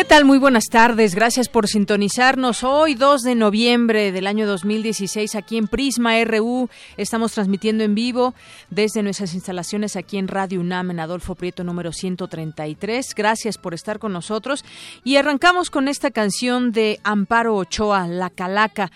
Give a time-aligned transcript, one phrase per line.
[0.00, 0.24] ¿Qué tal?
[0.24, 1.14] Muy buenas tardes.
[1.14, 2.64] Gracias por sintonizarnos.
[2.64, 8.32] Hoy, 2 de noviembre del año 2016, aquí en Prisma RU, estamos transmitiendo en vivo
[8.70, 13.14] desde nuestras instalaciones aquí en Radio UNAM, en Adolfo Prieto número 133.
[13.14, 14.64] Gracias por estar con nosotros.
[15.04, 18.90] Y arrancamos con esta canción de Amparo Ochoa, La Calaca,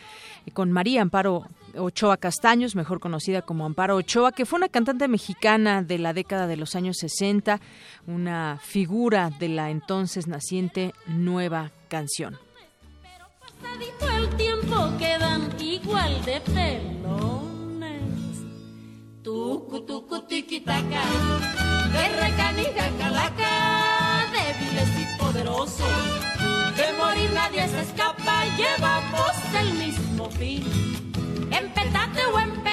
[0.55, 5.83] con María Amparo Ochoa Castaños, mejor conocida como Amparo Ochoa, que fue una cantante mexicana
[5.83, 7.61] de la década de los años 60,
[8.07, 12.39] una figura de la entonces naciente nueva canción.
[13.99, 18.03] Pero el tiempo quedan igual de pelones.
[19.23, 21.03] Tucu, tucu, tiquitaca,
[21.93, 25.87] de recanija calaca, débiles y poderosos.
[26.77, 30.94] De morir nadie se escapa, llevamos el mismo fin
[31.55, 31.73] en
[32.33, 32.64] o en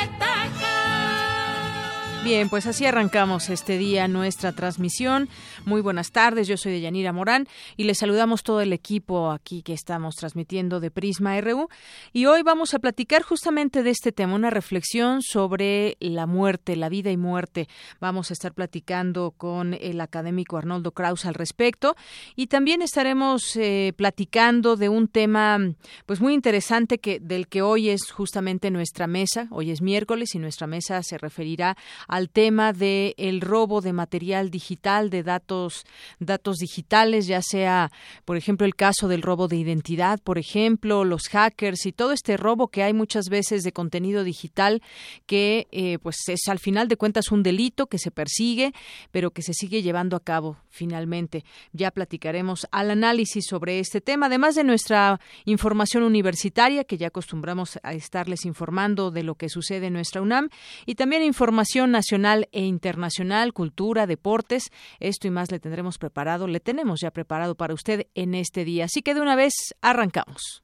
[2.24, 5.28] Bien, pues así arrancamos este día nuestra transmisión.
[5.66, 9.74] Muy buenas tardes, yo soy Deyanira Morán y les saludamos todo el equipo aquí que
[9.74, 11.68] estamos transmitiendo de Prisma RU.
[12.14, 16.90] Y hoy vamos a platicar justamente de este tema, una reflexión sobre la muerte, la
[16.90, 17.68] vida y muerte.
[18.00, 21.96] Vamos a estar platicando con el académico Arnoldo Kraus al respecto
[22.36, 25.58] y también estaremos eh, platicando de un tema
[26.06, 29.48] pues muy interesante que del que hoy es justamente nuestra mesa.
[29.50, 31.76] Hoy es miércoles y nuestra mesa se referirá
[32.12, 35.86] al tema de el robo de material digital, de datos,
[36.20, 37.90] datos digitales, ya sea,
[38.26, 42.36] por ejemplo, el caso del robo de identidad, por ejemplo, los hackers y todo este
[42.36, 44.82] robo que hay muchas veces de contenido digital
[45.26, 48.74] que, eh, pues, es al final de cuentas un delito que se persigue,
[49.12, 51.46] pero que se sigue llevando a cabo finalmente.
[51.72, 57.80] Ya platicaremos al análisis sobre este tema, además de nuestra información universitaria, que ya acostumbramos
[57.84, 60.50] a estarles informando de lo que sucede en nuestra UNAM,
[60.86, 64.72] y también información nacional e internacional, cultura, deportes.
[65.00, 68.85] Esto y más le tendremos preparado, le tenemos ya preparado para usted en este día.
[68.85, 70.63] Así que de una vez arrancamos.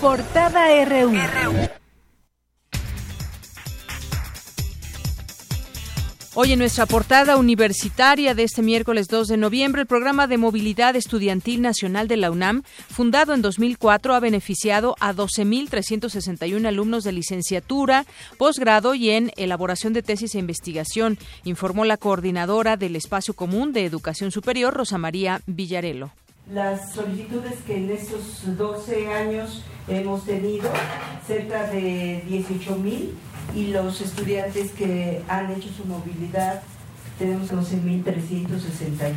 [0.00, 1.12] Portada RU.
[6.36, 10.96] Hoy en nuestra portada universitaria de este miércoles 2 de noviembre, el programa de movilidad
[10.96, 18.04] estudiantil nacional de la UNAM, fundado en 2004, ha beneficiado a 12.361 alumnos de licenciatura,
[18.36, 23.84] posgrado y en elaboración de tesis e investigación, informó la coordinadora del Espacio Común de
[23.84, 26.10] Educación Superior, Rosa María Villarelo.
[26.52, 30.68] Las solicitudes que en estos 12 años hemos tenido,
[31.28, 33.10] cerca de 18.000
[33.54, 36.62] y los estudiantes que han hecho su movilidad
[37.18, 39.12] tenemos 11.361.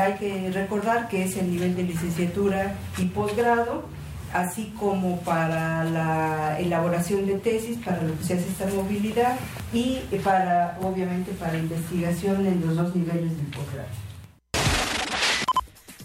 [0.00, 3.84] Hay que recordar que es el nivel de licenciatura y posgrado,
[4.32, 9.36] así como para la elaboración de tesis, para lo que se hace esta movilidad
[9.72, 14.07] y para, obviamente, para investigación en los dos niveles del posgrado.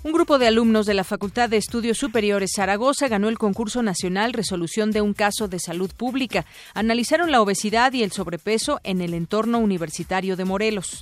[0.03, 4.34] Un grupo de alumnos de la Facultad de Estudios Superiores Zaragoza ganó el concurso nacional
[4.34, 6.45] Resolución de un caso de salud pública.
[6.74, 11.00] Analizaron la obesidad y el sobrepeso en el entorno universitario de Morelos.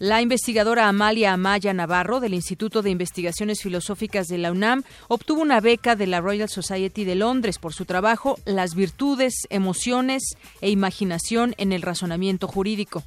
[0.00, 5.60] La investigadora Amalia Amaya Navarro del Instituto de Investigaciones Filosóficas de la UNAM obtuvo una
[5.60, 11.54] beca de la Royal Society de Londres por su trabajo Las virtudes, emociones e imaginación
[11.58, 13.04] en el razonamiento jurídico.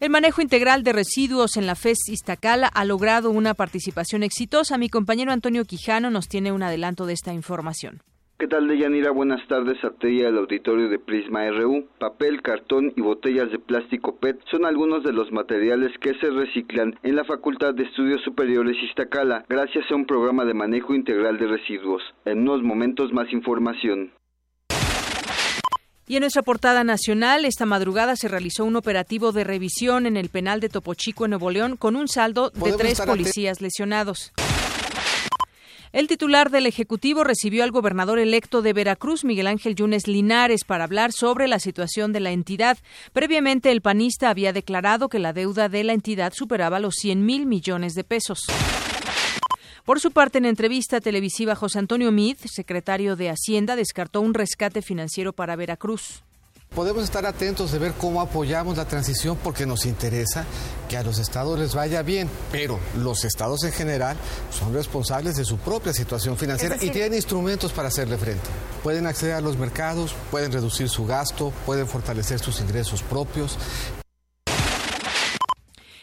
[0.00, 4.78] El manejo integral de residuos en la FES Iztacala ha logrado una participación exitosa.
[4.78, 8.00] Mi compañero Antonio Quijano nos tiene un adelanto de esta información.
[8.38, 9.10] ¿Qué tal, Deyanira?
[9.10, 11.86] Buenas tardes a ti al auditorio de Prisma RU.
[11.98, 16.98] Papel, cartón y botellas de plástico PET son algunos de los materiales que se reciclan
[17.02, 21.46] en la Facultad de Estudios Superiores Iztacala gracias a un programa de manejo integral de
[21.46, 22.02] residuos.
[22.24, 24.12] En unos momentos más información.
[26.10, 30.28] Y en nuestra portada nacional, esta madrugada se realizó un operativo de revisión en el
[30.28, 34.32] penal de Topo Chico, en Nuevo León, con un saldo de tres policías lesionados.
[35.92, 40.82] El titular del Ejecutivo recibió al gobernador electo de Veracruz, Miguel Ángel Yunes Linares, para
[40.82, 42.76] hablar sobre la situación de la entidad.
[43.12, 47.46] Previamente, el panista había declarado que la deuda de la entidad superaba los 100 mil
[47.46, 48.46] millones de pesos.
[49.84, 54.82] Por su parte, en entrevista televisiva, José Antonio Mid, secretario de Hacienda, descartó un rescate
[54.82, 56.22] financiero para Veracruz.
[56.74, 60.44] Podemos estar atentos de ver cómo apoyamos la transición porque nos interesa
[60.88, 64.16] que a los estados les vaya bien, pero los estados en general
[64.52, 68.48] son responsables de su propia situación financiera y tienen instrumentos para hacerle frente.
[68.84, 73.58] Pueden acceder a los mercados, pueden reducir su gasto, pueden fortalecer sus ingresos propios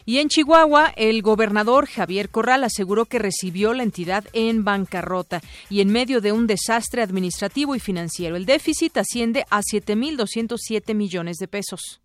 [0.07, 5.81] y en Chihuahua, el gobernador Javier Corral aseguró que recibió la entidad en bancarrota y
[5.81, 8.37] en medio de un desastre administrativo y financiero.
[8.37, 11.99] El déficit asciende a 7.207 millones de pesos.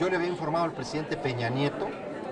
[0.00, 1.90] Yo le había informado al presidente Peña Nieto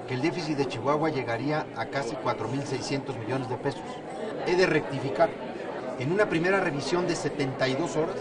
[0.08, 3.82] que el déficit de Chihuahua llegaría a casi 4.600 millones de pesos.
[4.46, 5.28] He de rectificar.
[5.98, 8.16] En una primera revisión de 72 horas,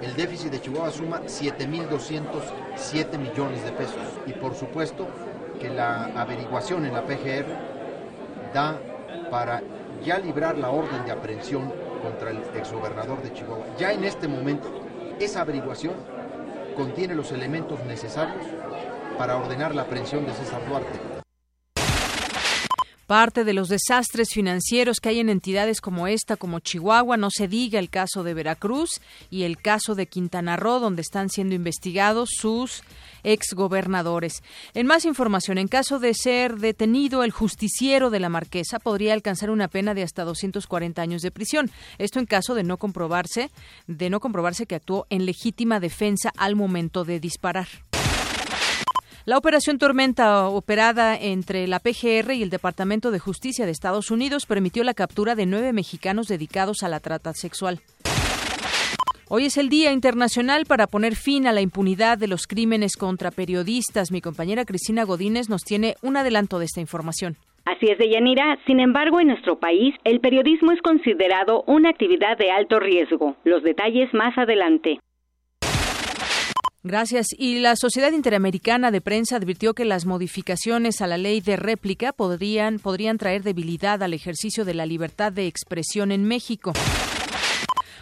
[0.00, 3.96] el déficit de Chihuahua suma 7.207 millones de pesos.
[4.28, 5.08] Y por supuesto,
[5.58, 7.46] que la averiguación en la PGR
[8.54, 8.78] da
[9.30, 9.62] para
[10.04, 11.72] ya librar la orden de aprehensión
[12.02, 13.66] contra el exgobernador de Chihuahua.
[13.78, 14.68] Ya en este momento,
[15.18, 15.94] esa averiguación
[16.76, 18.44] contiene los elementos necesarios
[19.18, 21.17] para ordenar la aprehensión de César Duarte
[23.08, 27.48] parte de los desastres financieros que hay en entidades como esta, como Chihuahua, no se
[27.48, 29.00] diga el caso de Veracruz
[29.30, 32.82] y el caso de Quintana Roo, donde están siendo investigados sus
[33.24, 34.42] exgobernadores.
[34.74, 39.48] En más información, en caso de ser detenido, el justiciero de la Marquesa podría alcanzar
[39.48, 41.70] una pena de hasta 240 años de prisión.
[41.96, 43.50] Esto en caso de no comprobarse,
[43.86, 47.68] de no comprobarse que actuó en legítima defensa al momento de disparar.
[49.28, 54.46] La operación Tormenta, operada entre la PGR y el Departamento de Justicia de Estados Unidos,
[54.46, 57.80] permitió la captura de nueve mexicanos dedicados a la trata sexual.
[59.28, 63.30] Hoy es el Día Internacional para poner fin a la impunidad de los crímenes contra
[63.30, 64.10] periodistas.
[64.10, 67.36] Mi compañera Cristina Godínez nos tiene un adelanto de esta información.
[67.66, 68.56] Así es, Deyanira.
[68.66, 73.36] Sin embargo, en nuestro país, el periodismo es considerado una actividad de alto riesgo.
[73.44, 75.00] Los detalles más adelante.
[76.88, 77.26] Gracias.
[77.36, 82.14] Y la Sociedad Interamericana de Prensa advirtió que las modificaciones a la ley de réplica
[82.14, 86.72] podrían, podrían traer debilidad al ejercicio de la libertad de expresión en México.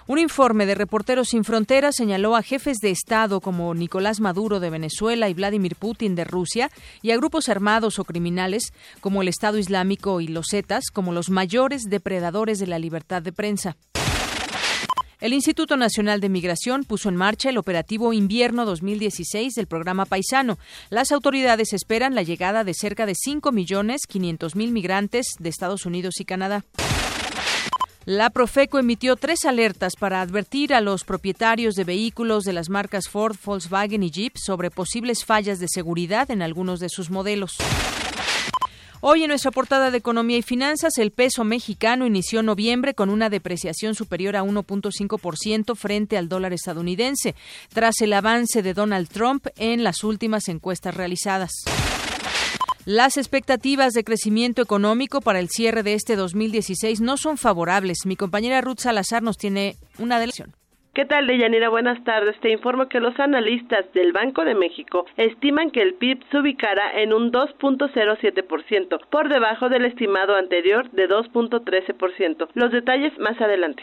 [0.07, 4.71] Un informe de Reporteros Sin Fronteras señaló a jefes de Estado como Nicolás Maduro de
[4.71, 6.71] Venezuela y Vladimir Putin de Rusia
[7.03, 11.29] y a grupos armados o criminales como el Estado Islámico y los Zetas como los
[11.29, 13.77] mayores depredadores de la libertad de prensa.
[15.19, 20.59] El Instituto Nacional de Migración puso en marcha el operativo Invierno 2016 del programa Paisano.
[20.91, 25.87] Las autoridades esperan la llegada de cerca de 5 millones 500 mil migrantes de Estados
[25.87, 26.67] Unidos y Canadá.
[28.05, 33.09] La Profeco emitió tres alertas para advertir a los propietarios de vehículos de las marcas
[33.09, 37.57] Ford, Volkswagen y Jeep sobre posibles fallas de seguridad en algunos de sus modelos.
[39.09, 43.31] Hoy en nuestra portada de Economía y Finanzas, el peso mexicano inició noviembre con una
[43.31, 47.37] depreciación superior a 1.5% frente al dólar estadounidense,
[47.73, 51.53] tras el avance de Donald Trump en las últimas encuestas realizadas.
[52.85, 58.07] Las expectativas de crecimiento económico para el cierre de este 2016 no son favorables.
[58.07, 60.53] Mi compañera Ruth Salazar nos tiene una delación.
[60.97, 61.69] ¿Qué tal, Deyanira?
[61.69, 62.41] Buenas tardes.
[62.41, 67.03] Te informo que los analistas del Banco de México estiman que el PIB se ubicará
[67.03, 72.49] en un 2.07%, por debajo del estimado anterior de 2.13%.
[72.55, 73.83] Los detalles más adelante.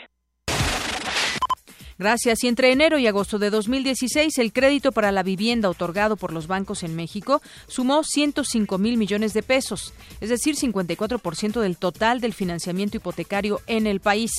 [2.00, 2.44] Gracias.
[2.44, 6.48] Y entre enero y agosto de 2016, el crédito para la vivienda otorgado por los
[6.48, 12.34] bancos en México sumó 105 mil millones de pesos, es decir, 54% del total del
[12.34, 14.32] financiamiento hipotecario en el país.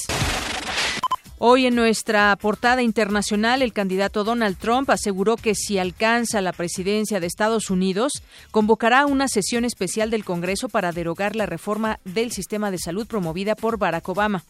[1.39, 7.19] Hoy en nuestra portada internacional, el candidato Donald Trump aseguró que si alcanza la presidencia
[7.19, 8.13] de Estados Unidos,
[8.53, 13.57] convocará una sesión especial del Congreso para derogar la reforma del sistema de salud promovida
[13.57, 14.45] por Barack Obama.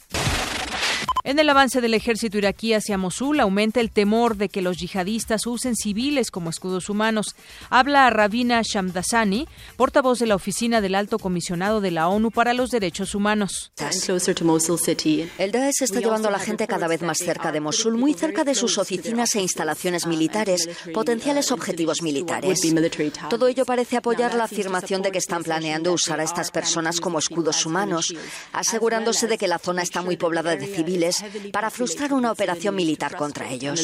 [1.27, 5.47] En el avance del ejército iraquí hacia Mosul aumenta el temor de que los yihadistas
[5.47, 7.35] usen civiles como escudos humanos.
[7.71, 12.69] Habla Rabina Shamdasani, portavoz de la oficina del Alto Comisionado de la ONU para los
[12.69, 13.73] Derechos Humanos.
[15.39, 18.45] El Daesh está llevando a la gente cada vez más cerca de Mosul, muy cerca
[18.45, 22.61] de sus oficinas e instalaciones militares, potenciales objetivos militares.
[23.31, 27.19] Todo ello parece apoyar la afirmación de que están planeando usar a estas personas como
[27.19, 28.15] escudos humanos,
[28.53, 32.75] asegurándose de que la zona está muy poblada de civiles militares para frustrar una operación
[32.75, 33.81] militar contra ellos.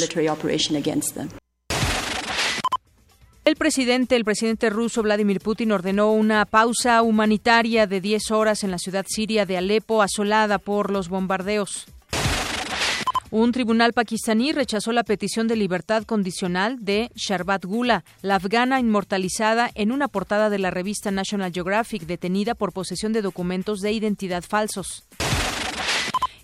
[3.44, 8.70] El presidente, el presidente ruso Vladimir Putin ordenó una pausa humanitaria de 10 horas en
[8.70, 11.86] la ciudad siria de Alepo asolada por los bombardeos.
[13.32, 19.70] Un tribunal pakistaní rechazó la petición de libertad condicional de Sharbat Gula, la afgana inmortalizada
[19.74, 24.42] en una portada de la revista National Geographic, detenida por posesión de documentos de identidad
[24.42, 25.04] falsos.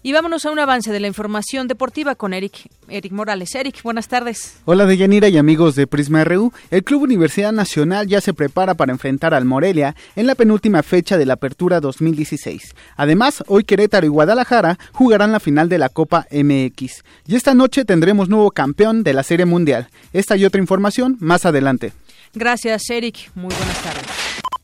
[0.06, 3.52] Y vámonos a un avance de la información deportiva con Eric, Eric Morales.
[3.56, 4.58] Eric, buenas tardes.
[4.64, 6.52] Hola Deyanira y amigos de Prisma RU.
[6.70, 11.18] El Club Universidad Nacional ya se prepara para enfrentar al Morelia en la penúltima fecha
[11.18, 12.76] de la Apertura 2016.
[12.94, 17.02] Además, hoy Querétaro y Guadalajara jugarán la final de la Copa MX.
[17.26, 19.88] Y esta noche tendremos nuevo campeón de la Serie Mundial.
[20.12, 21.92] Esta y otra información más adelante.
[22.32, 23.32] Gracias, Eric.
[23.34, 24.06] Muy buenas tardes.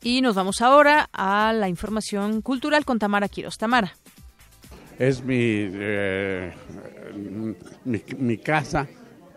[0.01, 3.57] Y nos vamos ahora a la información cultural con Tamara Quiroz.
[3.57, 3.93] Tamara
[4.99, 6.53] es mi, eh,
[7.85, 8.87] mi, casa,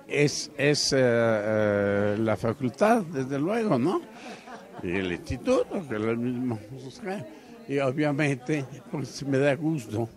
[0.06, 4.00] es, es eh, eh, la facultad, desde luego, ¿no?
[4.82, 6.58] Y el instituto, que es lo mismo.
[7.68, 10.08] Y obviamente, pues me da gusto,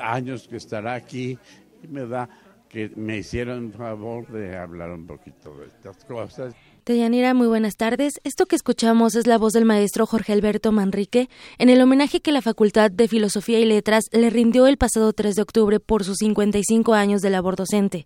[0.00, 1.38] años que estará aquí,
[1.82, 2.28] y me da
[2.68, 6.54] que me hicieron favor de hablar un poquito de estas cosas.
[6.84, 8.20] Deyanira, muy buenas tardes.
[8.24, 12.32] Esto que escuchamos es la voz del maestro Jorge Alberto Manrique en el homenaje que
[12.32, 16.16] la Facultad de Filosofía y Letras le rindió el pasado 3 de octubre por sus
[16.18, 18.04] 55 años de labor docente.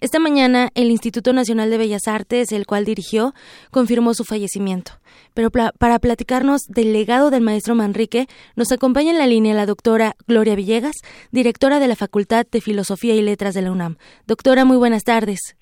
[0.00, 3.34] Esta mañana, el Instituto Nacional de Bellas Artes, el cual dirigió,
[3.72, 4.92] confirmó su fallecimiento.
[5.34, 10.14] Pero para platicarnos del legado del maestro Manrique, nos acompaña en la línea la doctora
[10.28, 10.94] Gloria Villegas,
[11.32, 13.96] directora de la Facultad de Filosofía y Letras de la UNAM.
[14.28, 15.56] Doctora, muy buenas tardes.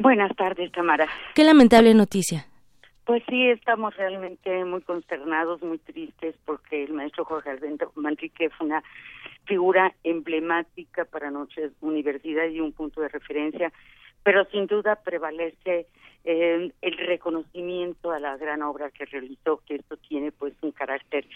[0.00, 1.06] Buenas tardes, Tamara.
[1.34, 2.46] Qué lamentable noticia.
[3.04, 8.68] Pues sí, estamos realmente muy consternados, muy tristes, porque el maestro Jorge Alberto Manrique fue
[8.68, 8.82] una
[9.44, 13.72] figura emblemática para nuestra universidad y un punto de referencia,
[14.22, 15.86] pero sin duda prevalece
[16.24, 21.26] eh, el reconocimiento a la gran obra que realizó, que esto tiene pues un carácter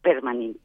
[0.00, 0.60] permanente.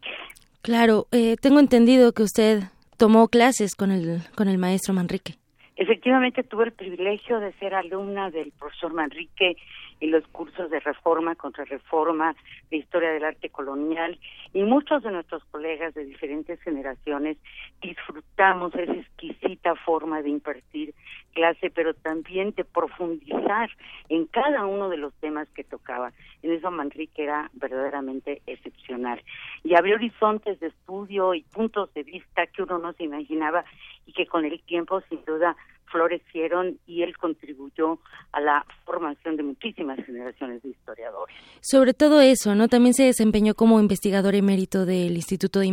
[0.62, 2.64] Claro, eh, tengo entendido que usted
[2.98, 5.38] tomó clases con el, con el maestro Manrique.
[5.78, 9.56] Efectivamente tuve el privilegio de ser alumna del profesor Manrique
[10.00, 12.36] en los cursos de reforma, contra reforma,
[12.70, 14.20] de historia del arte colonial
[14.54, 17.38] y muchos de nuestros colegas de diferentes generaciones
[17.82, 20.94] disfrutamos esa exquisita forma de impartir
[21.34, 23.70] clase, pero también de profundizar
[24.10, 26.12] en cada uno de los temas que tocaba.
[26.42, 29.22] En eso Manrique era verdaderamente excepcional
[29.64, 33.66] y abrió horizontes de estudio y puntos de vista que uno no se imaginaba
[34.06, 35.56] y que con el tiempo sin duda
[35.92, 38.00] florecieron y él contribuyó
[38.32, 41.36] a la formación de muchísimas generaciones de historiadores.
[41.62, 42.68] Sobre todo eso, ¿no?
[42.68, 45.68] También se desempeñó como investigador emérito del Instituto de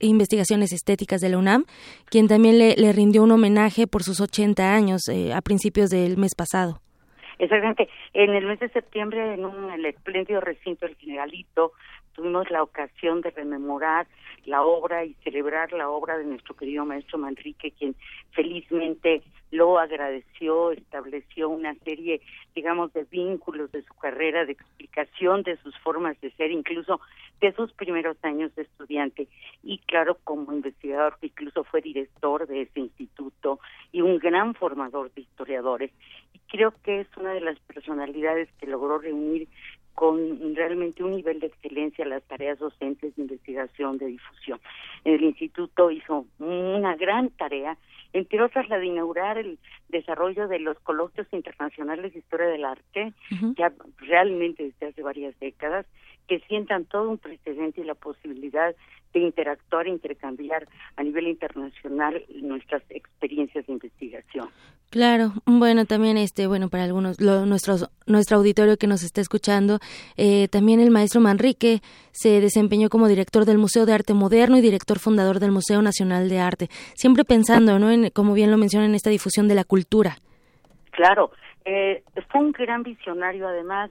[0.00, 1.64] Investigaciones Estéticas de la UNAM,
[2.06, 6.34] quien también le, rindió un homenaje por sus 80 años eh, a principios del mes
[6.34, 6.80] pasado.
[7.38, 7.88] Exactamente.
[8.12, 11.72] En el mes de septiembre, en un el espléndido recinto del Generalito,
[12.14, 14.06] tuvimos la ocasión de rememorar
[14.46, 17.96] la obra y celebrar la obra de nuestro querido maestro Manrique, quien
[18.32, 19.22] felizmente
[19.54, 22.20] lo agradeció, estableció una serie,
[22.54, 27.00] digamos, de vínculos de su carrera, de explicación de sus formas de ser, incluso
[27.40, 29.28] de sus primeros años de estudiante.
[29.62, 33.60] Y claro, como investigador, incluso fue director de ese instituto
[33.92, 35.92] y un gran formador de historiadores.
[36.32, 39.48] Y creo que es una de las personalidades que logró reunir
[39.94, 44.60] con realmente un nivel de excelencia las tareas docentes de investigación, de difusión.
[45.04, 47.76] El instituto hizo una gran tarea,
[48.12, 49.58] entre otras la de inaugurar el
[49.88, 53.12] desarrollo de los coloquios internacionales de historia del arte,
[53.56, 55.86] ya realmente desde hace varias décadas,
[56.26, 58.74] que sientan todo un precedente y la posibilidad
[59.14, 64.48] de interactuar e intercambiar a nivel internacional nuestras experiencias de investigación.
[64.90, 69.78] Claro, bueno, también este, bueno, para algunos, lo, nuestros, nuestro auditorio que nos está escuchando,
[70.16, 71.80] eh, también el maestro Manrique
[72.12, 76.28] se desempeñó como director del Museo de Arte Moderno y director fundador del Museo Nacional
[76.28, 77.90] de Arte, siempre pensando, ¿no?
[77.90, 80.16] En, como bien lo menciona, en esta difusión de la cultura.
[80.90, 81.32] Claro,
[81.64, 83.90] eh, fue un gran visionario, además,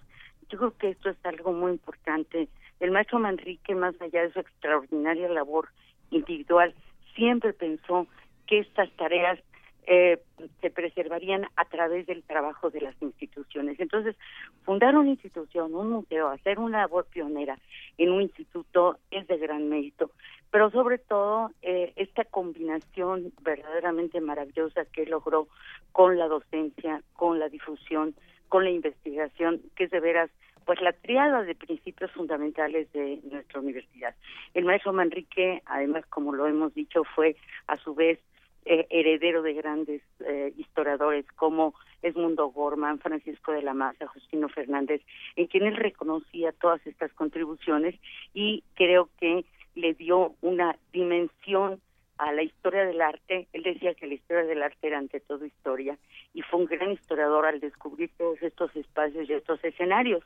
[0.49, 2.47] yo creo que esto es algo muy importante.
[2.83, 5.69] El maestro Manrique, más allá de su extraordinaria labor
[6.11, 6.75] individual,
[7.15, 8.07] siempre pensó
[8.45, 9.39] que estas tareas
[9.87, 10.19] eh,
[10.59, 13.79] se preservarían a través del trabajo de las instituciones.
[13.79, 14.17] Entonces,
[14.63, 17.57] fundar una institución, un museo, hacer una labor pionera
[17.97, 20.11] en un instituto es de gran mérito,
[20.51, 25.47] pero sobre todo eh, esta combinación verdaderamente maravillosa que logró
[25.93, 28.13] con la docencia, con la difusión,
[28.49, 30.29] con la investigación, que es de veras
[30.65, 34.15] pues la triada de principios fundamentales de nuestra universidad.
[34.53, 37.35] El maestro Manrique, además, como lo hemos dicho, fue
[37.67, 38.19] a su vez
[38.65, 45.01] eh, heredero de grandes eh, historiadores como Edmundo Gorman, Francisco de la Maza, Justino Fernández,
[45.35, 47.95] en quien él reconocía todas estas contribuciones
[48.33, 51.81] y creo que le dio una dimensión
[52.17, 53.47] a la historia del arte.
[53.53, 55.97] Él decía que la historia del arte era ante todo historia
[56.33, 60.23] y fue un gran historiador al descubrir todos estos espacios y estos escenarios.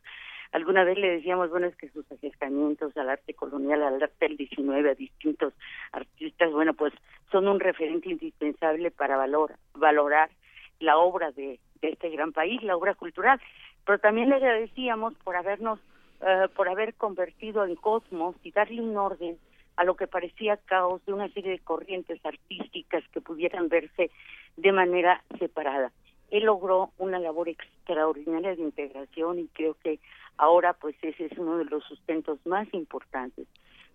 [0.57, 4.37] Alguna vez le decíamos, bueno, es que sus acercamientos al arte colonial, al arte del
[4.37, 5.53] 19, a distintos
[5.91, 6.93] artistas, bueno, pues
[7.31, 10.31] son un referente indispensable para valor, valorar
[10.79, 13.39] la obra de, este gran país, la obra cultural.
[13.85, 15.79] Pero también le agradecíamos por habernos,
[16.21, 19.37] eh, por haber convertido en cosmos y darle un orden
[19.75, 24.09] a lo que parecía caos de una serie de corrientes artísticas que pudieran verse
[24.55, 25.91] de manera separada.
[26.29, 29.99] Él logró una labor extraordinaria de integración y creo que
[30.37, 33.47] ahora pues ese es uno de los sustentos más importantes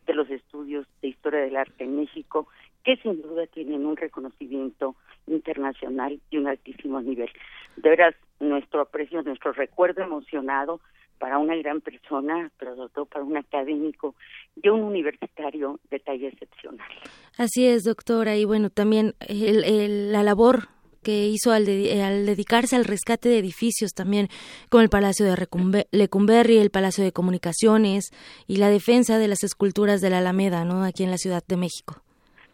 [0.06, 2.48] de los estudios de historia del arte en México,
[2.84, 4.96] que sin duda tienen un reconocimiento
[5.26, 7.30] internacional y un altísimo nivel.
[7.76, 10.80] De veras, nuestro aprecio, nuestro recuerdo emocionado
[11.18, 14.16] para una gran persona, pero sobre todo para un académico
[14.60, 16.90] y un universitario de talla excepcional.
[17.38, 20.68] Así es, doctora, y bueno, también la labor
[21.02, 24.28] que hizo al, dedicarse al rescate de edificios también,
[24.70, 25.48] como el Palacio de
[25.90, 28.10] Lecumberri, el Palacio de Comunicaciones
[28.46, 30.84] y la defensa de las esculturas de la Alameda, ¿no?
[30.84, 32.02] Aquí en la Ciudad de México.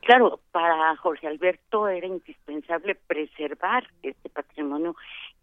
[0.03, 4.97] Claro, para Jorge Alberto era indispensable preservar este patrimonio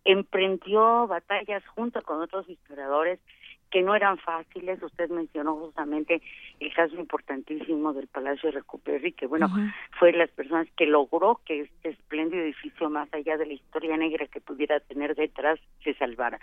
[0.06, 3.20] emprendió batallas junto con otros historiadores
[3.76, 4.82] que no eran fáciles.
[4.82, 6.22] Usted mencionó justamente
[6.62, 9.50] el caso importantísimo del Palacio de Recuperri, que bueno,
[10.00, 14.28] fue las personas que logró que este espléndido edificio, más allá de la historia negra
[14.28, 16.40] que pudiera tener detrás, se salvara.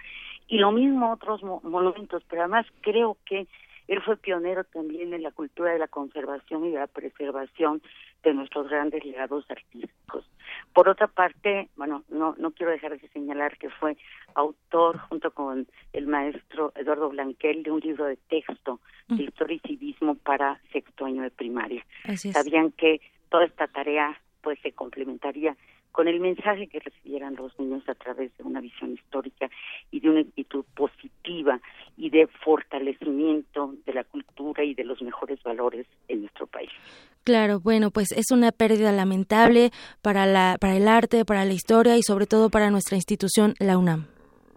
[0.47, 3.47] Y lo mismo otros monumentos, pero además creo que
[3.89, 7.83] él fue pionero también en la cultura de la conservación y de la preservación
[8.23, 10.25] de nuestros grandes legados artísticos.
[10.73, 13.97] Por otra parte, bueno, no, no quiero dejar de señalar que fue
[14.35, 19.21] autor, junto con el maestro Eduardo Blanquel, de un libro de texto de mm.
[19.21, 21.85] historia y civismo para sexto año de primaria.
[22.17, 25.57] Sabían que toda esta tarea pues se complementaría
[25.93, 29.49] con el mensaje que recibieran los niños a través de una visión histórica
[29.91, 31.61] y de una actitud positiva
[31.97, 36.71] y de fortalecimiento de la cultura y de los mejores valores en nuestro país.
[37.25, 41.97] Claro, bueno, pues es una pérdida lamentable para la para el arte, para la historia
[41.97, 44.07] y sobre todo para nuestra institución la UNAM.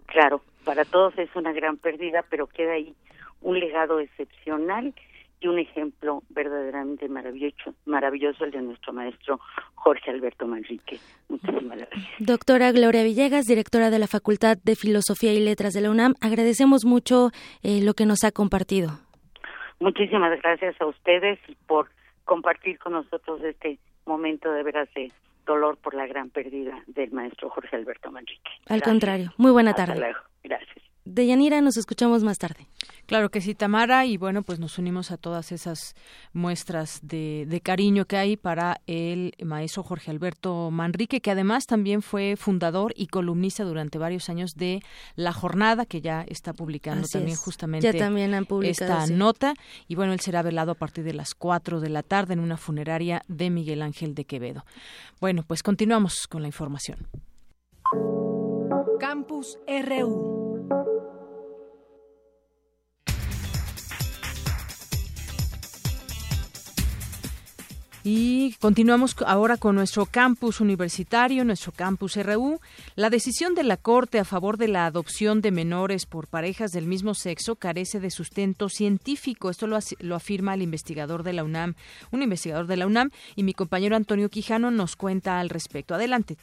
[0.06, 2.94] Claro, para todos es una gran pérdida, pero queda ahí
[3.40, 4.94] un legado excepcional
[5.40, 9.40] y un ejemplo verdaderamente maravilloso, maravilloso el de nuestro maestro
[9.74, 10.98] Jorge Alberto Manrique.
[11.28, 12.04] Muchísimas gracias.
[12.18, 16.84] Doctora Gloria Villegas, directora de la Facultad de Filosofía y Letras de la UNAM, agradecemos
[16.84, 17.30] mucho
[17.62, 18.90] eh, lo que nos ha compartido.
[19.78, 21.88] Muchísimas gracias a ustedes por
[22.24, 25.12] compartir con nosotros este momento de veras de
[25.44, 28.50] dolor por la gran pérdida del maestro Jorge Alberto Manrique.
[28.68, 30.14] Al contrario, muy buena tarde.
[30.42, 30.85] Gracias.
[31.06, 32.66] Deyanira, nos escuchamos más tarde.
[33.06, 35.94] Claro que sí, Tamara, y bueno, pues nos unimos a todas esas
[36.32, 42.34] muestras de, cariño que hay para el maestro Jorge Alberto Manrique, que además también fue
[42.36, 44.82] fundador y columnista durante varios años de
[45.14, 47.88] La Jornada, que ya está publicando también justamente
[48.62, 49.54] esta nota.
[49.86, 52.56] Y bueno, él será velado a partir de las 4 de la tarde en una
[52.56, 54.64] funeraria de Miguel Ángel de Quevedo.
[55.20, 57.06] Bueno, pues continuamos con la información.
[58.98, 60.45] Campus RU.
[68.08, 72.60] Y continuamos ahora con nuestro campus universitario, nuestro campus RU.
[72.94, 76.86] La decisión de la Corte a favor de la adopción de menores por parejas del
[76.86, 79.50] mismo sexo carece de sustento científico.
[79.50, 79.76] Esto lo,
[80.14, 81.74] afirma el investigador de la UNAM,
[82.12, 85.96] un investigador de la UNAM, y mi compañero Antonio Quijano nos cuenta al respecto.
[85.96, 86.36] Adelante.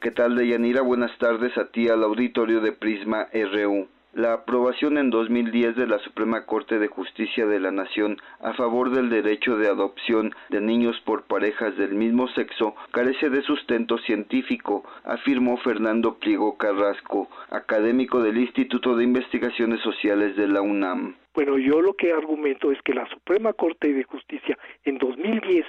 [0.00, 0.82] ¿Qué tal, Deyanira?
[0.82, 3.88] Buenas tardes a ti al auditorio de Prisma RU.
[4.12, 8.90] La aprobación en 2010 de la Suprema Corte de Justicia de la Nación a favor
[8.90, 14.82] del derecho de adopción de niños por parejas del mismo sexo carece de sustento científico,
[15.04, 21.14] afirmó Fernando Pliego Carrasco, académico del Instituto de Investigaciones Sociales de la UNAM.
[21.32, 25.64] Bueno, yo lo que argumento es que la Suprema Corte de Justicia en 2010,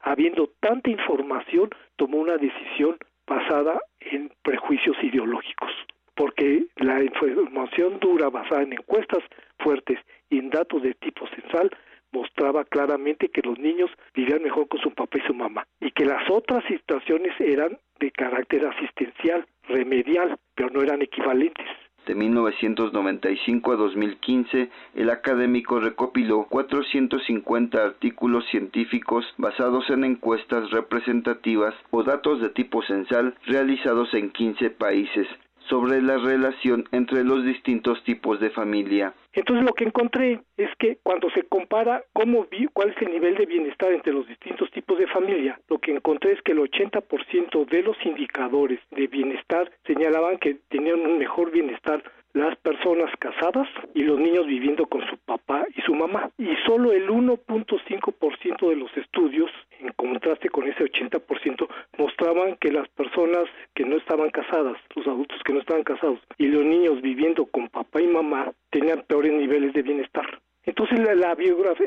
[0.00, 5.70] habiendo tanta información, tomó una decisión basada en prejuicios ideológicos
[6.16, 9.22] porque la información dura basada en encuestas
[9.58, 9.98] fuertes
[10.30, 11.70] y en datos de tipo censal
[12.12, 16.04] mostraba claramente que los niños vivían mejor con su papá y su mamá y que
[16.04, 21.66] las otras situaciones eran de carácter asistencial, remedial, pero no eran equivalentes.
[22.06, 32.02] De 1995 a 2015, el académico recopiló 450 artículos científicos basados en encuestas representativas o
[32.02, 35.26] datos de tipo censal realizados en 15 países
[35.68, 39.14] sobre la relación entre los distintos tipos de familia.
[39.32, 43.46] Entonces lo que encontré es que cuando se compara cómo cuál es el nivel de
[43.46, 47.82] bienestar entre los distintos tipos de familia, lo que encontré es que el 80% de
[47.82, 52.02] los indicadores de bienestar señalaban que tenían un mejor bienestar
[52.34, 56.30] las personas casadas y los niños viviendo con su papá y su mamá.
[56.36, 62.88] Y solo el 1.5% de los estudios, en contraste con ese 80%, mostraban que las
[62.90, 63.44] personas
[63.74, 67.68] que no estaban casadas, los adultos que no estaban casados y los niños viviendo con
[67.68, 70.40] papá y mamá tenían peores niveles de bienestar.
[70.64, 71.36] Entonces la, la,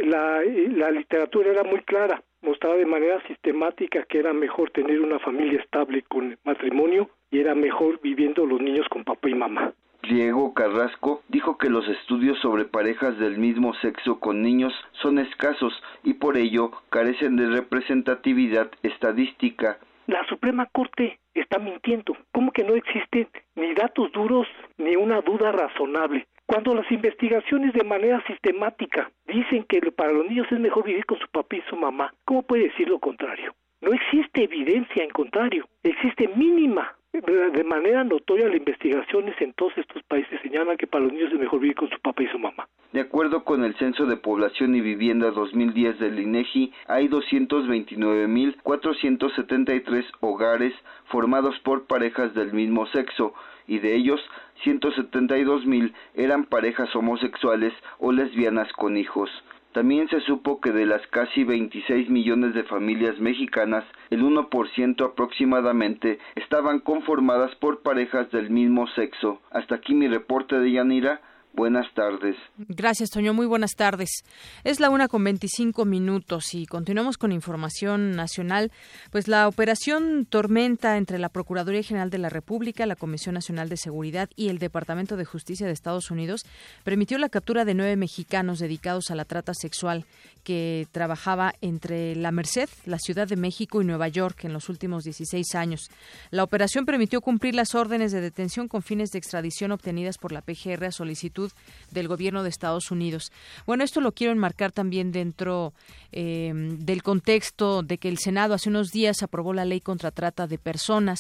[0.05, 5.19] la, la literatura era muy clara, mostraba de manera sistemática que era mejor tener una
[5.19, 9.73] familia estable con matrimonio y era mejor viviendo los niños con papá y mamá.
[10.03, 15.73] Diego Carrasco dijo que los estudios sobre parejas del mismo sexo con niños son escasos
[16.03, 19.77] y por ello carecen de representatividad estadística.
[20.07, 22.15] La Suprema Corte está mintiendo.
[22.31, 26.27] ¿Cómo que no existen ni datos duros ni una duda razonable?
[26.45, 31.19] Cuando las investigaciones de manera sistemática dicen que para los niños es mejor vivir con
[31.19, 33.53] su papá y su mamá, ¿cómo puede decir lo contrario?
[33.81, 40.01] No existe evidencia en contrario, existe mínima de manera notoria las investigaciones en todos estos
[40.03, 42.67] países señalan que para los niños es mejor vivir con su papá y su mamá.
[42.93, 50.73] De acuerdo con el Censo de Población y Vivienda 2010 del INEGI, hay 229.473 hogares
[51.05, 53.33] formados por parejas del mismo sexo
[53.67, 54.21] y de ellos
[54.63, 59.29] 172.000 eran parejas homosexuales o lesbianas con hijos.
[59.73, 66.19] También se supo que de las casi 26 millones de familias mexicanas, el 1% aproximadamente
[66.35, 69.39] estaban conformadas por parejas del mismo sexo.
[69.51, 71.21] Hasta aquí mi reporte de Yanira.
[71.53, 72.35] Buenas tardes.
[72.57, 73.33] Gracias, Toño.
[73.33, 74.23] Muy buenas tardes.
[74.63, 78.71] Es la una con 25 minutos y continuamos con información nacional.
[79.11, 83.77] Pues la operación Tormenta entre la Procuraduría General de la República, la Comisión Nacional de
[83.77, 86.45] Seguridad y el Departamento de Justicia de Estados Unidos
[86.83, 90.05] permitió la captura de nueve mexicanos dedicados a la trata sexual
[90.43, 95.03] que trabajaba entre La Merced, la Ciudad de México y Nueva York en los últimos
[95.03, 95.89] 16 años.
[96.29, 100.41] La operación permitió cumplir las órdenes de detención con fines de extradición obtenidas por la
[100.41, 101.46] PGR a solicitud
[101.91, 103.31] del gobierno de Estados Unidos.
[103.65, 105.73] Bueno, esto lo quiero enmarcar también dentro
[106.11, 110.47] eh, del contexto de que el Senado hace unos días aprobó la ley contra trata
[110.47, 111.19] de personas.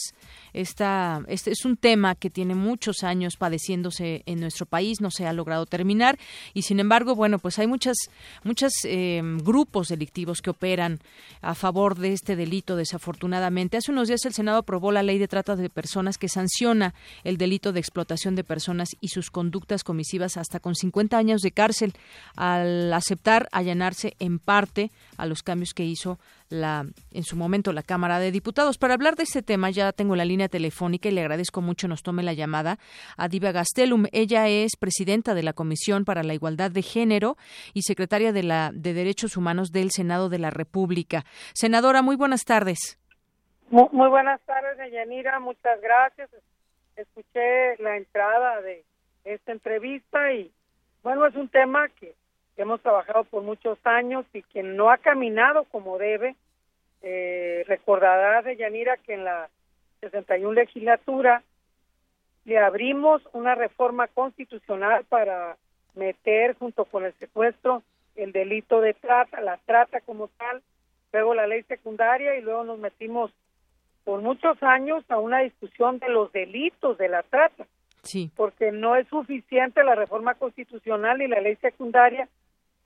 [0.53, 5.27] Esta, este es un tema que tiene muchos años padeciéndose en nuestro país, no se
[5.27, 6.17] ha logrado terminar
[6.53, 7.97] y sin embargo, bueno, pues hay muchas,
[8.43, 10.99] muchas eh, grupos delictivos que operan
[11.41, 13.77] a favor de este delito, desafortunadamente.
[13.77, 17.37] Hace unos días el Senado aprobó la ley de trata de personas que sanciona el
[17.37, 21.93] delito de explotación de personas y sus conductas comisivas hasta con 50 años de cárcel
[22.37, 26.17] al aceptar allanarse en parte a los cambios que hizo
[26.49, 28.77] la en su momento la Cámara de Diputados.
[28.77, 32.03] Para hablar de este tema ya tengo la línea telefónica y le agradezco mucho nos
[32.03, 32.77] tome la llamada
[33.17, 34.05] a Diva Gastelum.
[34.13, 37.35] Ella es presidenta de la Comisión para la Igualdad de Género
[37.73, 41.25] y secretaria de la de Derechos Humanos del Senado de la República.
[41.53, 42.97] Senadora, muy buenas tardes.
[43.69, 45.41] Muy, muy buenas tardes, Yanira.
[45.41, 46.29] Muchas gracias.
[46.95, 48.85] Escuché la entrada de
[49.33, 50.51] esta entrevista y
[51.03, 52.13] bueno, es un tema que
[52.57, 56.35] hemos trabajado por muchos años y que no ha caminado como debe.
[57.03, 59.49] Eh, recordará de Yanira que en la
[60.01, 61.43] 61 legislatura
[62.45, 65.57] le abrimos una reforma constitucional para
[65.95, 67.83] meter junto con el secuestro
[68.15, 70.61] el delito de trata, la trata como tal,
[71.13, 73.31] luego la ley secundaria y luego nos metimos
[74.03, 77.67] por muchos años a una discusión de los delitos de la trata.
[78.03, 78.31] Sí.
[78.35, 82.29] Porque no es suficiente la reforma constitucional y la ley secundaria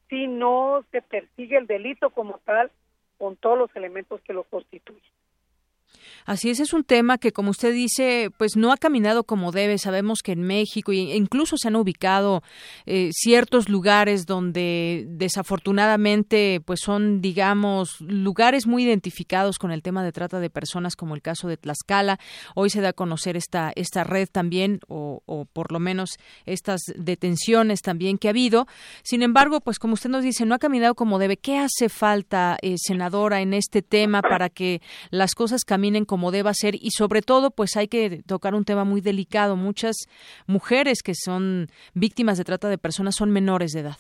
[0.09, 2.71] si no se persigue el delito como tal
[3.17, 5.01] con todos los elementos que lo constituyen.
[6.25, 9.77] Así es, es un tema que, como usted dice, pues no ha caminado como debe.
[9.77, 12.43] Sabemos que en México e incluso se han ubicado
[12.85, 20.11] eh, ciertos lugares donde desafortunadamente, pues son, digamos, lugares muy identificados con el tema de
[20.11, 22.19] trata de personas, como el caso de Tlaxcala.
[22.55, 25.21] Hoy se da a conocer esta esta red también, o,
[25.53, 26.11] por lo menos
[26.45, 28.67] estas detenciones también que ha habido.
[29.03, 31.37] Sin embargo, pues como usted nos dice, no ha caminado como debe.
[31.37, 36.53] ¿Qué hace falta, eh, senadora, en este tema para que las cosas caminen como deba
[36.53, 39.55] ser y sobre todo pues hay que tocar un tema muy delicado.
[39.55, 39.95] Muchas
[40.47, 43.97] mujeres que son víctimas de trata de personas son menores de edad.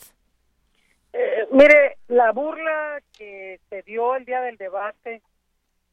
[1.13, 5.21] Eh, mire, la burla que se dio el día del debate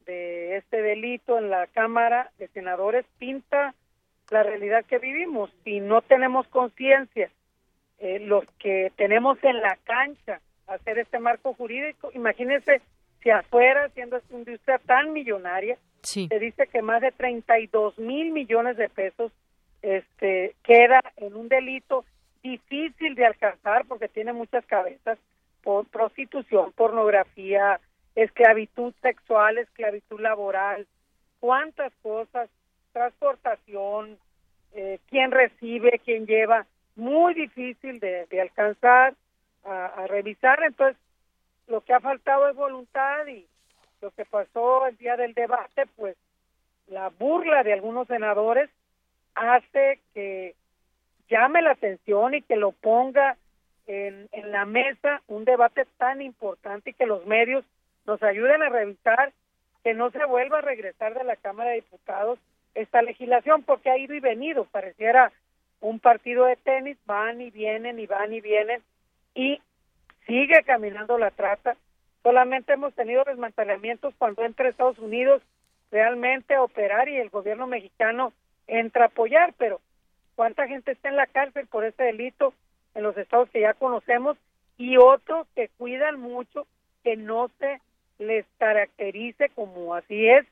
[0.05, 3.73] de este delito en la Cámara de Senadores pinta
[4.29, 5.49] la realidad que vivimos.
[5.63, 7.29] Si no tenemos conciencia,
[7.99, 12.81] eh, los que tenemos en la cancha hacer este marco jurídico, imagínense
[13.21, 18.77] si afuera, siendo esta industria tan millonaria, se dice que más de 32 mil millones
[18.77, 19.31] de pesos
[19.81, 22.05] este, queda en un delito
[22.41, 25.17] difícil de alcanzar porque tiene muchas cabezas,
[25.61, 27.79] por prostitución, pornografía,
[28.15, 30.87] esclavitud sexual, esclavitud laboral,
[31.39, 32.49] cuántas cosas,
[32.93, 34.17] transportación,
[34.73, 39.13] eh, quién recibe, quién lleva, muy difícil de, alcanzar,
[39.63, 40.61] a, revisar.
[40.63, 40.97] Entonces,
[41.69, 43.45] lo que ha faltado es voluntad y
[44.01, 46.15] lo que pasó el día del debate, pues
[46.87, 48.69] la burla de algunos senadores
[49.35, 50.55] hace que
[51.29, 53.37] llame la atención y que lo ponga
[53.87, 57.63] en, en la mesa un debate tan importante y que los medios
[58.05, 59.31] nos ayuden a revisar
[59.83, 62.39] que no se vuelva a regresar de la Cámara de Diputados
[62.75, 65.31] esta legislación porque ha ido y venido, pareciera
[65.81, 68.81] un partido de tenis, van y vienen y van y vienen
[69.33, 69.61] y
[70.29, 71.75] sigue caminando la trata.
[72.23, 75.41] Solamente hemos tenido desmantelamientos cuando entra Estados Unidos
[75.91, 78.31] realmente a operar y el gobierno mexicano
[78.67, 79.81] entra a apoyar, pero
[80.35, 82.53] ¿cuánta gente está en la cárcel por este delito
[82.93, 84.37] en los estados que ya conocemos
[84.77, 86.67] y otros que cuidan mucho
[87.03, 87.81] que no se
[88.19, 90.45] les caracterice como así es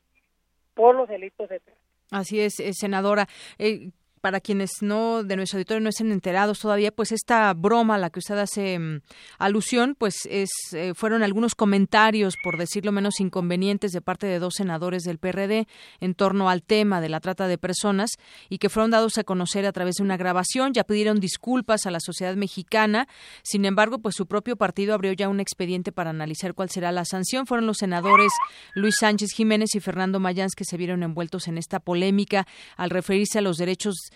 [0.74, 1.80] por los delitos de trata?
[2.10, 3.28] Así es, eh, senadora.
[3.60, 7.98] Eh, para quienes no de nuestro auditorio no estén enterados todavía, pues esta broma a
[7.98, 9.02] la que usted hace mm,
[9.38, 14.56] alusión, pues es eh, fueron algunos comentarios, por decirlo menos inconvenientes, de parte de dos
[14.56, 15.68] senadores del PRD
[16.00, 18.12] en torno al tema de la trata de personas
[18.50, 20.74] y que fueron dados a conocer a través de una grabación.
[20.74, 23.08] Ya pidieron disculpas a la sociedad mexicana.
[23.44, 27.06] Sin embargo, pues su propio partido abrió ya un expediente para analizar cuál será la
[27.06, 27.46] sanción.
[27.46, 28.32] Fueron los senadores
[28.74, 33.40] Luis Sánchez Jiménez y Fernando Mayans que se vieron envueltos en esta polémica al referirse
[33.40, 34.12] a los derechos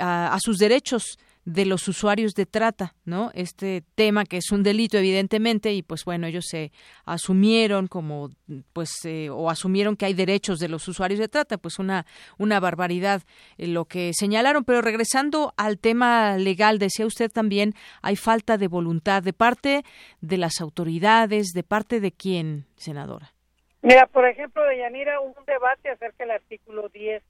[0.00, 3.30] a, sus derechos de los usuarios de trata, ¿no?
[3.34, 6.72] Este tema que es un delito evidentemente y pues bueno, ellos se
[7.04, 8.30] asumieron como
[8.72, 12.06] pues eh, o asumieron que hay derechos de los usuarios de trata, pues una
[12.38, 13.22] una barbaridad
[13.58, 18.68] eh, lo que señalaron, pero regresando al tema legal, decía usted también hay falta de
[18.68, 19.84] voluntad de parte
[20.22, 23.34] de las autoridades, de parte de quién, senadora.
[23.82, 27.22] Mira, por ejemplo, de Yanira, hubo un debate acerca del artículo 10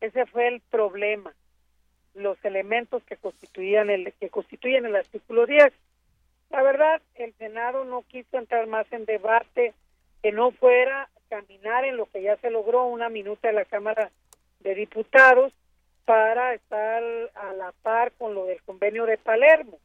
[0.00, 1.32] ese fue el problema,
[2.14, 5.72] los elementos que constituían el que constituyen el artículo 10.
[6.50, 9.74] La verdad, el Senado no quiso entrar más en debate
[10.22, 14.10] que no fuera caminar en lo que ya se logró una minuta de la Cámara
[14.60, 15.52] de Diputados
[16.04, 17.02] para estar
[17.34, 19.78] a la par con lo del convenio de Palermo.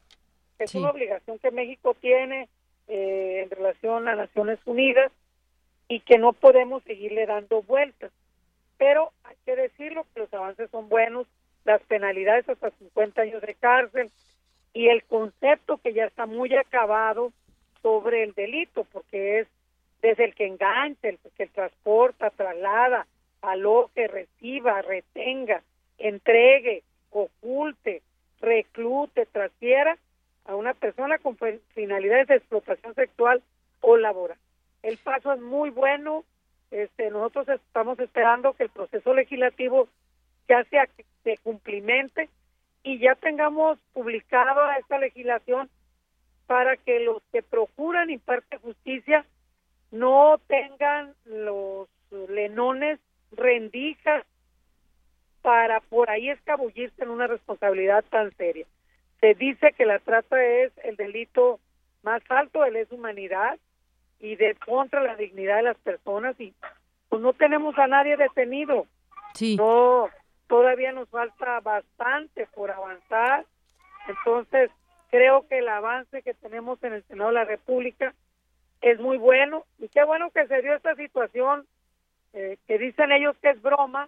[0.60, 2.48] Es una obligación que México tiene
[2.88, 5.12] eh, en relación a Naciones Unidas
[5.88, 8.12] y que no podemos seguirle dando vueltas
[8.82, 11.28] pero hay que decirlo que los avances son buenos,
[11.66, 14.10] las penalidades hasta 50 años de cárcel
[14.74, 17.32] y el concepto que ya está muy acabado
[17.84, 19.48] sobre el delito, porque es
[20.02, 23.06] desde el que engancha, el que transporta, traslada,
[23.44, 25.62] aloje, reciba, retenga,
[26.00, 28.02] entregue, oculte,
[28.40, 29.96] reclute, transfiera
[30.46, 31.38] a una persona con
[31.76, 33.44] finalidades de explotación sexual
[33.82, 34.40] o laboral.
[34.82, 36.26] El paso es muy bueno,
[36.72, 39.90] este, nosotros estamos esperando que el proceso legislativo
[40.48, 40.78] ya se,
[41.24, 42.30] se cumplimente
[42.84, 45.70] y ya tengamos publicada esta legislación
[46.48, 49.26] para que los que procuran imparte justicia
[49.92, 51.88] no tengan los
[52.30, 53.00] lenones
[53.32, 54.26] rendijas
[55.42, 58.66] para por ahí escabullirse en una responsabilidad tan seria.
[59.20, 61.60] Se dice que la trata es el delito
[62.04, 63.60] más alto de lesa humanidad
[64.22, 66.54] y de contra la dignidad de las personas y
[67.10, 68.86] pues no tenemos a nadie detenido.
[69.34, 69.58] Sí.
[69.58, 70.10] No,
[70.48, 73.46] todavía nos falta bastante por avanzar.
[74.08, 74.70] Entonces,
[75.10, 78.14] creo que el avance que tenemos en el Senado de la República
[78.82, 81.66] es muy bueno y qué bueno que se dio esta situación
[82.34, 84.08] eh, que dicen ellos que es broma.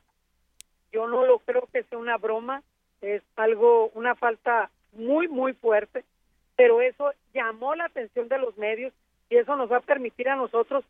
[0.92, 2.62] Yo no lo creo que sea una broma,
[3.02, 6.06] es algo, una falta muy, muy fuerte,
[6.56, 8.94] pero eso llamó la atención de los medios
[9.30, 10.84] y eso nos va a permitir a nosotros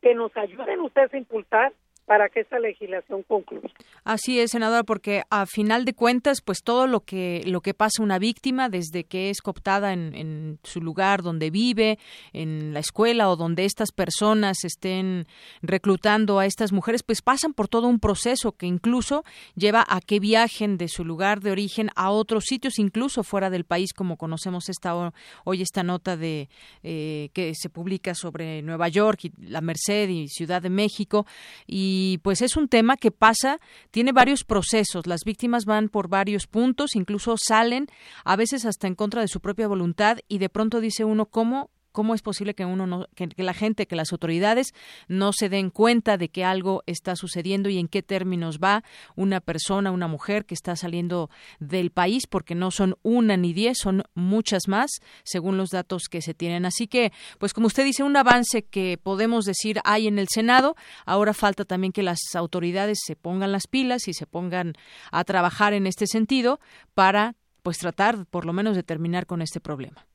[0.00, 1.72] que nos ayuden ustedes a impulsar
[2.06, 3.70] para que esta legislación concluya.
[4.04, 8.02] Así es, senadora, porque a final de cuentas, pues todo lo que lo que pasa
[8.02, 11.98] una víctima, desde que es cooptada en, en, su lugar donde vive,
[12.32, 15.26] en la escuela o donde estas personas estén
[15.62, 20.18] reclutando a estas mujeres, pues pasan por todo un proceso que incluso lleva a que
[20.18, 24.68] viajen de su lugar de origen a otros sitios, incluso fuera del país, como conocemos
[24.68, 25.12] esta
[25.44, 26.48] hoy esta nota de
[26.82, 31.26] eh, que se publica sobre Nueva York y la Merced y Ciudad de México
[31.66, 33.58] y y pues es un tema que pasa,
[33.90, 37.86] tiene varios procesos, las víctimas van por varios puntos, incluso salen
[38.24, 41.68] a veces hasta en contra de su propia voluntad y de pronto dice uno cómo
[41.92, 44.74] ¿Cómo es posible que uno no, que, la gente, que las autoridades
[45.08, 48.82] no se den cuenta de que algo está sucediendo y en qué términos va
[49.14, 52.26] una persona, una mujer que está saliendo del país?
[52.26, 54.90] Porque no son una ni diez, son muchas más,
[55.22, 56.64] según los datos que se tienen.
[56.64, 60.74] Así que, pues como usted dice, un avance que podemos decir hay en el Senado.
[61.06, 64.74] Ahora falta también que las autoridades se pongan las pilas y se pongan
[65.10, 66.60] a trabajar en este sentido
[66.94, 70.06] para, pues, tratar por lo menos de terminar con este problema.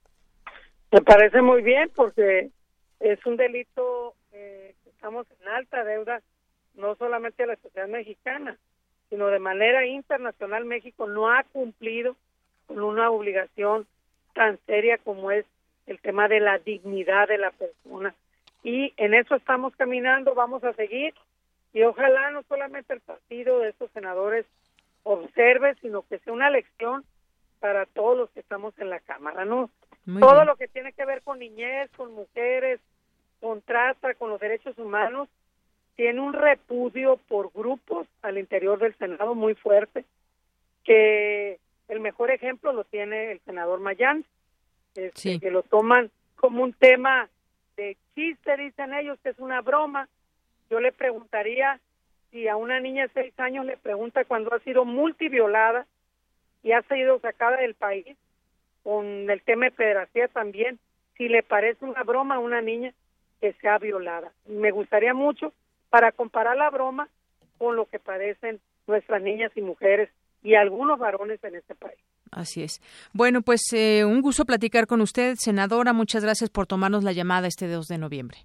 [0.91, 2.50] Me parece muy bien porque
[3.02, 6.21] es un delito eh, que estamos en alta deuda,
[6.76, 8.58] no solamente a la sociedad mexicana,
[9.10, 12.15] sino de manera internacional México no ha cumplido
[12.67, 13.86] con una obligación
[14.34, 15.45] tan seria como es
[15.88, 18.15] el tema de la dignidad de la persona.
[18.63, 21.13] Y en eso estamos caminando, vamos a seguir
[21.73, 24.45] y ojalá no solamente el partido de estos senadores
[25.04, 27.04] observe, sino que sea una lección
[27.59, 29.69] para todos los que estamos en la Cámara, ¿no?
[30.19, 32.79] Todo lo que tiene que ver con niñez, con mujeres,
[33.41, 35.27] con trata, con los derechos humanos,
[35.97, 40.05] tiene un repudio por grupos al interior del Senado muy fuerte,
[40.85, 44.23] que el mejor ejemplo lo tiene el senador Mayán,
[44.95, 47.29] este, que lo toman como un tema
[47.75, 50.07] de chiste, dicen ellos, que es una broma.
[50.69, 51.79] Yo le preguntaría
[52.31, 55.85] si a una niña de seis años le pregunta cuando ha sido multiviolada
[56.63, 58.17] y ha sido sacada del país,
[58.83, 60.79] con el tema de pederastía también,
[61.17, 62.93] si le parece una broma a una niña
[63.41, 64.31] que sea violada.
[64.47, 65.53] Me gustaría mucho
[65.89, 67.09] para comparar la broma
[67.57, 70.09] con lo que padecen nuestras niñas y mujeres
[70.43, 71.99] y algunos varones en este país.
[72.31, 72.81] Así es.
[73.13, 75.93] Bueno, pues eh, un gusto platicar con usted, senadora.
[75.93, 78.37] Muchas gracias por tomarnos la llamada este 2 de noviembre.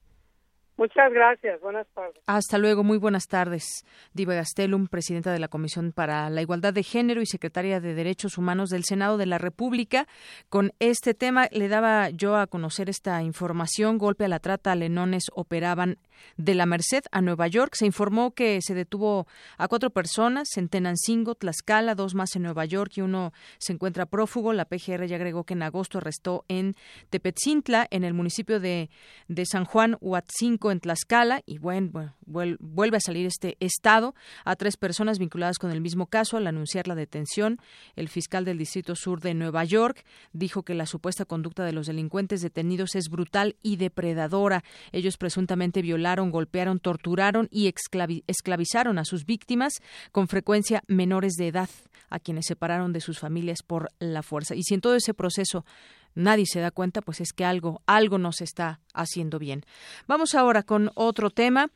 [0.77, 1.61] Muchas gracias.
[1.61, 2.23] Buenas tardes.
[2.27, 2.83] Hasta luego.
[2.83, 3.85] Muy buenas tardes.
[4.15, 8.39] Diva Gastelum, presidenta de la Comisión para la Igualdad de Género y secretaria de Derechos
[8.39, 10.07] Humanos del Senado de la República.
[10.49, 13.99] Con este tema le daba yo a conocer esta información.
[13.99, 15.99] Golpe a la trata, alenones operaban
[16.37, 17.75] de la Merced a Nueva York.
[17.75, 19.27] Se informó que se detuvo
[19.59, 24.07] a cuatro personas en Tenancingo, Tlaxcala, dos más en Nueva York y uno se encuentra
[24.07, 24.53] prófugo.
[24.53, 26.75] La PGR ya agregó que en agosto arrestó en
[27.11, 28.91] Tepetzintla, en el municipio de,
[29.29, 31.43] de San Juan Huatzinco, en Tlaxcala.
[31.47, 36.37] Y bueno, vuelve a salir este estado a tres personas vinculadas con el mismo caso.
[36.37, 37.59] Al anunciar la detención,
[37.95, 41.87] el fiscal del Distrito Sur de Nueva York dijo que la supuesta conducta de los
[41.87, 44.65] delincuentes detenidos es brutal y depredadora.
[44.93, 47.73] Ellos presuntamente violaron golpearon, torturaron y
[48.27, 49.75] esclavizaron a sus víctimas,
[50.11, 51.71] con frecuencia menores de edad,
[52.11, 54.55] a quienes separaron de sus familias por la fuerza.
[54.55, 55.65] Y si en todo ese proceso
[56.15, 59.63] nadie se da cuenta, pues es que algo, algo no se está haciendo bien.
[60.07, 61.71] Vamos ahora con otro tema,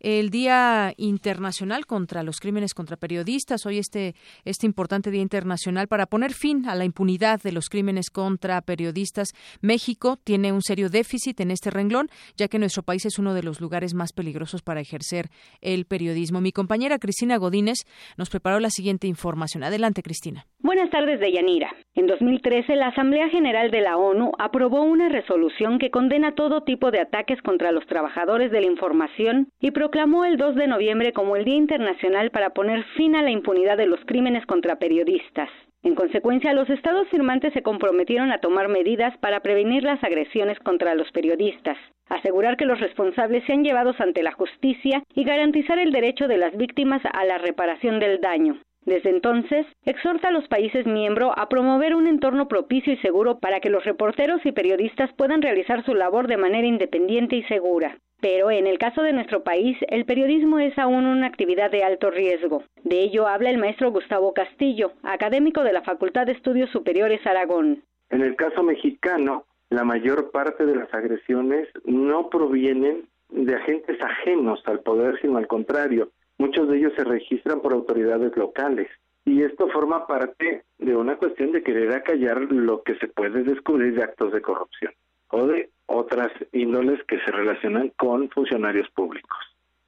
[0.00, 3.66] el Día Internacional contra los Crímenes contra Periodistas.
[3.66, 8.10] Hoy este, este importante Día Internacional para poner fin a la impunidad de los crímenes
[8.10, 9.32] contra periodistas.
[9.60, 13.42] México tiene un serio déficit en este renglón, ya que nuestro país es uno de
[13.42, 15.28] los lugares más peligrosos para ejercer
[15.60, 16.40] el periodismo.
[16.40, 17.78] Mi compañera Cristina Godínez
[18.16, 19.64] nos preparó la siguiente información.
[19.64, 20.46] Adelante, Cristina.
[20.60, 21.70] Buenas tardes, Deyanira.
[21.94, 26.90] En 2013, la Asamblea General de la ONU aprobó una resolución que condena todo tipo
[26.90, 31.36] de ataques contra los trabajadores de la información y proclamó el 2 de noviembre como
[31.36, 35.50] el Día Internacional para poner fin a la impunidad de los crímenes contra periodistas.
[35.82, 40.94] En consecuencia, los estados firmantes se comprometieron a tomar medidas para prevenir las agresiones contra
[40.94, 41.76] los periodistas,
[42.08, 46.56] asegurar que los responsables sean llevados ante la justicia y garantizar el derecho de las
[46.56, 48.60] víctimas a la reparación del daño.
[48.84, 53.60] Desde entonces, exhorta a los países miembros a promover un entorno propicio y seguro para
[53.60, 57.98] que los reporteros y periodistas puedan realizar su labor de manera independiente y segura.
[58.20, 62.10] Pero en el caso de nuestro país, el periodismo es aún una actividad de alto
[62.10, 62.64] riesgo.
[62.84, 67.82] De ello habla el maestro Gustavo Castillo, académico de la Facultad de Estudios Superiores Aragón.
[68.10, 74.62] En el caso mexicano, la mayor parte de las agresiones no provienen de agentes ajenos
[74.66, 76.10] al poder, sino al contrario,
[76.42, 78.88] Muchos de ellos se registran por autoridades locales
[79.24, 83.94] y esto forma parte de una cuestión de querer acallar lo que se puede descubrir
[83.94, 84.92] de actos de corrupción
[85.30, 89.38] o de otras índoles que se relacionan con funcionarios públicos.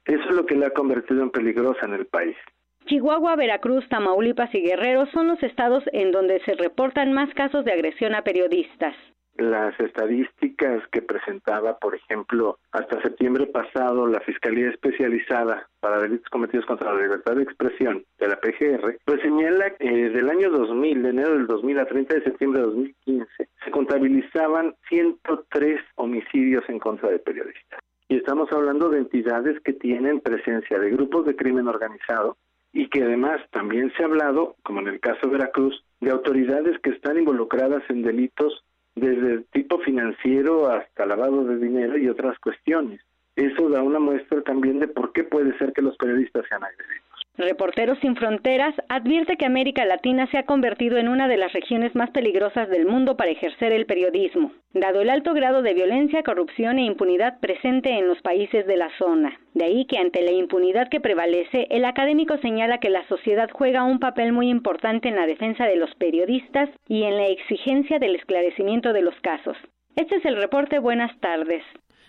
[0.05, 2.37] Eso es lo que la ha convertido en peligrosa en el país.
[2.85, 7.73] Chihuahua, Veracruz, Tamaulipas y Guerrero son los estados en donde se reportan más casos de
[7.73, 8.95] agresión a periodistas
[9.37, 16.65] las estadísticas que presentaba, por ejemplo, hasta septiembre pasado la Fiscalía Especializada para Delitos Cometidos
[16.65, 21.09] contra la Libertad de Expresión de la PGR, pues señala que del año 2000, de
[21.09, 27.09] enero del 2000 a 30 de septiembre de 2015, se contabilizaban 103 homicidios en contra
[27.09, 27.79] de periodistas.
[28.07, 32.37] Y estamos hablando de entidades que tienen presencia de grupos de crimen organizado
[32.71, 36.77] y que además también se ha hablado, como en el caso de Veracruz, de autoridades
[36.81, 38.63] que están involucradas en delitos
[38.95, 43.01] desde el tipo financiero hasta lavado de dinero y otras cuestiones.
[43.35, 47.04] Eso da una muestra también de por qué puede ser que los periodistas sean agredidos.
[47.37, 51.93] Reporteros Sin Fronteras advierte que América Latina se ha convertido en una de las regiones
[51.93, 56.79] más peligrosas del mundo para ejercer el periodismo, dado el alto grado de violencia, corrupción
[56.79, 59.37] e impunidad presente en los países de la zona.
[59.53, 63.83] De ahí que ante la impunidad que prevalece, el académico señala que la sociedad juega
[63.83, 68.15] un papel muy importante en la defensa de los periodistas y en la exigencia del
[68.15, 69.57] esclarecimiento de los casos.
[69.97, 70.79] Este es el reporte.
[70.79, 71.63] Buenas tardes.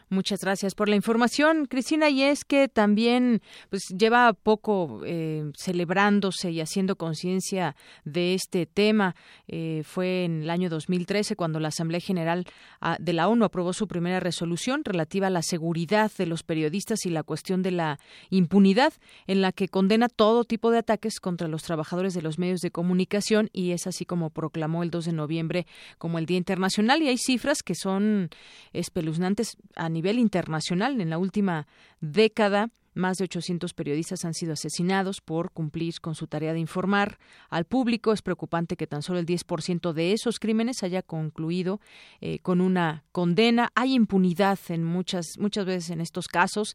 [0.09, 2.09] Muchas gracias por la información, Cristina.
[2.09, 9.16] Y es que también pues, lleva poco eh, celebrándose y haciendo conciencia de este tema.
[9.48, 12.44] Eh, fue en el año 2013 cuando la Asamblea General
[12.80, 17.04] ah, de la ONU aprobó su primera resolución relativa a la seguridad de los periodistas
[17.04, 17.98] y la cuestión de la
[18.30, 18.92] impunidad,
[19.26, 22.70] en la que condena todo tipo de ataques contra los trabajadores de los medios de
[22.70, 25.66] comunicación y es así como proclamó el 2 de noviembre
[25.98, 27.02] como el Día Internacional.
[27.02, 28.30] Y hay cifras que son
[28.72, 31.01] espeluznantes a nivel internacional.
[31.01, 31.66] En la última
[32.01, 37.18] década, más de 800 periodistas han sido asesinados por cumplir con su tarea de informar
[37.51, 38.12] al público.
[38.12, 41.80] Es preocupante que tan solo el 10% de esos crímenes haya concluido
[42.20, 43.70] eh, con una condena.
[43.74, 46.74] Hay impunidad en muchas muchas veces en estos casos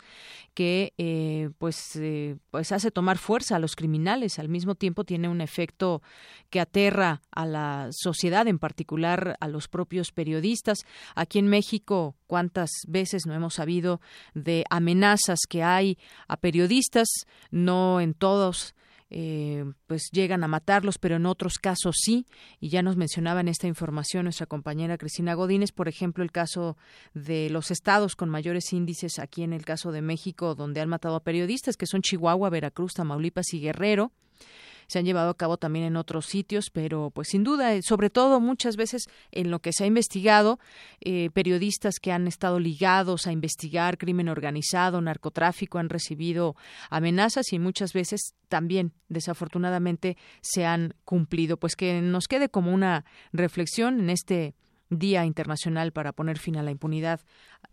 [0.53, 4.39] que eh, pues eh, pues hace tomar fuerza a los criminales.
[4.39, 6.01] Al mismo tiempo tiene un efecto
[6.49, 10.79] que aterra a la sociedad, en particular a los propios periodistas.
[11.15, 14.01] Aquí en México, cuántas veces no hemos sabido
[14.33, 15.97] de amenazas que hay
[16.27, 17.07] a periodistas,
[17.49, 18.75] no en todos
[19.13, 22.25] eh, pues llegan a matarlos, pero en otros casos sí.
[22.61, 26.77] Y ya nos mencionaba en esta información nuestra compañera Cristina Godínez, por ejemplo, el caso
[27.13, 31.17] de los estados con mayores índices aquí en el caso de México, donde han matado
[31.17, 34.13] a periodistas, que son Chihuahua, Veracruz, Tamaulipas y Guerrero
[34.91, 38.09] se han llevado a cabo también en otros sitios, pero pues sin duda, eh, sobre
[38.09, 40.59] todo muchas veces en lo que se ha investigado,
[40.99, 46.57] eh, periodistas que han estado ligados a investigar crimen organizado, narcotráfico, han recibido
[46.89, 51.55] amenazas y muchas veces también desafortunadamente se han cumplido.
[51.55, 54.55] Pues que nos quede como una reflexión en este
[54.91, 57.21] Día Internacional para poner fin a la impunidad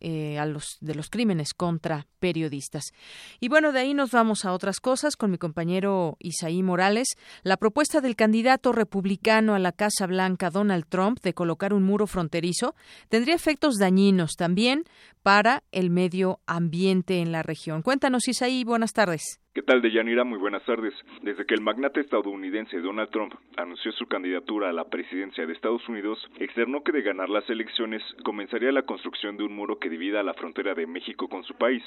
[0.01, 2.93] eh, a los, de los crímenes contra periodistas.
[3.41, 7.09] Y bueno, de ahí nos vamos a otras cosas con mi compañero Isaí Morales.
[7.43, 12.07] La propuesta del candidato republicano a la Casa Blanca, Donald Trump, de colocar un muro
[12.07, 12.77] fronterizo,
[13.09, 14.85] tendría efectos dañinos también
[15.25, 17.83] para el medio ambiente en la región.
[17.83, 19.41] Cuéntanos, Isaí, buenas tardes.
[19.59, 20.23] ¿Qué tal, Deyanira?
[20.23, 20.95] Muy buenas tardes.
[21.21, 25.89] Desde que el magnate estadounidense Donald Trump anunció su candidatura a la presidencia de Estados
[25.89, 30.23] Unidos, externó que de ganar las elecciones comenzaría la construcción de un muro que divida
[30.23, 31.83] la frontera de México con su país.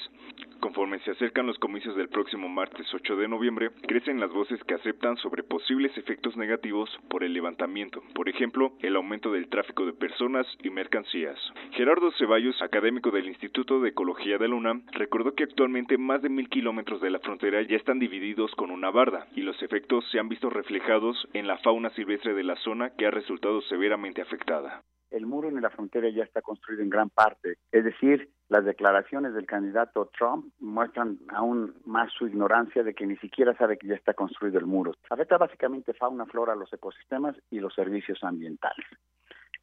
[0.60, 4.74] Conforme se acercan los comicios del próximo martes 8 de noviembre, crecen las voces que
[4.74, 9.94] aceptan sobre posibles efectos negativos por el levantamiento, por ejemplo, el aumento del tráfico de
[9.94, 11.38] personas y mercancías.
[11.70, 16.28] Gerardo Ceballos, académico del Instituto de Ecología de la UNAM, recordó que actualmente más de
[16.28, 20.18] mil kilómetros de la frontera ya están divididos con una barda y los efectos se
[20.18, 24.82] han visto reflejados en la fauna silvestre de la zona que ha resultado severamente afectada
[25.12, 27.58] el muro en la frontera ya está construido en gran parte.
[27.70, 33.16] Es decir, las declaraciones del candidato Trump muestran aún más su ignorancia de que ni
[33.18, 34.94] siquiera sabe que ya está construido el muro.
[35.10, 38.86] Afecta básicamente fauna, flora, los ecosistemas y los servicios ambientales.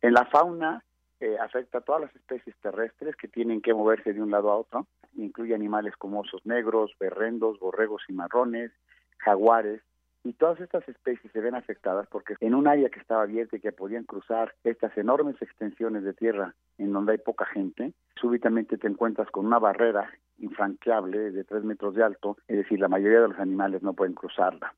[0.02, 0.84] En la fauna
[1.20, 4.58] eh, afecta a todas las especies terrestres que tienen que moverse de un lado a
[4.58, 4.88] otro.
[5.16, 8.72] Incluye animales como osos negros, berrendos, borregos y marrones,
[9.18, 9.82] jaguares,
[10.24, 13.62] y todas estas especies se ven afectadas porque en un área que estaba abierta y
[13.62, 18.88] que podían cruzar estas enormes extensiones de tierra en donde hay poca gente, súbitamente te
[18.88, 23.30] encuentras con una barrera infranqueable de tres metros de alto, es decir, la mayoría de
[23.30, 24.74] los animales no pueden cruzarla.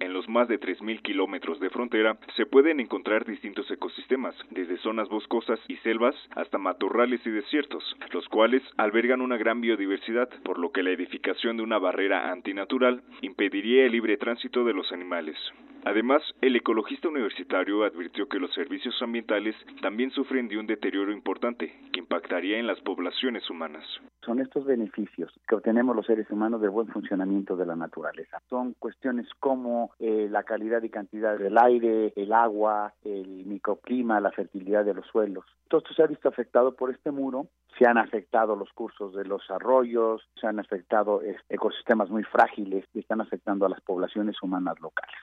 [0.00, 5.08] En los más de 3.000 kilómetros de frontera se pueden encontrar distintos ecosistemas, desde zonas
[5.08, 10.72] boscosas y selvas hasta matorrales y desiertos, los cuales albergan una gran biodiversidad, por lo
[10.72, 15.36] que la edificación de una barrera antinatural impediría el libre tránsito de los animales.
[15.86, 21.74] Además, el ecologista universitario advirtió que los servicios ambientales también sufren de un deterioro importante
[21.92, 23.84] que impactaría en las poblaciones humanas.
[24.24, 28.40] Son estos beneficios que obtenemos los seres humanos del buen funcionamiento de la naturaleza.
[28.48, 34.30] Son cuestiones como eh, la calidad y cantidad del aire, el agua, el microclima, la
[34.30, 35.44] fertilidad de los suelos.
[35.68, 37.48] Todo esto se ha visto afectado por este muro.
[37.78, 41.20] Se han afectado los cursos de los arroyos, se han afectado
[41.50, 45.18] ecosistemas muy frágiles y están afectando a las poblaciones humanas locales.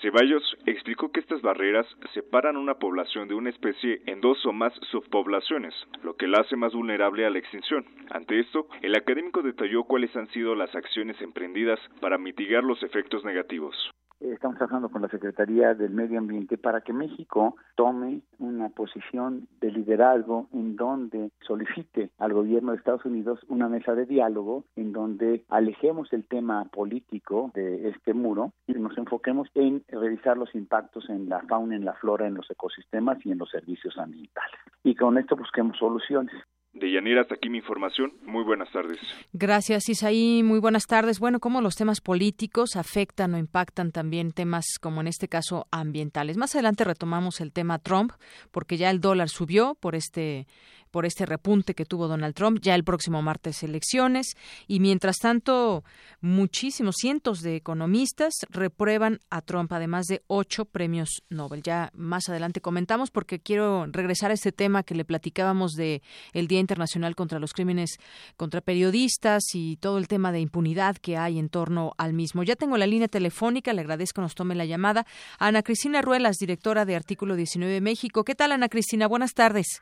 [0.00, 4.72] Ceballos explicó que estas barreras separan una población de una especie en dos o más
[4.90, 7.84] subpoblaciones, lo que la hace más vulnerable a la extinción.
[8.10, 13.24] Ante esto, el académico detalló cuáles han sido las acciones emprendidas para mitigar los efectos
[13.24, 13.76] negativos.
[14.20, 19.72] Estamos trabajando con la Secretaría del Medio Ambiente para que México tome una posición de
[19.72, 25.46] liderazgo en donde solicite al gobierno de Estados Unidos una mesa de diálogo en donde
[25.48, 31.30] alejemos el tema político de este muro y nos enfoquemos en revisar los impactos en
[31.30, 34.60] la fauna, en la flora, en los ecosistemas y en los servicios ambientales.
[34.84, 36.34] Y con esto busquemos soluciones.
[36.72, 38.12] De Yanira, hasta aquí mi información.
[38.22, 38.98] Muy buenas tardes.
[39.32, 40.42] Gracias, Isaí.
[40.44, 41.18] Muy buenas tardes.
[41.18, 46.36] Bueno, ¿cómo los temas políticos afectan o impactan también temas como en este caso ambientales?
[46.36, 48.12] Más adelante retomamos el tema Trump,
[48.52, 50.46] porque ya el dólar subió por este
[50.90, 52.58] por este repunte que tuvo Donald Trump.
[52.62, 54.34] Ya el próximo martes elecciones
[54.66, 55.84] y mientras tanto
[56.20, 61.62] muchísimos cientos de economistas reprueban a Trump, además de ocho premios Nobel.
[61.62, 66.46] Ya más adelante comentamos porque quiero regresar a este tema que le platicábamos de el
[66.46, 67.98] Día Internacional contra los Crímenes
[68.36, 72.42] contra Periodistas y todo el tema de impunidad que hay en torno al mismo.
[72.42, 75.06] Ya tengo la línea telefónica, le agradezco nos tome la llamada.
[75.38, 78.24] Ana Cristina Ruelas, directora de Artículo 19 México.
[78.24, 79.06] ¿Qué tal, Ana Cristina?
[79.06, 79.80] Buenas tardes.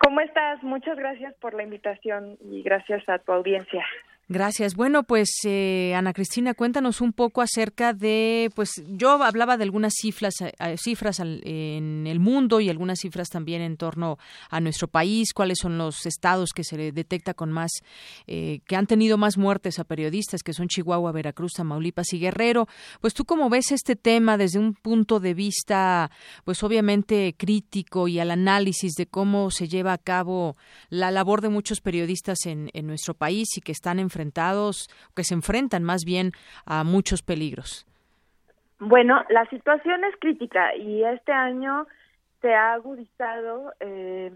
[0.00, 0.62] ¿Cómo estás?
[0.62, 3.84] Muchas gracias por la invitación y gracias a tu audiencia.
[4.32, 4.76] Gracias.
[4.76, 9.92] Bueno, pues eh, Ana Cristina, cuéntanos un poco acerca de, pues yo hablaba de algunas
[10.00, 14.18] cifras, eh, cifras en el mundo y algunas cifras también en torno
[14.48, 15.32] a nuestro país.
[15.34, 17.72] ¿Cuáles son los estados que se detecta con más,
[18.28, 22.68] eh, que han tenido más muertes a periodistas, que son Chihuahua, Veracruz, Tamaulipas y Guerrero?
[23.00, 26.08] Pues tú cómo ves este tema desde un punto de vista,
[26.44, 30.56] pues obviamente crítico y al análisis de cómo se lleva a cabo
[30.88, 34.19] la labor de muchos periodistas en, en nuestro país y que están enfrentando
[35.14, 36.32] que se enfrentan más bien
[36.66, 37.86] a muchos peligros?
[38.78, 41.86] Bueno, la situación es crítica y este año
[42.40, 44.32] se ha agudizado eh,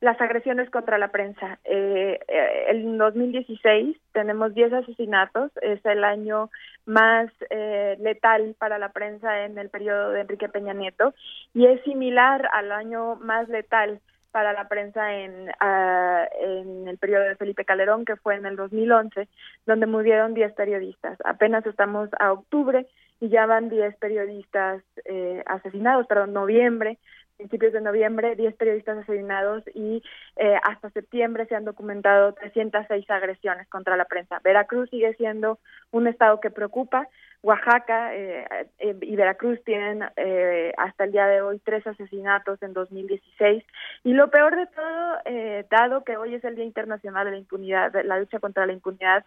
[0.00, 1.58] las agresiones contra la prensa.
[1.64, 6.50] Eh, eh en 2016 tenemos 10 asesinatos, es el año
[6.84, 11.14] más eh, letal para la prensa en el periodo de Enrique Peña Nieto
[11.54, 14.00] y es similar al año más letal
[14.36, 18.54] para la prensa en, uh, en el periodo de Felipe Calderón, que fue en el
[18.54, 19.28] 2011,
[19.64, 21.16] donde murieron 10 periodistas.
[21.24, 22.86] Apenas estamos a octubre
[23.18, 26.98] y ya van 10 periodistas eh, asesinados, perdón, noviembre,
[27.36, 30.02] principios de noviembre, 10 periodistas asesinados y
[30.36, 34.40] eh, hasta septiembre se han documentado 306 agresiones contra la prensa.
[34.42, 35.58] Veracruz sigue siendo
[35.90, 37.08] un estado que preocupa.
[37.42, 38.44] Oaxaca eh,
[38.78, 43.62] eh, y Veracruz tienen hasta el día de hoy tres asesinatos en 2016
[44.02, 47.92] y lo peor de todo, dado que hoy es el Día Internacional de la Impunidad,
[47.92, 49.24] de la lucha contra la impunidad,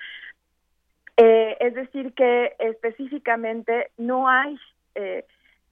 [1.15, 4.57] es decir que específicamente no hay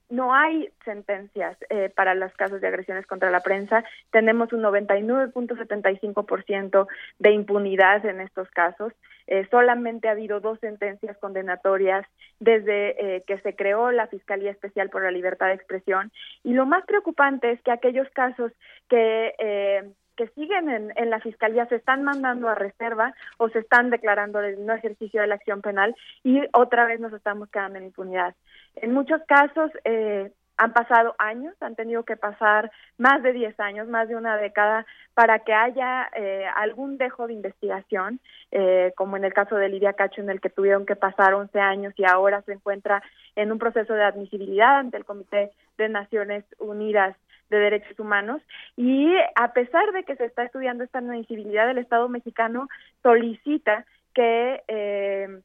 [0.09, 3.83] no hay sentencias eh, para los casos de agresiones contra la prensa.
[4.11, 6.87] Tenemos un 99.75%
[7.19, 8.93] de impunidad en estos casos.
[9.27, 12.07] Eh, solamente ha habido dos sentencias condenatorias
[12.39, 16.13] desde eh, que se creó la Fiscalía Especial por la Libertad de Expresión.
[16.43, 18.53] Y lo más preocupante es que aquellos casos
[18.87, 19.33] que
[20.17, 24.65] que siguen en, la fiscalía se están mandando a reserva o se están declarando el
[24.65, 28.35] no ejercicio de la acción penal y otra vez nos estamos quedando en impunidad.
[28.75, 33.87] En muchos casos eh, han pasado años, han tenido que pasar más de 10 años,
[33.87, 38.19] más de una década, para que haya eh, algún dejo de investigación,
[38.51, 41.59] eh, como en el caso de Lidia Cacho, en el que tuvieron que pasar 11
[41.59, 43.03] años y ahora se encuentra
[43.35, 47.15] en un proceso de admisibilidad ante el Comité de Naciones Unidas
[47.49, 48.41] de Derechos Humanos
[48.75, 52.67] y a pesar de que se está estudiando esta admisibilidad, el Estado mexicano
[53.03, 55.39] solicita que, eh,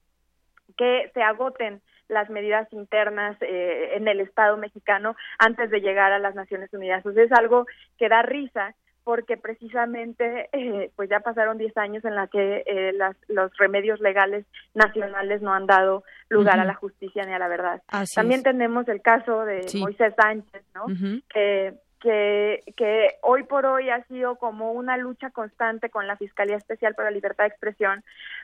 [0.76, 6.18] que se agoten las medidas internas eh, en el Estado mexicano antes de llegar a
[6.18, 6.98] las Naciones Unidas.
[6.98, 7.66] Entonces es algo
[7.98, 8.74] que da risa
[9.04, 14.00] porque precisamente eh, pues ya pasaron 10 años en la que eh, las, los remedios
[14.00, 17.82] legales nacionales no han dado lugar a la justicia ni a la verdad.
[18.14, 20.86] También tenemos el caso de Moisés Sánchez, ¿no?
[21.32, 26.56] que que, que hoy por hoy ha sido como una lucha constante con la Fiscalía
[26.56, 28.02] Especial para la Libertad de Expresión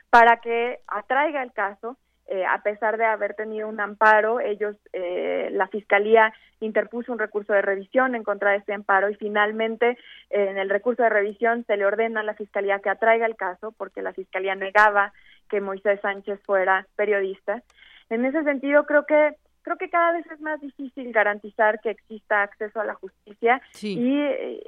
[0.09, 1.97] para que atraiga el caso.
[2.31, 7.53] Eh, a pesar de haber tenido un amparo, ellos, eh, la Fiscalía interpuso un recurso
[7.53, 9.97] de revisión en contra de este amparo y finalmente
[10.29, 13.35] eh, en el recurso de revisión se le ordena a la Fiscalía que atraiga el
[13.35, 15.11] caso porque la Fiscalía negaba
[15.49, 17.63] que Moisés Sánchez fuera periodista.
[18.11, 22.43] En ese sentido, creo que creo que cada vez es más difícil garantizar que exista
[22.43, 24.61] acceso a la justicia y eh,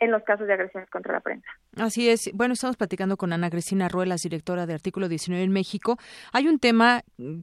[0.00, 1.46] en, los casos de agresiones contra la prensa.
[1.76, 2.30] Así es.
[2.34, 5.98] Bueno, estamos platicando con Ana Cristina Ruelas, directora de Artículo 19 en México.
[6.32, 7.02] Hay un tema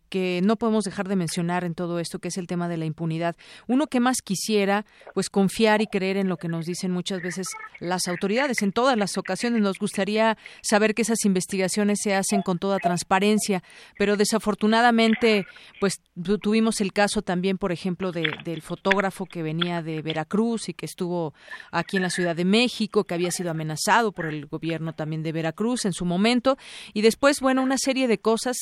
[0.10, 2.86] que no podemos dejar de mencionar en todo esto, que es el tema de la
[2.86, 3.36] impunidad.
[3.68, 7.48] Uno que más quisiera, pues confiar y creer en lo que nos dicen muchas veces
[7.80, 8.62] las autoridades.
[8.62, 13.64] En todas las ocasiones nos gustaría saber que esas investigaciones se hacen con toda transparencia,
[13.98, 15.46] pero desafortunadamente,
[15.80, 16.02] pues
[16.42, 21.34] tuvimos el caso también, por ejemplo, del fotógrafo que venía de Veracruz y que estuvo
[21.72, 25.32] aquí en la Ciudad de México, que había sido amenazado por el gobierno también de
[25.32, 26.58] Veracruz en su momento.
[26.94, 28.58] Y después, bueno, una serie de cosas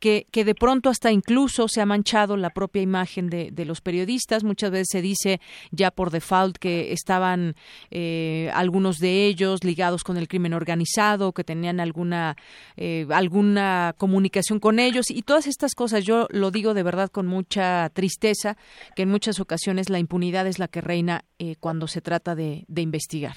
[0.00, 3.80] que, que de pronto hasta incluso se ha manchado la propia imagen de, de los
[3.80, 4.44] periodistas.
[4.44, 5.40] Muchas veces se dice
[5.70, 7.54] ya por default que estaban
[7.90, 12.36] eh, algunos de ellos ligados con el crimen organizado, que tenían alguna,
[12.76, 16.04] eh, alguna comunicación con ellos y todas estas cosas.
[16.04, 17.57] Yo lo digo de verdad con mucha
[17.92, 18.56] tristeza
[18.94, 22.64] que en muchas ocasiones la impunidad es la que reina eh, cuando se trata de,
[22.76, 23.34] investigar.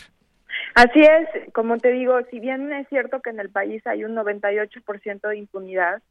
[0.76, 4.16] Así es, como te digo, si bien es cierto que en el país hay un
[4.16, 6.02] 98% de impunidad,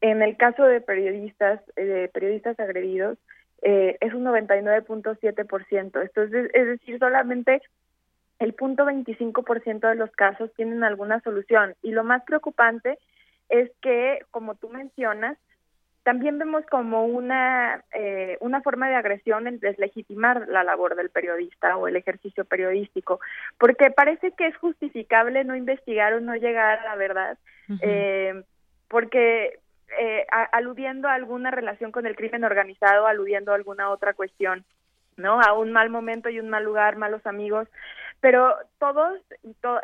[0.00, 3.18] en el caso de periodistas, eh, de periodistas agredidos,
[3.62, 6.00] eh, es un 99.7%.
[6.00, 7.60] Esto es, es decir, solamente
[8.38, 11.74] el punto 25% de los casos tienen alguna solución.
[11.82, 12.98] Y lo más preocupante
[13.50, 15.36] es que, como tú mencionas,
[16.02, 21.76] también vemos como una, eh, una forma de agresión el deslegitimar la labor del periodista
[21.76, 23.20] o el ejercicio periodístico,
[23.58, 27.38] porque parece que es justificable no investigar o no llegar a la verdad,
[27.82, 28.42] eh,
[28.88, 29.58] porque
[29.98, 34.64] eh, aludiendo a alguna relación con el crimen organizado, aludiendo a alguna otra cuestión,
[35.16, 35.40] ¿no?
[35.40, 37.68] A un mal momento y un mal lugar, malos amigos,
[38.20, 39.20] pero todos,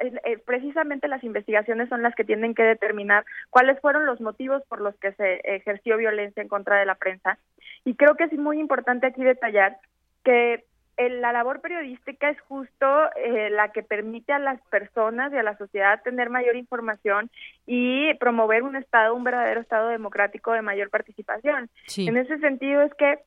[0.01, 4.81] eh, precisamente las investigaciones son las que tienen que determinar cuáles fueron los motivos por
[4.81, 7.39] los que se ejerció violencia en contra de la prensa.
[7.85, 9.79] Y creo que es muy importante aquí detallar
[10.25, 10.65] que
[10.99, 15.57] la labor periodística es justo eh, la que permite a las personas y a la
[15.59, 17.31] sociedad tener mayor información
[17.67, 21.69] y promover un estado, un verdadero estado democrático de mayor participación.
[21.97, 23.19] En ese sentido es que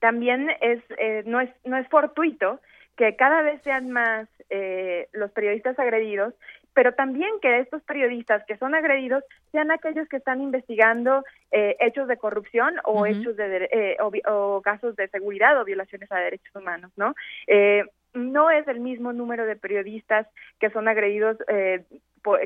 [0.00, 2.60] también es eh, no es no es fortuito
[2.98, 6.34] que cada vez sean más eh, los periodistas agredidos,
[6.74, 9.22] pero también que estos periodistas que son agredidos
[9.52, 14.96] sean aquellos que están investigando eh, hechos de corrupción o hechos de eh, o, casos
[14.96, 17.14] de seguridad o violaciones a derechos humanos, ¿no?
[18.14, 20.26] no es el mismo número de periodistas
[20.58, 21.36] que son agredidos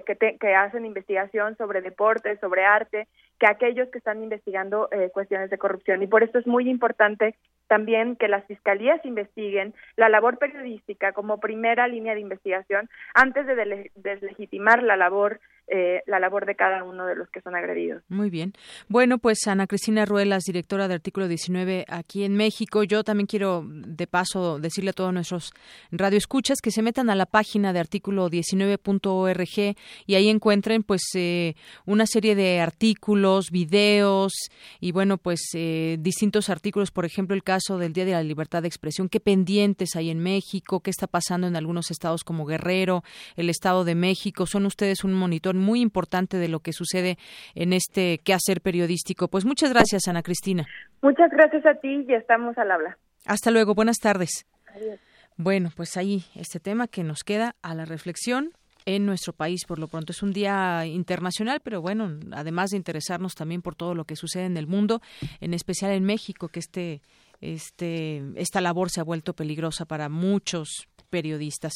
[0.06, 3.08] que, te, que hacen investigación sobre deporte, sobre arte,
[3.38, 6.02] que aquellos que están investigando eh, cuestiones de corrupción.
[6.02, 7.34] Y por eso es muy importante
[7.66, 13.90] también que las fiscalías investiguen la labor periodística como primera línea de investigación antes de
[13.96, 18.02] deslegitimar la labor eh, la labor de cada uno de los que son agredidos.
[18.08, 18.52] Muy bien.
[18.88, 22.82] Bueno, pues Ana Cristina Ruelas, directora de Artículo 19 aquí en México.
[22.82, 25.54] Yo también quiero, de paso, decirle a todos nuestros
[25.90, 29.71] radioescuchas que se metan a la página de artículo19.org
[30.06, 31.54] y ahí encuentren pues eh,
[31.86, 34.32] una serie de artículos, videos
[34.80, 38.62] y bueno pues eh, distintos artículos, por ejemplo el caso del Día de la Libertad
[38.62, 43.02] de Expresión, qué pendientes hay en México, qué está pasando en algunos estados como Guerrero,
[43.36, 47.18] el Estado de México, son ustedes un monitor muy importante de lo que sucede
[47.54, 49.28] en este quehacer periodístico.
[49.28, 50.66] Pues muchas gracias Ana Cristina.
[51.02, 52.98] Muchas gracias a ti y estamos al habla.
[53.26, 54.46] Hasta luego, buenas tardes.
[54.74, 54.98] Adiós.
[55.36, 58.52] Bueno, pues ahí este tema que nos queda a la reflexión
[58.86, 59.64] en nuestro país.
[59.66, 63.94] Por lo pronto es un día internacional, pero bueno, además de interesarnos también por todo
[63.94, 65.00] lo que sucede en el mundo,
[65.40, 67.00] en especial en México, que este,
[67.42, 71.74] este, esta labor se ha vuelto peligrosa para muchos periodistas.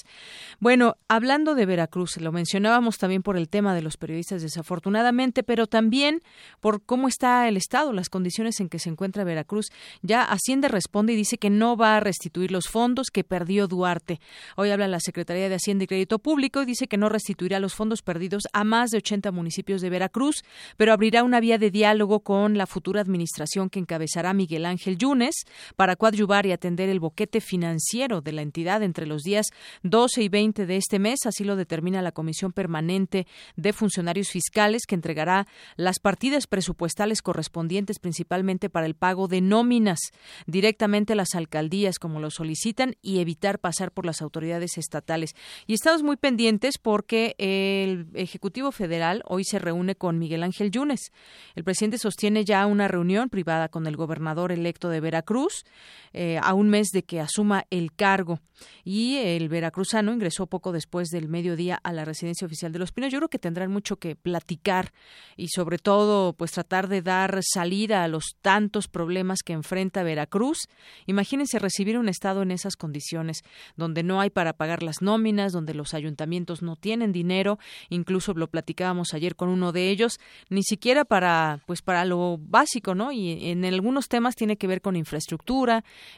[0.60, 5.66] Bueno, hablando de Veracruz, lo mencionábamos también por el tema de los periodistas desafortunadamente, pero
[5.66, 6.22] también
[6.58, 9.66] por cómo está el Estado, las condiciones en que se encuentra Veracruz.
[10.00, 14.20] Ya Hacienda responde y dice que no va a restituir los fondos que perdió Duarte.
[14.56, 17.74] Hoy habla la Secretaría de Hacienda y Crédito Público y dice que no restituirá los
[17.74, 20.44] fondos perdidos a más de 80 municipios de Veracruz,
[20.78, 25.44] pero abrirá una vía de diálogo con la futura administración que encabezará Miguel Ángel Yunes
[25.76, 29.46] para coadyuvar y atender el boquete financiero de la entidad entre los días
[29.82, 33.26] 12 y 20 de este mes, así lo determina la Comisión Permanente
[33.56, 35.46] de Funcionarios Fiscales, que entregará
[35.76, 39.98] las partidas presupuestales correspondientes principalmente para el pago de nóminas
[40.46, 45.34] directamente a las alcaldías, como lo solicitan, y evitar pasar por las autoridades estatales.
[45.66, 51.12] Y estamos muy pendientes porque el Ejecutivo Federal hoy se reúne con Miguel Ángel Yunes.
[51.54, 55.45] El presidente sostiene ya una reunión privada con el gobernador electo de Veracruz
[56.12, 58.40] eh, a un mes de que asuma el cargo.
[58.84, 63.12] Y el veracruzano ingresó poco después del mediodía a la residencia oficial de Los Pinos.
[63.12, 64.92] Yo creo que tendrán mucho que platicar
[65.36, 70.68] y sobre todo pues tratar de dar salida a los tantos problemas que enfrenta Veracruz.
[71.04, 73.42] Imagínense recibir un estado en esas condiciones,
[73.76, 77.58] donde no hay para pagar las nóminas, donde los ayuntamientos no tienen dinero,
[77.90, 80.18] incluso lo platicábamos ayer con uno de ellos,
[80.48, 83.12] ni siquiera para pues para lo básico, ¿no?
[83.12, 85.25] Y en algunos temas tiene que ver con infraestructura,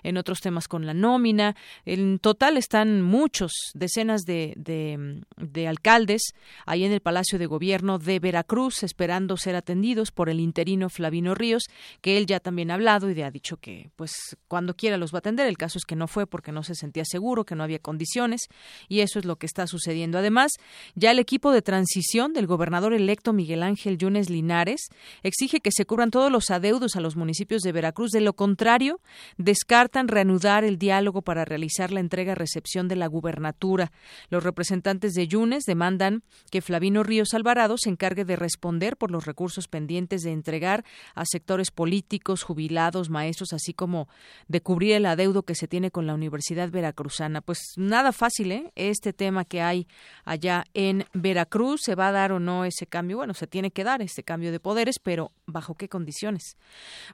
[0.02, 1.56] en otros temas con la nómina.
[1.84, 6.34] En total están muchos, decenas de, de, alcaldes
[6.66, 11.34] ahí en el Palacio de Gobierno de Veracruz esperando ser atendidos por el interino Flavino
[11.34, 11.64] Ríos,
[12.00, 15.18] que él ya también ha hablado y ha dicho que pues cuando quiera los va
[15.18, 15.46] a atender.
[15.46, 18.48] El caso es que no fue porque no se sentía seguro, que no había condiciones
[18.88, 20.18] y eso es lo que está sucediendo.
[20.18, 20.52] Además,
[20.94, 24.88] ya el equipo de transición del gobernador electo Miguel Ángel Yunes Linares
[25.22, 28.10] exige que se cubran todos los adeudos a los municipios de Veracruz.
[28.10, 28.97] De lo contrario,
[29.36, 33.92] descartan reanudar el diálogo para realizar la entrega-recepción de la gubernatura.
[34.30, 39.26] Los representantes de Yunes demandan que Flavino Ríos Alvarado se encargue de responder por los
[39.26, 40.84] recursos pendientes de entregar
[41.14, 44.08] a sectores políticos, jubilados, maestros, así como
[44.48, 47.40] de cubrir el adeudo que se tiene con la Universidad Veracruzana.
[47.40, 48.72] Pues nada fácil, ¿eh?
[48.74, 49.86] Este tema que hay
[50.24, 53.18] allá en Veracruz, ¿se va a dar o no ese cambio?
[53.18, 56.56] Bueno, se tiene que dar este cambio de poderes, pero ¿bajo qué condiciones?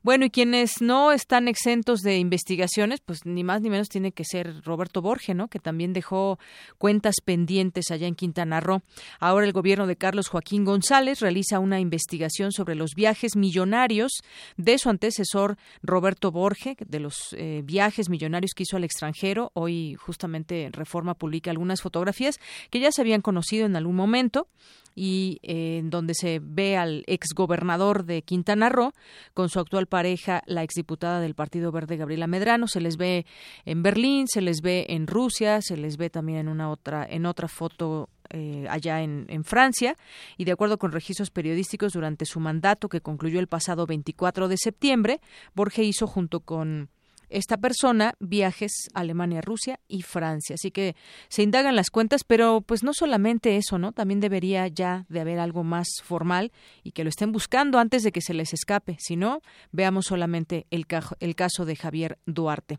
[0.02, 4.24] Bueno, y quienes no están exentos de investigaciones, pues ni más ni menos tiene que
[4.24, 5.48] ser Roberto Borge, ¿no?
[5.48, 6.38] Que también dejó
[6.78, 8.82] cuentas pendientes allá en Quintana Roo.
[9.18, 14.12] Ahora el gobierno de Carlos Joaquín González realiza una investigación sobre los viajes millonarios
[14.56, 19.50] de su antecesor Roberto Borge, de los eh, viajes millonarios que hizo al extranjero.
[19.54, 22.38] Hoy justamente Reforma publica algunas fotografías
[22.70, 24.48] que ya se habían conocido en algún momento
[24.94, 28.92] y eh, en donde se ve al exgobernador de Quintana Roo
[29.32, 32.68] con su actual pareja, la exdiputada del Partido Verde, Gabriela Medrano.
[32.68, 33.26] Se les ve
[33.64, 37.26] en Berlín, se les ve en Rusia, se les ve también en una otra, en
[37.26, 39.96] otra foto eh, allá en, en, Francia
[40.38, 44.56] y de acuerdo con registros periodísticos durante su mandato que concluyó el pasado 24 de
[44.56, 45.20] septiembre,
[45.54, 46.88] Borge hizo junto con
[47.28, 50.54] esta persona viajes a Alemania, Rusia y Francia.
[50.54, 50.96] Así que
[51.28, 53.92] se indagan las cuentas, pero pues no solamente eso, ¿no?
[53.92, 56.52] También debería ya de haber algo más formal
[56.82, 58.96] y que lo estén buscando antes de que se les escape.
[58.98, 59.40] Si no,
[59.72, 60.86] veamos solamente el,
[61.20, 62.78] el caso de Javier Duarte.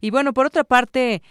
[0.00, 1.22] Y bueno, por otra parte,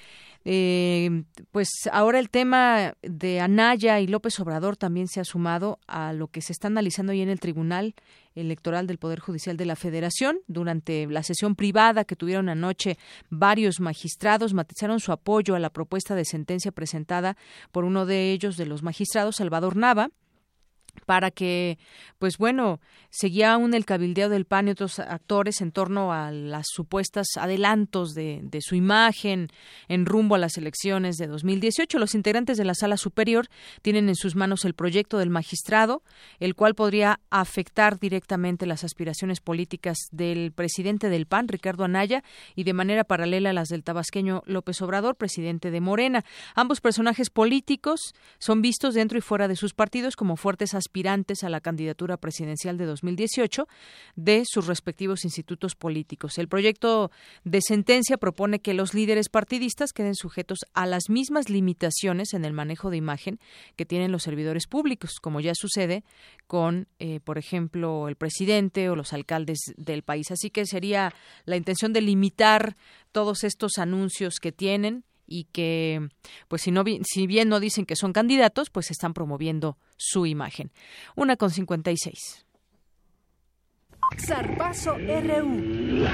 [0.45, 6.13] eh, pues ahora el tema de Anaya y López Obrador también se ha sumado a
[6.13, 7.95] lo que se está analizando ahí en el Tribunal
[8.35, 10.39] Electoral del Poder Judicial de la Federación.
[10.47, 12.97] Durante la sesión privada que tuvieron anoche,
[13.29, 17.37] varios magistrados matizaron su apoyo a la propuesta de sentencia presentada
[17.71, 20.09] por uno de ellos, de los magistrados, Salvador Nava,
[21.05, 21.77] para que,
[22.19, 22.79] pues bueno,
[23.09, 28.13] seguía aún el cabildeo del PAN y otros actores en torno a las supuestas adelantos
[28.13, 29.49] de, de, su imagen
[29.87, 31.99] en rumbo a las elecciones de 2018.
[31.99, 33.47] Los integrantes de la Sala Superior
[33.81, 36.03] tienen en sus manos el proyecto del magistrado,
[36.39, 42.23] el cual podría afectar directamente las aspiraciones políticas del presidente del PAN, Ricardo Anaya,
[42.55, 46.23] y de manera paralela las del tabasqueño López Obrador, presidente de Morena.
[46.55, 51.49] Ambos personajes políticos son vistos dentro y fuera de sus partidos como fuertes aspirantes a
[51.49, 53.67] la candidatura presidencial de 2018
[54.15, 56.37] de sus respectivos institutos políticos.
[56.37, 57.11] El proyecto
[57.43, 62.53] de sentencia propone que los líderes partidistas queden sujetos a las mismas limitaciones en el
[62.53, 63.39] manejo de imagen
[63.75, 66.03] que tienen los servidores públicos, como ya sucede
[66.47, 70.31] con, eh, por ejemplo, el presidente o los alcaldes del país.
[70.31, 71.13] Así que sería
[71.45, 72.75] la intención de limitar
[73.11, 75.03] todos estos anuncios que tienen
[75.33, 76.09] y que,
[76.47, 80.71] pues si, no, si bien no dicen que son candidatos, pues están promoviendo su imagen.
[81.15, 82.45] Una con 56.
[84.19, 86.05] Zarpazo RU.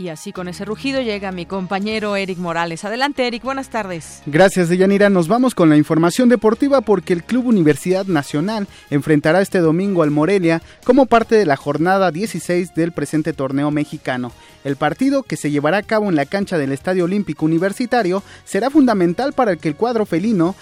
[0.00, 2.86] Y así con ese rugido llega mi compañero Eric Morales.
[2.86, 4.22] Adelante, Eric, buenas tardes.
[4.24, 5.10] Gracias, Deyanira.
[5.10, 10.10] Nos vamos con la información deportiva porque el Club Universidad Nacional enfrentará este domingo al
[10.10, 14.32] Morelia como parte de la jornada 16 del presente torneo mexicano.
[14.64, 18.70] El partido, que se llevará a cabo en la cancha del Estadio Olímpico Universitario, será
[18.70, 20.54] fundamental para que el cuadro felino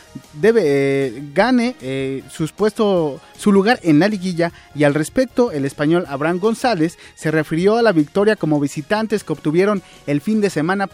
[0.43, 6.99] eh, gane eh, su lugar en la liguilla y al respecto el español Abraham González
[7.15, 10.89] se refirió a la victoria como visitantes que obtuvieron el fin de semana,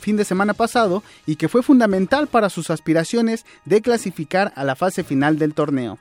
[0.00, 4.74] fin de semana pasado y que fue fundamental para sus aspiraciones de clasificar a la
[4.74, 5.96] fase final del torneo.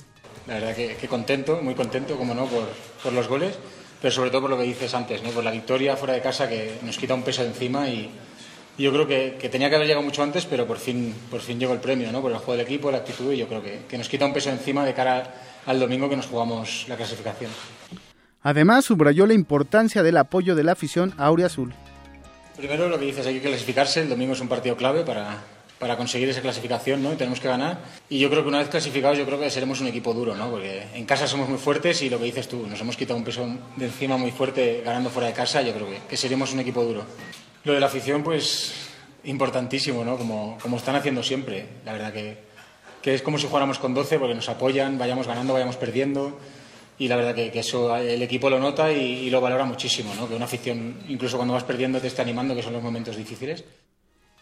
[0.47, 2.67] La verdad que, contento, muy contento, como no, por,
[3.03, 3.57] por los goles
[4.01, 5.31] pero sobre todo por lo que dices antes, ¿no?
[5.31, 8.09] por la victoria fuera de casa que nos quita un peso de encima y,
[8.77, 11.73] yo creo que, tenía que haber llegado mucho antes, pero por fin, por fin llegó
[11.73, 12.21] el premio, ¿no?
[12.21, 14.33] por el juego del equipo, la actitud y yo creo que, que nos quita un
[14.33, 15.33] peso de encima de cara
[15.65, 17.49] al domingo que nos jugamos la clasificación.
[18.47, 21.73] Además, subrayó la importancia del apoyo de la afición Azul.
[22.55, 25.39] Primero lo que dices, hay que clasificarse, el domingo es un partido clave para,
[25.79, 27.11] para conseguir esa clasificación, ¿no?
[27.11, 27.79] Y tenemos que ganar.
[28.09, 30.49] Y yo creo que una vez clasificados, yo creo que seremos un equipo duro, ¿no?
[30.49, 33.25] Porque en casa somos muy fuertes y lo que dices tú, nos hemos quitado un
[33.25, 33.45] peso
[33.75, 36.85] de encima muy fuerte ganando fuera de casa, yo creo que, que seremos un equipo
[36.85, 37.03] duro.
[37.65, 38.71] Lo de la afición, pues
[39.25, 40.15] importantísimo, ¿no?
[40.15, 41.65] Como, como están haciendo siempre.
[41.83, 42.37] La verdad que,
[43.01, 46.39] que es como si jugáramos con 12 porque nos apoyan, vayamos ganando, vayamos perdiendo.
[46.99, 50.15] Y la verdad que, que eso el equipo lo nota y, y, lo valora muchísimo,
[50.15, 50.27] ¿no?
[50.27, 53.63] Que una afición, incluso cuando vas perdiendo, te está animando, que son los momentos difíciles.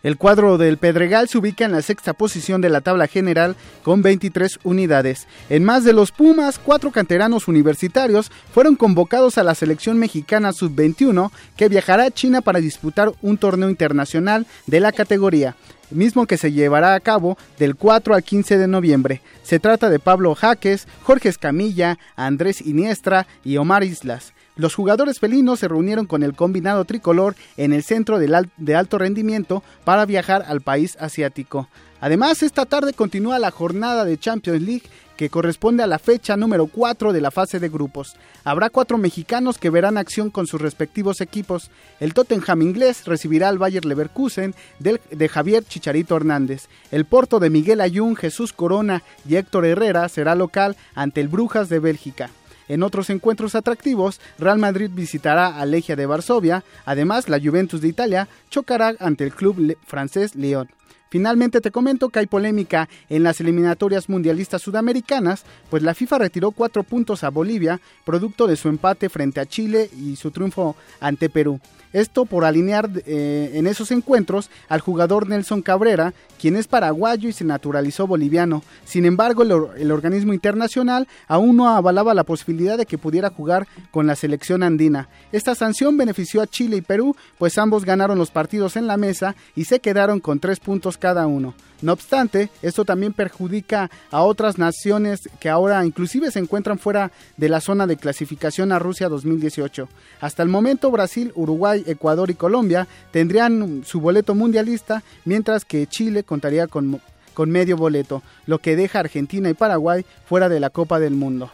[0.06, 4.04] El cuadro del Pedregal se ubica en la sexta posición de la tabla general con
[4.04, 5.28] 23 unidades.
[5.50, 11.32] En más de los Pumas, cuatro canteranos universitarios fueron convocados a la selección mexicana sub-21
[11.58, 15.56] que viajará a China para disputar un torneo internacional de la categoría
[15.92, 19.22] mismo que se llevará a cabo del 4 al 15 de noviembre.
[19.44, 24.35] Se trata de Pablo Jaques, Jorge Escamilla, Andrés Iniestra y Omar Islas.
[24.56, 29.64] Los jugadores felinos se reunieron con el combinado tricolor en el centro de alto rendimiento
[29.84, 31.68] para viajar al país asiático.
[32.00, 34.84] Además, esta tarde continúa la jornada de Champions League
[35.18, 38.16] que corresponde a la fecha número 4 de la fase de grupos.
[38.44, 41.72] Habrá cuatro mexicanos que verán acción con sus respectivos equipos.
[42.00, 46.68] El Tottenham inglés recibirá al Bayer Leverkusen de Javier Chicharito Hernández.
[46.92, 51.70] El Porto de Miguel Ayun, Jesús Corona y Héctor Herrera será local ante el Brujas
[51.70, 52.30] de Bélgica.
[52.68, 57.88] En otros encuentros atractivos, Real Madrid visitará a Legia de Varsovia, además la Juventus de
[57.88, 60.70] Italia chocará ante el club francés Lyon.
[61.10, 66.52] Finalmente te comento que hay polémica en las eliminatorias mundialistas sudamericanas, pues la FIFA retiró
[66.52, 71.30] cuatro puntos a Bolivia, producto de su empate frente a Chile y su triunfo ante
[71.30, 71.62] Perú.
[71.96, 77.32] Esto por alinear eh, en esos encuentros al jugador Nelson Cabrera, quien es paraguayo y
[77.32, 78.64] se naturalizó boliviano.
[78.84, 84.08] Sin embargo, el, organismo internacional aún no avalaba la posibilidad de que pudiera jugar con
[84.08, 85.08] la selección andina.
[85.32, 89.34] Esta sanción benefició a Chile y Perú, pues ambos ganaron los partidos en la mesa
[89.56, 91.54] y se quedaron con tres puntos cada uno.
[91.82, 97.50] No obstante, esto también perjudica a otras naciones que ahora inclusive se encuentran fuera de
[97.50, 99.90] la zona de clasificación a Rusia 2018.
[100.22, 106.24] Hasta el momento Brasil, Uruguay, Ecuador y Colombia tendrían su boleto mundialista, mientras que Chile
[106.24, 107.02] contaría con,
[107.34, 111.14] con medio boleto, lo que deja a Argentina y Paraguay fuera de la Copa del
[111.14, 111.52] Mundo.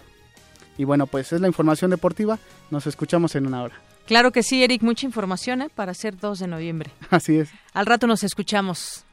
[0.77, 2.39] Y bueno, pues es la información deportiva.
[2.69, 3.75] Nos escuchamos en una hora.
[4.07, 5.69] Claro que sí, Eric, mucha información ¿eh?
[5.73, 6.91] para ser 2 de noviembre.
[7.09, 7.49] Así es.
[7.73, 9.05] Al rato nos escuchamos.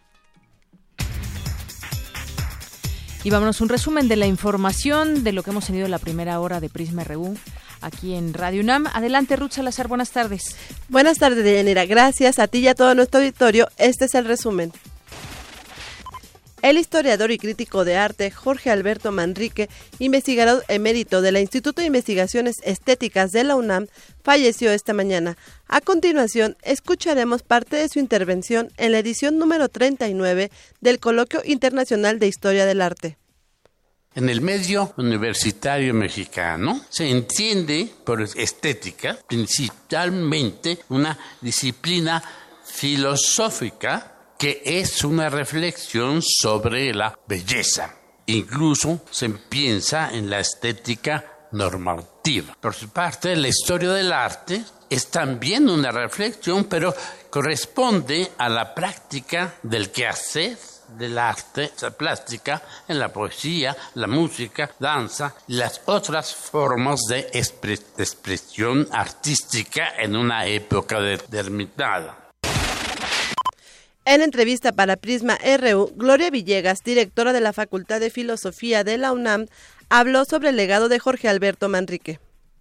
[3.25, 6.39] Y vámonos un resumen de la información de lo que hemos tenido en la primera
[6.41, 7.37] hora de Prisma RU
[7.81, 8.87] aquí en Radio UNAM.
[8.93, 10.57] Adelante, Ruth Salazar, buenas tardes.
[10.89, 11.85] Buenas tardes, Deyanira.
[11.87, 13.69] Gracias a ti y a todo nuestro auditorio.
[13.77, 14.73] Este es el resumen.
[16.61, 19.68] El historiador y crítico de arte Jorge Alberto Manrique,
[20.00, 23.86] investigador emérito del Instituto de Investigaciones Estéticas de la UNAM,
[24.24, 25.36] falleció esta mañana.
[25.68, 30.50] A continuación, escucharemos parte de su intervención en la edición número 39
[30.80, 33.18] del Coloquio Internacional de Historia del Arte.
[34.16, 42.20] En el medio universitario mexicano se entiende por estética principalmente una disciplina
[42.64, 47.95] filosófica que es una reflexión sobre la belleza.
[48.26, 52.57] Incluso se piensa en la estética normativa.
[52.61, 56.95] Por su parte, la historia del arte es también una reflexión, pero
[57.30, 60.57] corresponde a la práctica del quehacer
[60.97, 67.28] del arte, la plástica, en la poesía, la música, danza y las otras formas de
[67.32, 72.28] expresión artística en una época determinada.
[74.11, 79.12] En entrevista para Prisma RU, Gloria Villegas, directora de la Facultad de Filosofía de la
[79.12, 79.48] UNAM,
[79.90, 82.18] habló sobre el legado de Jorge Alberto Manrique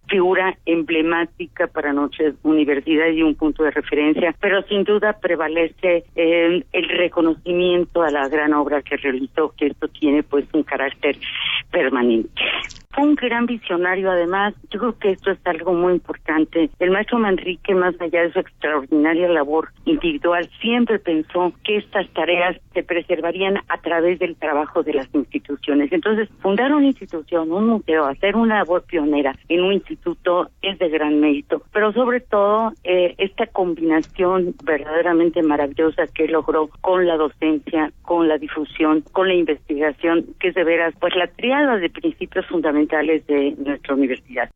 [0.08, 6.64] figura emblemática para nuestra universidad y un punto de referencia, pero sin duda prevalece el,
[6.72, 11.18] reconocimiento a la gran obra que realizó, que esto tiene pues un carácter
[11.70, 12.42] permanente.
[12.98, 16.68] Un gran visionario, además, yo creo que esto es algo muy importante.
[16.80, 22.56] El maestro Manrique, más allá de su extraordinaria labor individual, siempre pensó que estas tareas
[22.74, 25.92] se preservarían a través del trabajo de las instituciones.
[25.92, 30.88] Entonces, fundar una institución, un museo, hacer una labor pionera en un instituto es de
[30.88, 37.92] gran mérito, pero sobre todo eh, esta combinación verdaderamente maravillosa que logró con la docencia,
[38.02, 42.44] con la difusión, con la investigación, que es de veras, pues la triada de principios
[42.46, 44.50] fundamentales de nuestra universidad.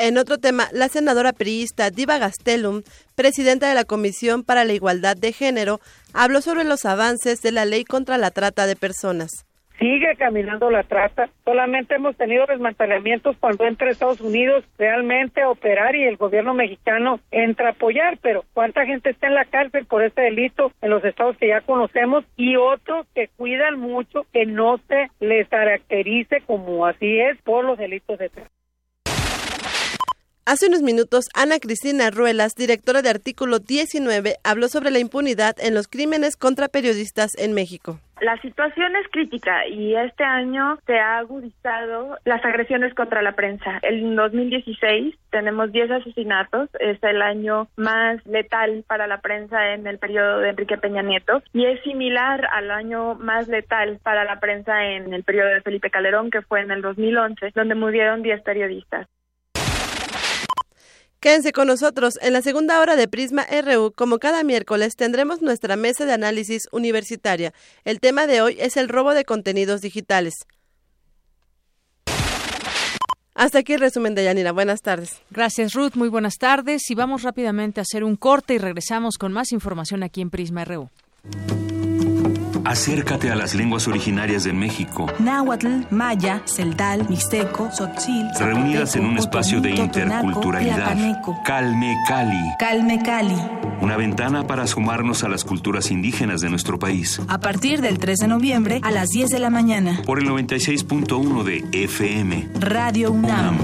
[0.00, 2.82] En otro tema, la senadora priista Diva Gastelum,
[3.16, 5.80] presidenta de la Comisión para la Igualdad de Género,
[6.12, 9.47] habló sobre los avances de la ley contra la trata de personas.
[9.78, 11.28] Sigue caminando la trata.
[11.44, 17.20] Solamente hemos tenido desmantelamientos cuando entra Estados Unidos realmente a operar y el gobierno mexicano
[17.30, 21.04] entra a apoyar, pero ¿cuánta gente está en la cárcel por este delito en los
[21.04, 26.86] estados que ya conocemos y otros que cuidan mucho que no se les caracterice como
[26.86, 28.57] así es por los delitos de trata?
[30.50, 35.74] Hace unos minutos, Ana Cristina Ruelas, directora de Artículo 19, habló sobre la impunidad en
[35.74, 38.00] los crímenes contra periodistas en México.
[38.22, 43.78] La situación es crítica y este año se ha agudizado las agresiones contra la prensa.
[43.82, 49.98] En 2016 tenemos 10 asesinatos, es el año más letal para la prensa en el
[49.98, 54.82] periodo de Enrique Peña Nieto y es similar al año más letal para la prensa
[54.86, 59.06] en el periodo de Felipe Calderón, que fue en el 2011, donde murieron 10 periodistas.
[61.20, 62.18] Quédense con nosotros.
[62.22, 66.68] En la segunda hora de Prisma RU, como cada miércoles, tendremos nuestra mesa de análisis
[66.70, 67.52] universitaria.
[67.84, 70.34] El tema de hoy es el robo de contenidos digitales.
[73.34, 74.52] Hasta aquí el resumen de Yanira.
[74.52, 75.20] Buenas tardes.
[75.30, 75.94] Gracias, Ruth.
[75.94, 76.90] Muy buenas tardes.
[76.90, 80.64] Y vamos rápidamente a hacer un corte y regresamos con más información aquí en Prisma
[80.64, 80.88] RU.
[82.68, 85.06] Acércate a las lenguas originarias de México.
[85.20, 90.94] Náhuatl, maya, celdal, mixteco, tzotzil, reunidas en un espacio de interculturalidad.
[91.46, 92.36] Calme Cali.
[92.58, 93.36] Calme Cali.
[93.80, 97.22] Una ventana para sumarnos a las culturas indígenas de nuestro país.
[97.26, 100.02] A partir del 3 de noviembre a las 10 de la mañana.
[100.04, 102.50] Por el 96.1 de FM.
[102.60, 103.56] Radio UNAM.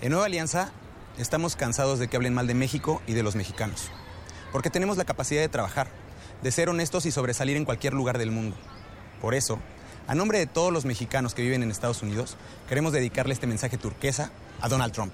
[0.00, 0.72] En Nueva Alianza
[1.16, 3.92] estamos cansados de que hablen mal de México y de los mexicanos
[4.52, 5.88] porque tenemos la capacidad de trabajar,
[6.42, 8.56] de ser honestos y sobresalir en cualquier lugar del mundo.
[9.20, 9.58] Por eso,
[10.06, 12.36] a nombre de todos los mexicanos que viven en Estados Unidos,
[12.68, 14.30] queremos dedicarle este mensaje turquesa
[14.60, 15.12] a Donald Trump.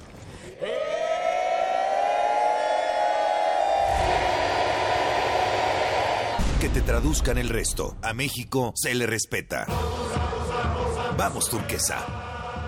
[6.61, 7.97] Que te traduzcan el resto.
[8.03, 9.66] A México se le respeta.
[11.18, 12.05] Vamos, turquesa.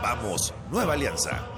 [0.02, 1.57] Vamos, nueva alianza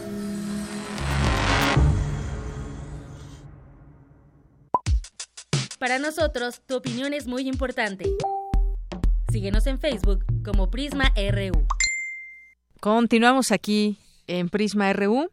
[5.81, 8.05] Para nosotros, tu opinión es muy importante.
[9.31, 11.65] Síguenos en Facebook como Prisma RU.
[12.79, 15.31] Continuamos aquí en Prisma RU.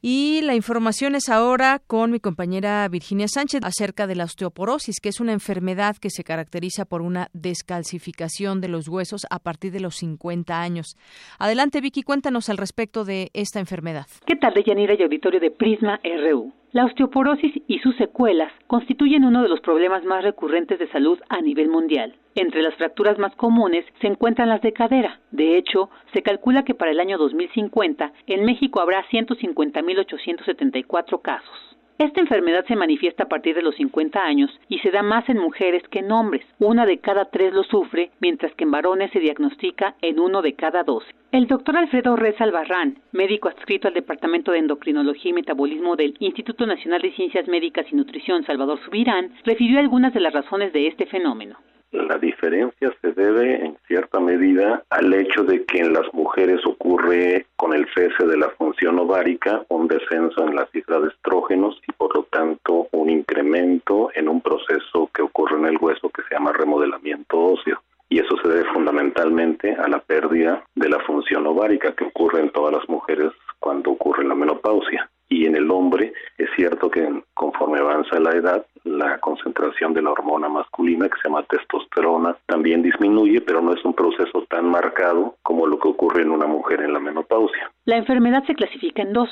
[0.00, 5.08] Y la información es ahora con mi compañera Virginia Sánchez acerca de la osteoporosis, que
[5.08, 9.80] es una enfermedad que se caracteriza por una descalcificación de los huesos a partir de
[9.80, 10.96] los 50 años.
[11.40, 14.06] Adelante, Vicky, cuéntanos al respecto de esta enfermedad.
[14.24, 16.52] ¿Qué tal, Yanira y auditorio de Prisma RU?
[16.74, 21.40] La osteoporosis y sus secuelas constituyen uno de los problemas más recurrentes de salud a
[21.40, 22.16] nivel mundial.
[22.34, 25.20] Entre las fracturas más comunes se encuentran las de cadera.
[25.30, 31.76] De hecho, se calcula que para el año 2050 en México habrá 150.874 casos.
[31.96, 35.38] Esta enfermedad se manifiesta a partir de los 50 años y se da más en
[35.38, 36.44] mujeres que en hombres.
[36.58, 40.54] Una de cada tres lo sufre, mientras que en varones se diagnostica en uno de
[40.54, 41.04] cada dos.
[41.30, 46.66] El doctor Alfredo Reza Albarrán, médico adscrito al Departamento de Endocrinología y Metabolismo del Instituto
[46.66, 51.06] Nacional de Ciencias Médicas y Nutrición Salvador Subirán, refirió algunas de las razones de este
[51.06, 51.58] fenómeno.
[51.94, 57.46] La diferencia se debe en cierta medida al hecho de que en las mujeres ocurre
[57.54, 61.92] con el cese de la función ovárica un descenso en la cifra de estrógenos y
[61.92, 66.34] por lo tanto un incremento en un proceso que ocurre en el hueso que se
[66.34, 67.80] llama remodelamiento óseo.
[68.08, 72.50] Y eso se debe fundamentalmente a la pérdida de la función ovárica que ocurre en
[72.50, 73.30] todas las mujeres
[73.60, 78.66] cuando ocurre la menopausia y en el hombre es cierto que conforme avanza la edad,
[78.84, 83.84] la concentración de la hormona masculina que se llama testosterona también disminuye, pero no es
[83.84, 87.70] un proceso tan marcado como lo que ocurre en una mujer en la menopausia.
[87.86, 89.30] La enfermedad se clasifica en dos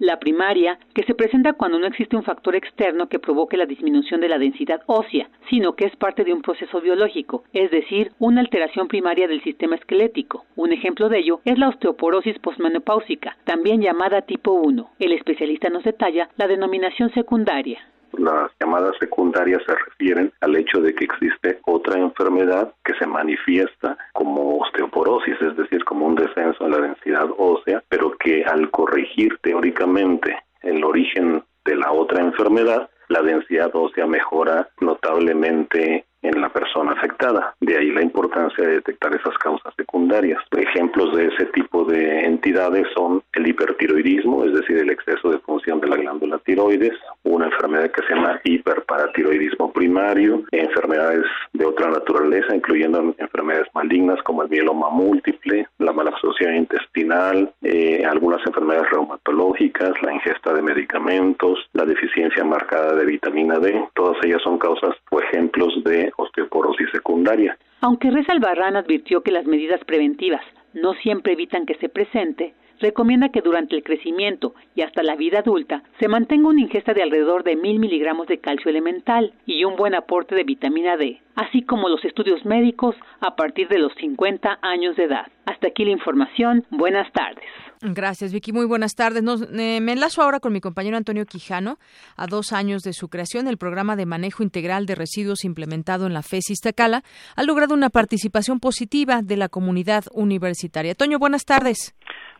[0.00, 4.20] La primaria, que se presenta cuando no existe un factor externo que provoque la disminución
[4.20, 8.40] de la densidad ósea, sino que es parte de un proceso biológico, es decir, una
[8.40, 10.44] alteración primaria del sistema esquelético.
[10.56, 14.90] Un ejemplo de ello es la osteoporosis postmenopáusica, también llamada tipo 1.
[14.98, 17.78] El especialista nos detalla la denominación secundaria.
[18.18, 23.96] Las llamadas secundarias se refieren al hecho de que existe otra enfermedad que se manifiesta
[24.12, 29.38] como osteoporosis, es decir, como un descenso en la densidad ósea, pero que al corregir
[29.42, 36.92] teóricamente el origen de la otra enfermedad, la densidad ósea mejora notablemente en la persona
[36.92, 37.54] afectada.
[37.60, 40.40] De ahí la importancia de detectar esas causas secundarias.
[40.56, 45.80] Ejemplos de ese tipo de entidades son el hipertiroidismo, es decir, el exceso de función
[45.80, 52.54] de la glándula tiroides, una enfermedad que se llama hiperparatiroidismo primario, enfermedades de otra naturaleza,
[52.54, 60.14] incluyendo enfermedades malignas como el mieloma múltiple, la malabsorción intestinal, eh, algunas enfermedades reumatológicas, la
[60.14, 63.88] ingesta de medicamentos, la deficiencia marcada de vitamina D.
[63.94, 67.56] Todas ellas son causas o ejemplos de osteoporosis secundaria.
[67.80, 70.42] Aunque Reza Albarrán advirtió que las medidas preventivas
[70.72, 75.40] no siempre evitan que se presente, recomienda que durante el crecimiento y hasta la vida
[75.40, 79.76] adulta se mantenga una ingesta de alrededor de mil miligramos de calcio elemental y un
[79.76, 84.58] buen aporte de vitamina D, así como los estudios médicos a partir de los 50
[84.62, 85.26] años de edad.
[85.46, 86.64] Hasta aquí la información.
[86.70, 87.44] Buenas tardes.
[87.82, 88.52] Gracias, Vicky.
[88.52, 89.22] Muy buenas tardes.
[89.22, 91.78] Eh, me enlazo ahora con mi compañero Antonio Quijano.
[92.16, 96.14] A dos años de su creación, el programa de manejo integral de residuos implementado en
[96.14, 97.02] la FES Iztacala
[97.36, 100.94] ha logrado una participación positiva de la comunidad universitaria.
[100.94, 101.94] Toño, buenas tardes.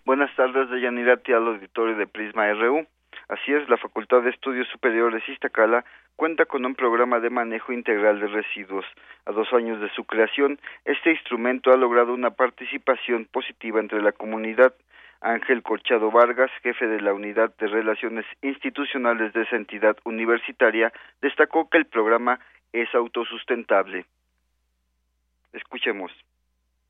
[0.06, 2.86] Buenas tardes, de Yanirati al auditorio de Prisma RU.
[3.28, 5.82] Así es, la Facultad de Estudios Superiores Iztacala
[6.14, 8.84] cuenta con un programa de manejo integral de residuos.
[9.24, 14.12] A dos años de su creación, este instrumento ha logrado una participación positiva entre la
[14.12, 14.74] comunidad.
[15.22, 20.92] Ángel Corchado Vargas, jefe de la Unidad de Relaciones Institucionales de esa entidad universitaria,
[21.22, 22.40] destacó que el programa
[22.74, 24.04] es autosustentable.
[25.54, 26.12] Escuchemos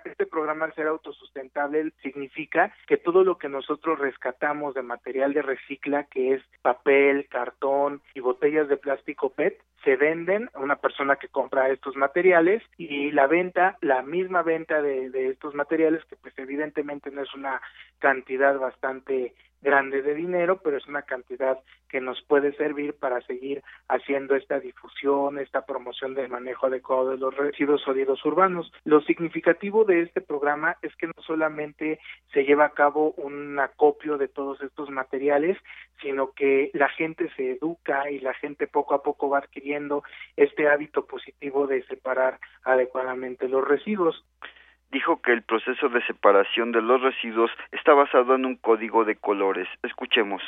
[0.04, 5.42] este programa al ser autosustentable significa que todo lo que nosotros rescatamos de material de
[5.42, 11.16] recicla, que es papel, cartón y botellas de plástico PET, se venden a una persona
[11.16, 16.16] que compra estos materiales y la venta, la misma venta de, de estos materiales, que
[16.16, 17.60] pues evidentemente no es una
[17.98, 19.34] cantidad bastante
[19.64, 21.58] grande de dinero, pero es una cantidad
[21.88, 27.18] que nos puede servir para seguir haciendo esta difusión, esta promoción del manejo adecuado de
[27.18, 28.70] los residuos sólidos urbanos.
[28.84, 31.98] Lo significativo de este programa es que no solamente
[32.32, 35.56] se lleva a cabo un acopio de todos estos materiales,
[36.02, 40.04] sino que la gente se educa y la gente poco a poco va adquiriendo
[40.36, 44.24] este hábito positivo de separar adecuadamente los residuos
[44.94, 49.16] dijo que el proceso de separación de los residuos está basado en un código de
[49.16, 49.66] colores.
[49.82, 50.40] Escuchemos.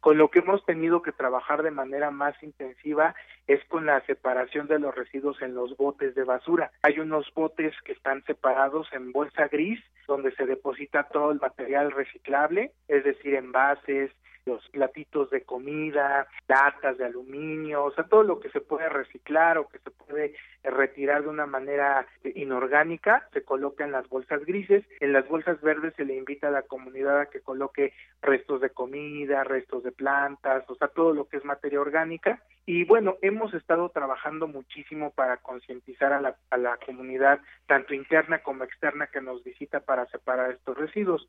[0.00, 3.16] Con lo que hemos tenido que trabajar de manera más intensiva
[3.48, 6.70] es con la separación de los residuos en los botes de basura.
[6.82, 11.90] Hay unos botes que están separados en bolsa gris, donde se deposita todo el material
[11.90, 14.12] reciclable, es decir, envases,
[14.48, 19.58] los platitos de comida, latas de aluminio, o sea, todo lo que se puede reciclar
[19.58, 20.34] o que se puede
[20.64, 24.84] retirar de una manera inorgánica, se coloca en las bolsas grises.
[25.00, 27.92] En las bolsas verdes se le invita a la comunidad a que coloque
[28.22, 32.42] restos de comida, restos de plantas, o sea, todo lo que es materia orgánica.
[32.66, 38.42] Y bueno, hemos estado trabajando muchísimo para concientizar a la, a la comunidad, tanto interna
[38.42, 41.28] como externa, que nos visita para separar estos residuos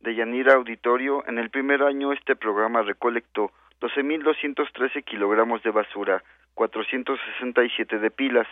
[0.00, 6.22] de Yanira Auditorio, en el primer año este programa recolectó 12.213 kilogramos de basura,
[6.54, 8.46] 467 de pilas,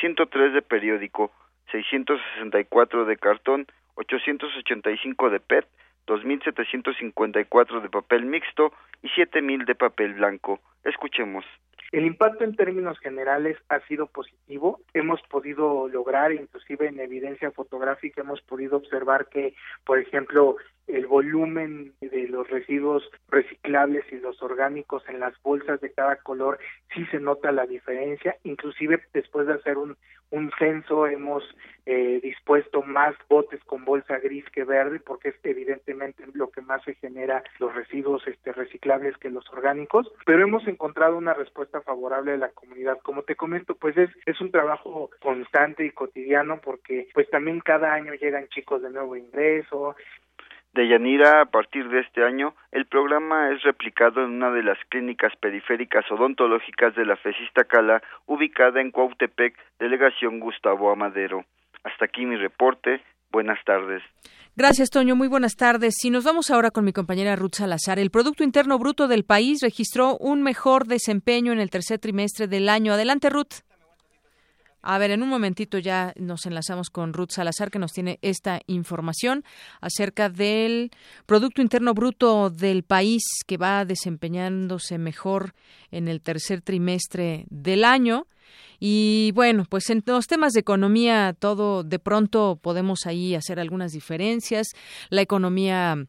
[0.00, 1.32] 103 de periódico,
[1.70, 5.66] 664 de cartón, 885 de PET,
[6.06, 8.72] 2.754 de papel mixto
[9.02, 10.60] y 7.000 de papel blanco.
[10.84, 11.44] Escuchemos.
[11.92, 14.80] El impacto en términos generales ha sido positivo.
[14.94, 21.92] Hemos podido lograr, inclusive en evidencia fotográfica, hemos podido observar que, por ejemplo, el volumen
[22.00, 26.58] de los residuos reciclables y los orgánicos en las bolsas de cada color
[26.94, 28.36] sí se nota la diferencia.
[28.44, 29.96] Inclusive después de hacer un,
[30.58, 31.44] censo hemos
[31.84, 36.82] eh, dispuesto más botes con bolsa gris que verde porque es evidentemente lo que más
[36.84, 40.10] se genera los residuos este reciclables que los orgánicos.
[40.24, 42.98] Pero hemos encontrado una respuesta favorable de la comunidad.
[43.02, 47.92] Como te comento pues es es un trabajo constante y cotidiano porque pues también cada
[47.92, 49.96] año llegan chicos de nuevo ingreso
[50.74, 54.78] de Yanira, a partir de este año, el programa es replicado en una de las
[54.88, 61.44] clínicas periféricas odontológicas de la FESISTA Cala, ubicada en Cuautepec, delegación Gustavo Amadero.
[61.84, 63.02] Hasta aquí mi reporte.
[63.30, 64.02] Buenas tardes.
[64.54, 65.16] Gracias, Toño.
[65.16, 65.94] Muy buenas tardes.
[65.98, 69.60] Si nos vamos ahora con mi compañera Ruth Salazar, el Producto Interno Bruto del país
[69.62, 72.92] registró un mejor desempeño en el tercer trimestre del año.
[72.92, 73.62] Adelante, Ruth.
[74.82, 78.60] A ver, en un momentito ya nos enlazamos con Ruth Salazar, que nos tiene esta
[78.66, 79.44] información
[79.80, 80.90] acerca del
[81.24, 85.54] Producto Interno Bruto del país que va desempeñándose mejor
[85.92, 88.26] en el tercer trimestre del año.
[88.80, 93.92] Y bueno, pues en los temas de economía, todo de pronto podemos ahí hacer algunas
[93.92, 94.66] diferencias.
[95.08, 96.08] La economía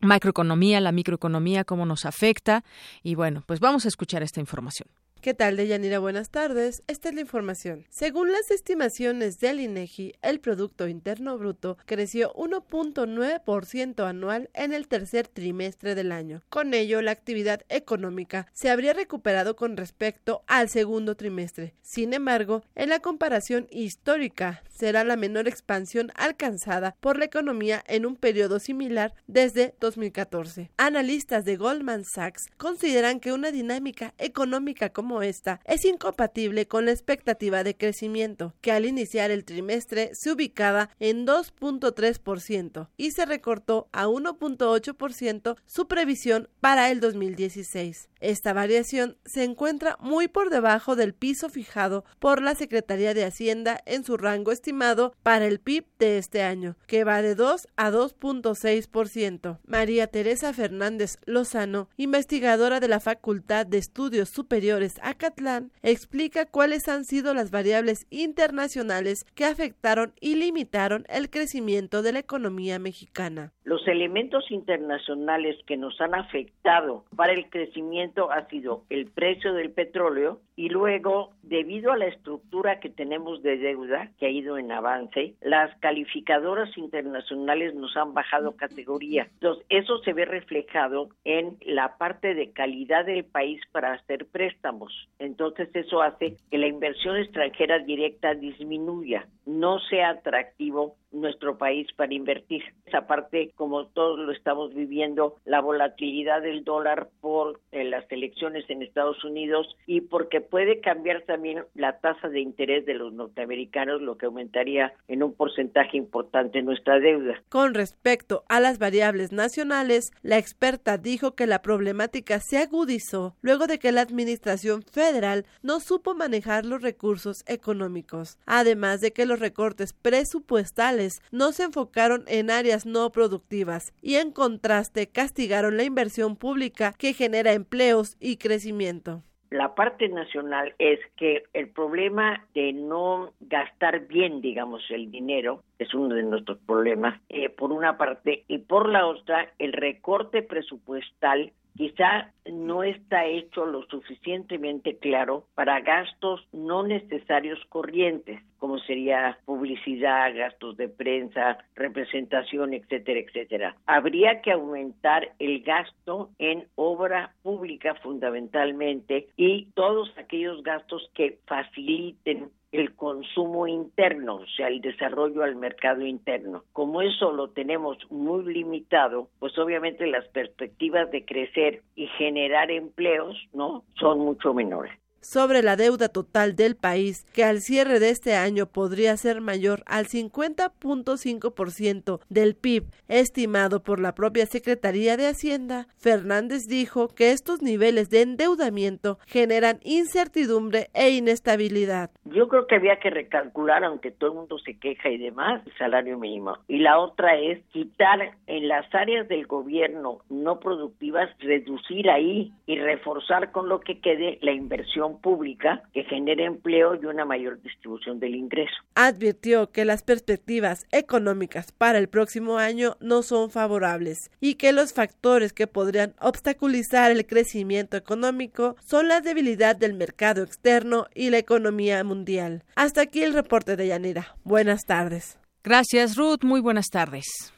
[0.00, 2.64] macroeconomía, la microeconomía, cómo nos afecta.
[3.02, 4.88] Y bueno, pues vamos a escuchar esta información.
[5.20, 5.98] ¿Qué tal, Deyanira?
[5.98, 6.84] Buenas tardes.
[6.86, 7.84] Esta es la información.
[7.90, 15.26] Según las estimaciones del INEGI, el Producto Interno Bruto creció 1.9% anual en el tercer
[15.26, 16.42] trimestre del año.
[16.48, 21.74] Con ello, la actividad económica se habría recuperado con respecto al segundo trimestre.
[21.82, 28.06] Sin embargo, en la comparación histórica, será la menor expansión alcanzada por la economía en
[28.06, 30.70] un periodo similar desde 2014.
[30.76, 36.92] Analistas de Goldman Sachs consideran que una dinámica económica como esta es incompatible con la
[36.92, 43.88] expectativa de crecimiento, que al iniciar el trimestre se ubicaba en 2.3% y se recortó
[43.92, 48.08] a 1.8% su previsión para el 2016.
[48.20, 53.80] Esta variación se encuentra muy por debajo del piso fijado por la Secretaría de Hacienda
[53.86, 57.90] en su rango estimado para el PIB de este año, que va de 2 a
[57.90, 59.58] 2.6%.
[59.64, 67.04] María Teresa Fernández Lozano, investigadora de la Facultad de Estudios Superiores Acatlán, explica cuáles han
[67.04, 73.52] sido las variables internacionales que afectaron y limitaron el crecimiento de la economía mexicana.
[73.64, 79.70] Los elementos internacionales que nos han afectado para el crecimiento ha sido el precio del
[79.70, 84.72] petróleo y luego, debido a la estructura que tenemos de deuda, que ha ido en
[84.72, 89.28] avance, las calificadoras internacionales nos han bajado categoría.
[89.34, 94.87] Entonces, eso se ve reflejado en la parte de calidad del país para hacer préstamos.
[95.18, 102.14] Entonces, eso hace que la inversión extranjera directa disminuya, no sea atractivo nuestro país para
[102.14, 102.62] invertir.
[102.86, 108.68] Esa parte, como todos lo estamos viviendo, la volatilidad del dólar por eh, las elecciones
[108.68, 114.00] en Estados Unidos y porque puede cambiar también la tasa de interés de los norteamericanos,
[114.00, 117.42] lo que aumentaría en un porcentaje importante nuestra deuda.
[117.48, 123.66] Con respecto a las variables nacionales, la experta dijo que la problemática se agudizó luego
[123.66, 129.40] de que la Administración Federal no supo manejar los recursos económicos, además de que los
[129.40, 130.97] recortes presupuestales
[131.30, 137.12] no se enfocaron en áreas no productivas y en contraste castigaron la inversión pública que
[137.12, 139.22] genera empleos y crecimiento.
[139.50, 145.94] La parte nacional es que el problema de no gastar bien, digamos, el dinero es
[145.94, 151.52] uno de nuestros problemas, eh, por una parte, y por la otra, el recorte presupuestal
[151.78, 160.34] quizá no está hecho lo suficientemente claro para gastos no necesarios corrientes, como sería publicidad,
[160.34, 163.76] gastos de prensa, representación, etcétera, etcétera.
[163.86, 172.50] Habría que aumentar el gasto en obra pública fundamentalmente y todos aquellos gastos que faciliten
[172.72, 176.64] el consumo interno, o sea, el desarrollo al mercado interno.
[176.72, 183.36] Como eso lo tenemos muy limitado, pues obviamente las perspectivas de crecer y generar empleos,
[183.52, 183.84] ¿no?
[183.98, 188.66] Son mucho menores sobre la deuda total del país, que al cierre de este año
[188.66, 196.66] podría ser mayor al 50.5% del PIB, estimado por la propia Secretaría de Hacienda, Fernández
[196.66, 202.10] dijo que estos niveles de endeudamiento generan incertidumbre e inestabilidad.
[202.24, 205.76] Yo creo que había que recalcular, aunque todo el mundo se queja y demás, el
[205.76, 206.56] salario mínimo.
[206.68, 212.78] Y la otra es quitar en las áreas del gobierno no productivas, reducir ahí y
[212.78, 218.20] reforzar con lo que quede la inversión pública que genere empleo y una mayor distribución
[218.20, 218.74] del ingreso.
[218.94, 224.92] Advirtió que las perspectivas económicas para el próximo año no son favorables y que los
[224.92, 231.38] factores que podrían obstaculizar el crecimiento económico son la debilidad del mercado externo y la
[231.38, 232.64] economía mundial.
[232.76, 234.36] Hasta aquí el reporte de Yanira.
[234.44, 235.38] Buenas tardes.
[235.64, 236.42] Gracias, Ruth.
[236.42, 237.52] Muy buenas tardes.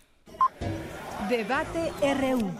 [1.28, 2.50] Debate RU.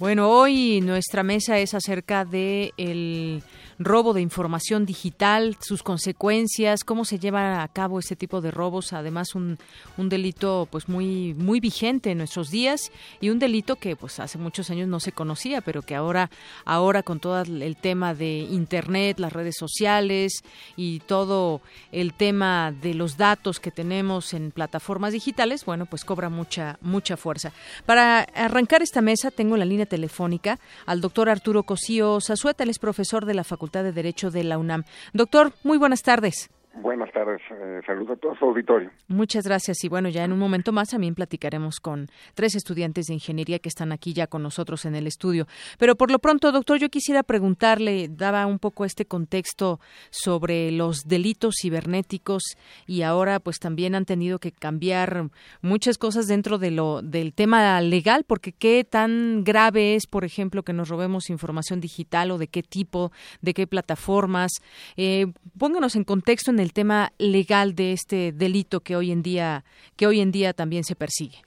[0.00, 3.42] Bueno, hoy nuestra mesa es acerca de el
[3.82, 8.92] robo de información digital, sus consecuencias, cómo se lleva a cabo este tipo de robos,
[8.92, 9.58] además un,
[9.96, 14.68] delito pues muy muy vigente en nuestros días y un delito que pues hace muchos
[14.70, 16.30] años no se conocía, pero que ahora
[16.66, 20.42] ahora con todo el tema de internet, las redes sociales
[20.76, 26.28] y todo el tema de los datos que tenemos en plataformas digitales, bueno, pues cobra
[26.28, 27.52] mucha mucha fuerza.
[27.86, 32.78] Para arrancar esta mesa tengo la línea telefónica al doctor Arturo Cosío Zazueta, él es
[32.78, 34.84] profesor de la Facultad de Derecho de la UNAM.
[35.12, 36.50] Doctor, muy buenas tardes.
[36.72, 38.90] Buenas tardes, eh, a todo su auditorio.
[39.08, 43.14] Muchas gracias y bueno, ya en un momento más también platicaremos con tres estudiantes de
[43.14, 45.48] ingeniería que están aquí ya con nosotros en el estudio.
[45.78, 49.80] Pero por lo pronto, doctor, yo quisiera preguntarle, daba un poco este contexto
[50.10, 52.56] sobre los delitos cibernéticos
[52.86, 55.28] y ahora pues también han tenido que cambiar
[55.62, 60.62] muchas cosas dentro de lo del tema legal, porque qué tan grave es, por ejemplo,
[60.62, 63.10] que nos robemos información digital o de qué tipo,
[63.42, 64.52] de qué plataformas.
[64.96, 65.26] Eh,
[65.58, 69.64] pónganos en contexto en el tema legal de este delito que hoy en día
[69.96, 71.38] que hoy en día también se persigue.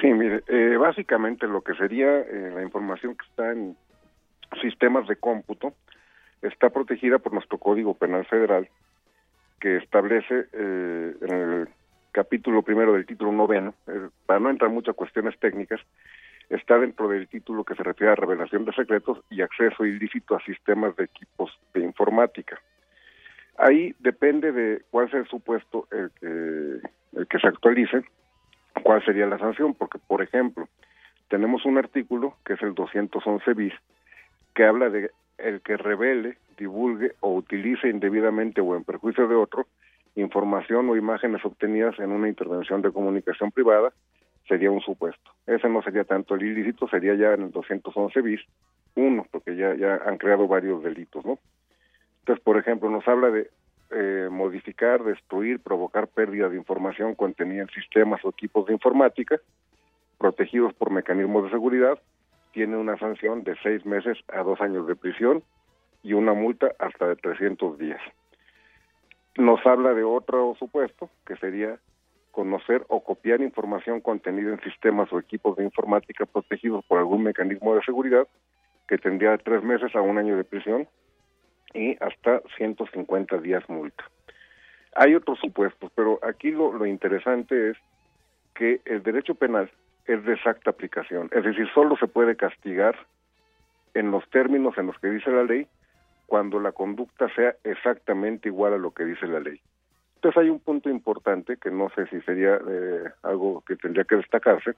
[0.00, 3.76] Sí, mire, eh, básicamente lo que sería eh, la información que está en
[4.60, 5.74] sistemas de cómputo
[6.42, 8.68] está protegida por nuestro Código Penal Federal,
[9.60, 11.68] que establece eh, en el
[12.12, 13.74] capítulo primero del título noveno,
[14.26, 15.80] para no entrar en muchas cuestiones técnicas,
[16.48, 20.42] está dentro del título que se refiere a revelación de secretos y acceso ilícito a
[20.44, 22.60] sistemas de equipos de informática.
[23.58, 28.02] Ahí depende de cuál sea el supuesto el que, el que se actualice,
[28.82, 30.68] cuál sería la sanción, porque, por ejemplo,
[31.28, 33.74] tenemos un artículo que es el 211 bis,
[34.54, 39.66] que habla de el que revele, divulgue o utilice indebidamente o en perjuicio de otro
[40.20, 43.92] información o imágenes obtenidas en una intervención de comunicación privada,
[44.48, 45.30] sería un supuesto.
[45.46, 48.40] Ese no sería tanto el ilícito, sería ya en el 211 bis,
[48.96, 51.38] uno, porque ya, ya han creado varios delitos, ¿no?
[52.28, 53.48] Entonces, por ejemplo, nos habla de
[53.90, 59.40] eh, modificar, destruir, provocar pérdida de información contenida en sistemas o equipos de informática
[60.18, 61.98] protegidos por mecanismos de seguridad,
[62.52, 65.42] tiene una sanción de seis meses a dos años de prisión
[66.02, 68.00] y una multa hasta de 300 días.
[69.38, 71.78] Nos habla de otro supuesto, que sería
[72.30, 77.74] conocer o copiar información contenida en sistemas o equipos de informática protegidos por algún mecanismo
[77.74, 78.28] de seguridad,
[78.86, 80.86] que tendría tres meses a un año de prisión
[81.74, 84.04] y hasta 150 días multa.
[84.94, 87.76] Hay otros supuestos, pero aquí lo, lo interesante es
[88.54, 89.70] que el derecho penal
[90.06, 92.96] es de exacta aplicación, es decir, solo se puede castigar
[93.94, 95.66] en los términos en los que dice la ley
[96.26, 99.60] cuando la conducta sea exactamente igual a lo que dice la ley.
[100.16, 104.16] Entonces hay un punto importante que no sé si sería eh, algo que tendría que
[104.16, 104.72] destacarse,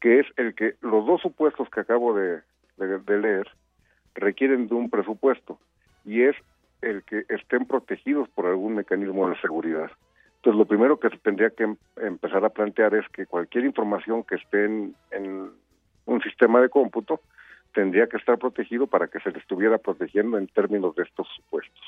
[0.00, 2.42] que es el que los dos supuestos que acabo de
[2.76, 3.48] leer
[4.14, 5.58] requieren de un presupuesto
[6.06, 6.36] y es
[6.80, 9.90] el que estén protegidos por algún mecanismo de seguridad.
[10.36, 14.22] Entonces, lo primero que se tendría que em, empezar a plantear es que cualquier información
[14.22, 14.94] que esté en,
[16.06, 17.20] un sistema de cómputo
[17.74, 21.84] tendría que estar protegido para que se le estuviera protegiendo en términos de estos supuestos.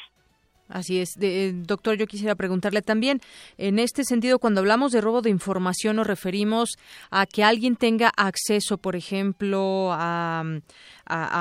[0.68, 1.14] Así es.
[1.16, 3.20] De, doctor, yo quisiera preguntarle también,
[3.56, 6.76] en este sentido, cuando hablamos de robo de información, nos referimos
[7.10, 10.44] a que alguien tenga acceso, por ejemplo, a,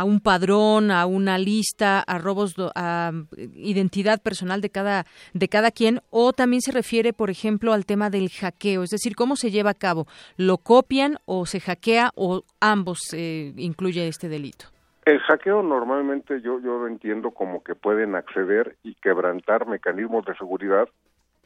[0.06, 3.12] un padrón, a una lista, a robos, a
[3.54, 8.10] identidad personal de cada, de cada quien, o también se refiere, por ejemplo, al tema
[8.10, 12.44] del hackeo, es decir, cómo se lleva a cabo, lo copian o se hackea o
[12.62, 14.77] ambos eh, incluye este delito.
[15.07, 20.35] El hackeo normalmente yo, yo lo entiendo como que pueden acceder y quebrantar mecanismos de
[20.35, 20.89] seguridad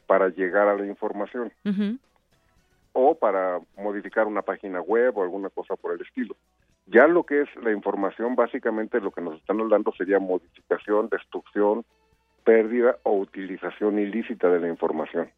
[0.08, 1.52] para llegar a la información
[2.92, 6.34] o para modificar una página web o alguna cosa por el estilo.
[6.86, 11.84] Ya lo que es la información, básicamente lo que nos están hablando sería modificación, destrucción,
[12.42, 15.30] pérdida o utilización ilícita de la información.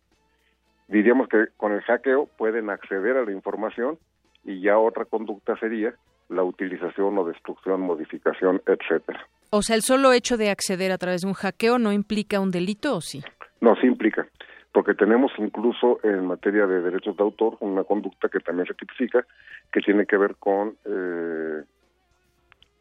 [0.88, 3.98] Diríamos que con el hackeo pueden acceder a la información
[4.44, 5.94] y ya otra conducta sería
[6.28, 9.26] la utilización o destrucción, modificación, etcétera.
[9.50, 12.50] O sea, el solo hecho de acceder a través de un hackeo no implica un
[12.50, 13.22] delito o sí?
[13.60, 14.26] No, sí implica,
[14.72, 19.24] porque tenemos incluso en materia de derechos de autor una conducta que también se tipifica,
[19.72, 21.62] que tiene que ver con eh,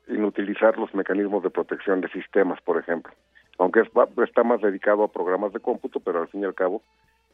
[0.08, 3.14] inutilizar los mecanismos de protección de sistemas, por ejemplo.
[3.60, 3.84] Aunque
[4.24, 6.82] está más dedicado a programas de cómputo, pero al fin y al cabo,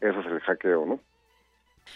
[0.02, 1.00] eso es el hackeo, ¿no?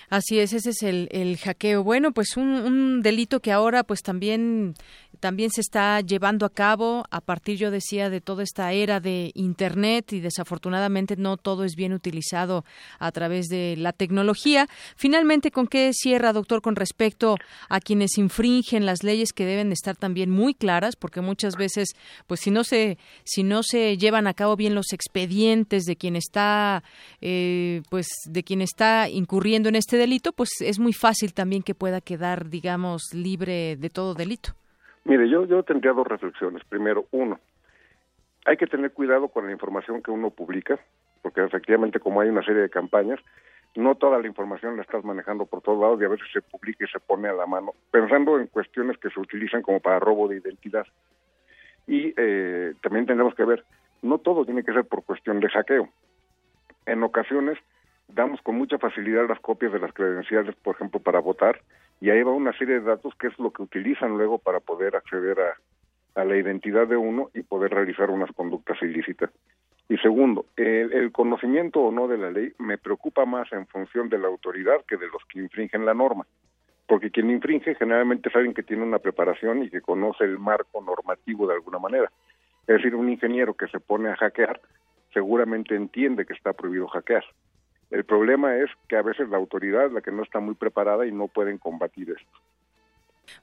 [0.09, 1.83] Así es, ese es el, el hackeo.
[1.83, 4.75] Bueno, pues un, delito que ahora pues también
[5.19, 9.31] también se está llevando a cabo a partir, yo decía, de toda esta era de
[9.35, 12.65] Internet y desafortunadamente no todo es bien utilizado
[12.99, 14.67] a través de la tecnología.
[14.97, 17.37] Finalmente, ¿con qué cierra, doctor, con respecto
[17.69, 20.95] a quienes infringen las leyes que deben estar también muy claras?
[20.95, 21.89] Porque muchas veces,
[22.27, 26.15] pues si no se, si no se llevan a cabo bien los expedientes de quien
[26.15, 26.83] está,
[27.21, 31.75] eh, pues de quien está incurriendo en este delito, pues es muy fácil también que
[31.75, 34.51] pueda quedar, digamos, libre de todo delito.
[35.03, 36.63] Mire, yo, yo tendría dos reflexiones.
[36.63, 37.37] Primero, uno,
[38.45, 40.79] hay que tener cuidado con la información que uno publica,
[41.21, 43.19] porque efectivamente como hay una serie de campañas,
[43.75, 46.85] no toda la información la estás manejando por todos lados y a veces se publica
[46.85, 50.29] y se pone a la mano, pensando en cuestiones que se utilizan como para robo
[50.29, 50.85] de identidad.
[51.87, 53.65] Y eh, también tenemos que ver,
[54.01, 55.89] no todo tiene que ser por cuestión de hackeo.
[56.85, 57.57] En ocasiones
[58.07, 61.61] damos con mucha facilidad las copias de las credenciales, por ejemplo, para votar,
[62.01, 64.95] y ahí va una serie de datos que es lo que utilizan luego para poder
[64.95, 69.31] acceder a, la identidad de uno y poder realizar unas conductas ilícitas.
[69.89, 74.09] Y segundo, el, el, conocimiento o no de la ley me preocupa más en función
[74.09, 76.25] de la autoridad que de los que infringen la norma,
[76.87, 81.47] porque quien infringe generalmente alguien que tiene una preparación y que conoce el marco normativo
[81.47, 82.11] de alguna manera.
[82.67, 84.61] Es decir, un ingeniero que se pone a hackear
[85.13, 87.23] seguramente entiende que está prohibido hackear.
[87.93, 91.05] El problema es que a veces la autoridad es la que no está muy preparada
[91.05, 92.39] y no pueden combatir esto.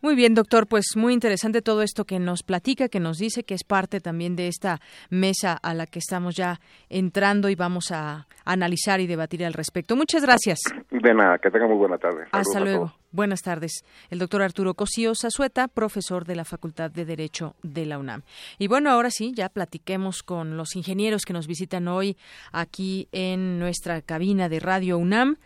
[0.02, 3.55] Muy bien, doctor, pues muy interesante todo esto que nos platica, que nos dice que
[3.55, 6.59] es parte también de esta mesa a la que estamos ya
[6.89, 9.94] entrando y vamos a analizar y debatir al respecto.
[9.94, 10.59] Muchas gracias.
[10.90, 12.24] De nada, que tenga muy buena tarde.
[12.32, 12.93] Hasta luego.
[13.12, 13.85] Buenas tardes.
[14.09, 18.23] El doctor Arturo Cosío Zazueta, profesor de la Facultad de Derecho de la UNAM.
[18.57, 22.16] Y bueno, ahora sí, ya platiquemos con los ingenieros que nos visitan hoy
[22.53, 25.39] aquí en nuestra cabina de Radio UNAM.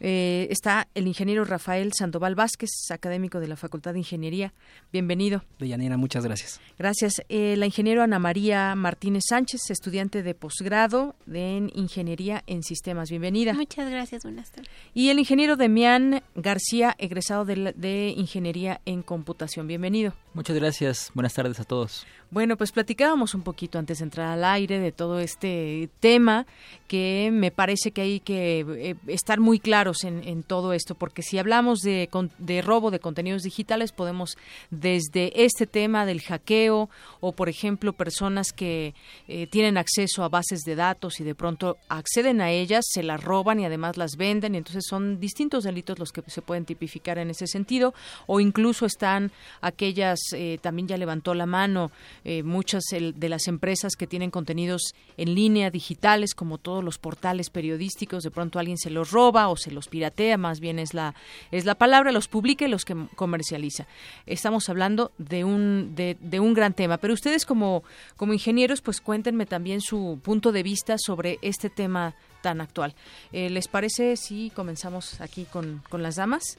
[0.00, 4.52] Eh, está el ingeniero Rafael Sandoval Vázquez, académico de la Facultad de Ingeniería.
[4.92, 5.42] Bienvenido.
[5.58, 6.60] Deyanira, muchas gracias.
[6.78, 7.22] Gracias.
[7.28, 13.10] Eh, la ingeniero Ana María Martínez Sánchez, estudiante de posgrado en Ingeniería en Sistemas.
[13.10, 13.54] Bienvenida.
[13.54, 14.70] Muchas gracias, buenas tardes.
[14.94, 19.66] Y el ingeniero Demián García, egresado de, de Ingeniería en Computación.
[19.66, 20.12] Bienvenido.
[20.34, 21.10] Muchas gracias.
[21.14, 22.06] Buenas tardes a todos.
[22.36, 26.44] Bueno, pues platicábamos un poquito antes de entrar al aire de todo este tema
[26.86, 31.22] que me parece que hay que eh, estar muy claros en, en, todo esto, porque
[31.22, 34.36] si hablamos de, de, robo de contenidos digitales, podemos
[34.70, 36.90] desde este tema del hackeo
[37.20, 38.94] o, por ejemplo, personas que
[39.28, 43.24] eh, tienen acceso a bases de datos y de pronto acceden a ellas, se las
[43.24, 47.16] roban y además las venden, y entonces son distintos delitos los que se pueden tipificar
[47.16, 47.94] en ese sentido,
[48.26, 49.32] o incluso están
[49.62, 51.90] aquellas, eh, también ya levantó la mano,
[52.28, 57.50] eh, muchas de las empresas que tienen contenidos en línea digitales, como todos los portales
[57.50, 61.14] periodísticos, de pronto alguien se los roba o se los piratea, más bien es la,
[61.52, 63.86] es la palabra, los publica y los que comercializa.
[64.26, 67.84] Estamos hablando de un, de, de un gran tema, pero ustedes como,
[68.16, 72.96] como ingenieros, pues cuéntenme también su punto de vista sobre este tema tan actual.
[73.32, 76.58] Eh, ¿Les parece si comenzamos aquí con, con las damas?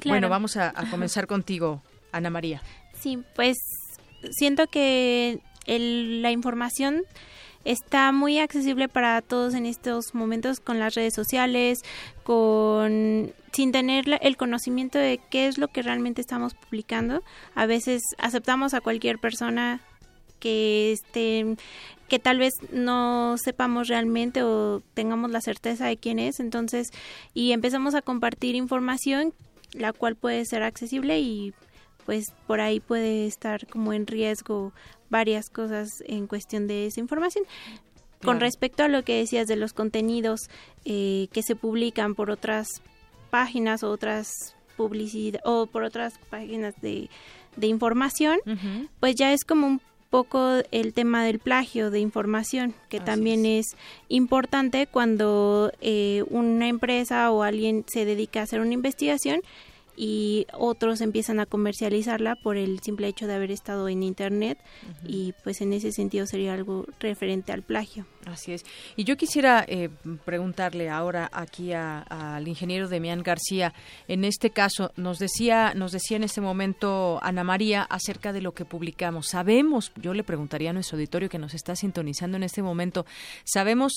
[0.00, 0.14] Claro.
[0.14, 1.80] Bueno, vamos a, a comenzar contigo,
[2.10, 2.60] Ana María.
[2.98, 3.56] Sí, pues
[4.30, 7.02] siento que el, la información
[7.64, 11.78] está muy accesible para todos en estos momentos con las redes sociales,
[12.22, 17.22] con sin tener el conocimiento de qué es lo que realmente estamos publicando.
[17.54, 19.80] A veces aceptamos a cualquier persona
[20.38, 21.56] que esté
[22.08, 26.88] que tal vez no sepamos realmente o tengamos la certeza de quién es, entonces
[27.34, 29.32] y empezamos a compartir información
[29.72, 31.54] la cual puede ser accesible y
[32.10, 34.72] pues por ahí puede estar como en riesgo
[35.10, 37.44] varias cosas en cuestión de esa información.
[38.18, 38.40] Con Claro.
[38.40, 40.40] respecto a lo que decías de los contenidos
[40.84, 42.66] eh, que se publican por otras
[43.30, 47.08] páginas o otras publicidad o por otras páginas de,
[47.54, 48.40] de información,
[48.98, 49.80] pues ya es como un
[50.10, 53.76] poco el tema del plagio de información, que Así también es.
[54.08, 59.42] importante cuando eh, una empresa o alguien se dedica a hacer una investigación
[60.02, 64.56] y otros empiezan a comercializarla por el simple hecho de haber estado en internet
[65.06, 68.06] y pues en ese sentido sería algo referente al plagio.
[68.24, 68.64] Así es.
[68.96, 69.90] Y yo quisiera eh,
[70.24, 73.74] preguntarle ahora aquí a- al ingeniero Demián García,
[74.08, 78.52] en este caso, nos decía, nos decía en este momento Ana María acerca de lo
[78.52, 79.26] que publicamos.
[79.28, 83.04] Sabemos, yo le preguntaría a nuestro auditorio que nos está sintonizando en este momento,
[83.44, 83.92] sabemos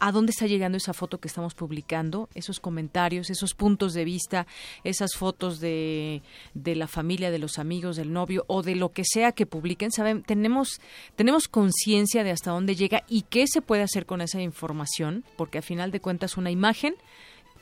[0.00, 4.46] a dónde está llegando esa foto que estamos publicando, esos comentarios, esos puntos de vista,
[4.82, 6.22] esas fotos de,
[6.54, 9.92] de la familia, de los amigos, del novio o de lo que sea que publiquen.
[9.92, 10.80] Saben, tenemos,
[11.16, 15.58] tenemos conciencia de hasta dónde llega y qué se puede hacer con esa información, porque
[15.58, 16.94] a final de cuentas una imagen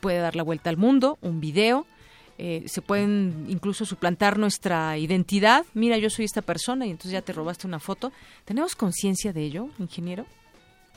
[0.01, 1.87] puede dar la vuelta al mundo, un video,
[2.39, 5.67] eh, se pueden incluso suplantar nuestra identidad.
[5.75, 8.13] Mira, yo soy esta persona y entonces ya te robaste una foto.
[8.45, 10.25] ¿Tenemos conciencia de ello, ingeniero?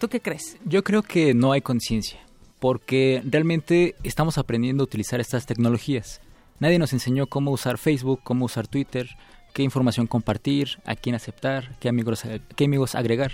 [0.02, 0.58] ¿Tú qué crees?
[0.66, 2.20] Yo creo que no hay conciencia,
[2.58, 6.22] porque realmente estamos aprendiendo a utilizar estas tecnologías.
[6.60, 9.08] Nadie nos enseñó cómo usar Facebook, cómo usar Twitter,
[9.54, 12.24] qué información compartir, a quién aceptar, qué amigos,
[12.56, 13.34] qué amigos agregar.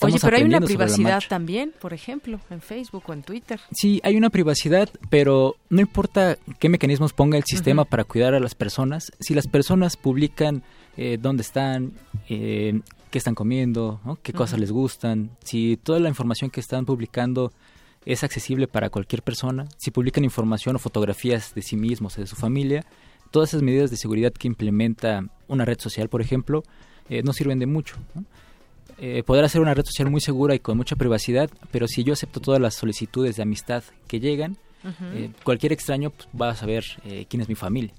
[0.00, 3.60] Oye, pero hay una privacidad también, por ejemplo, en Facebook o en Twitter.
[3.70, 8.40] Sí, hay una privacidad, pero no importa qué mecanismos ponga el sistema para cuidar a
[8.40, 10.64] las personas, si las personas publican
[10.96, 11.92] eh, dónde están,
[12.28, 17.52] eh, qué están comiendo, qué cosas les gustan, si toda la información que están publicando
[18.04, 22.26] es accesible para cualquier persona, si publican información o fotografías de sí mismos o de
[22.26, 22.84] su familia,
[23.30, 26.62] todas esas medidas de seguridad que implementa una red social, por ejemplo,
[27.08, 27.96] eh, no sirven de mucho.
[28.14, 28.24] ¿no?
[28.98, 32.12] eh, poder hacer una red social muy segura y con mucha privacidad, pero si yo
[32.12, 34.56] acepto todas las solicitudes de amistad que llegan,
[35.14, 36.84] eh, cualquier extraño pues, va a saber
[37.28, 37.94] quién es mi familia.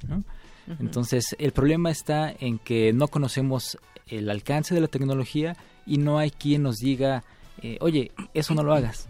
[0.80, 3.78] Entonces, el problema está en que no conocemos
[4.08, 7.24] el alcance de la tecnología y no hay quien nos diga,
[7.62, 9.08] eh, oye, eso no lo hagas.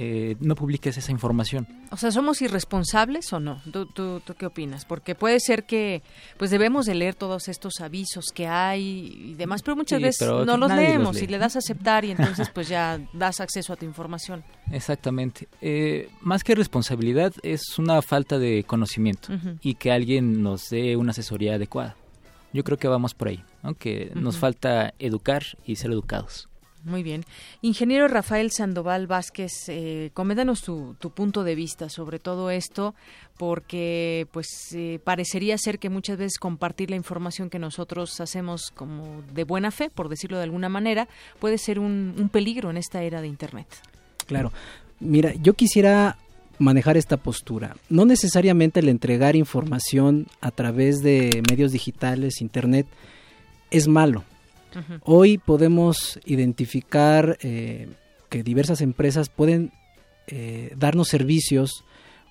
[0.00, 1.66] Eh, no publiques esa información.
[1.90, 3.60] O sea, ¿somos irresponsables o no?
[3.72, 4.84] ¿Tú, tú, qué opinas?
[4.84, 6.04] Porque puede ser que
[6.36, 10.56] pues debemos de leer todos estos avisos que hay y demás, pero muchas veces no
[10.56, 13.86] los leemos y le das a aceptar y entonces pues ya das acceso a tu
[13.86, 14.44] información.
[14.70, 15.48] Exactamente.
[15.60, 21.10] Eh, más que responsabilidad es una falta de conocimiento y que alguien nos dé una
[21.10, 21.96] asesoría adecuada.
[22.52, 26.48] Yo creo que vamos por ahí, aunque nos falta educar y ser educados.
[26.88, 27.24] Muy bien.
[27.60, 32.94] Ingeniero Rafael Sandoval Vázquez, eh, coméntanos tu, punto de vista sobre todo esto,
[33.36, 39.22] porque pues eh, parecería ser que muchas veces compartir la información que nosotros hacemos como
[39.34, 41.08] de buena fe, por decirlo de alguna manera,
[41.38, 43.66] puede ser un, un peligro en esta era de Internet.
[44.26, 44.50] Claro.
[44.98, 46.16] Mira, yo quisiera
[46.58, 47.76] manejar esta postura.
[47.90, 52.86] No necesariamente el entregar información a través de medios digitales, Internet,
[53.70, 54.24] es malo
[55.02, 57.88] Hoy podemos identificar eh,
[58.28, 59.72] que diversas empresas pueden
[60.26, 61.84] eh, darnos servicios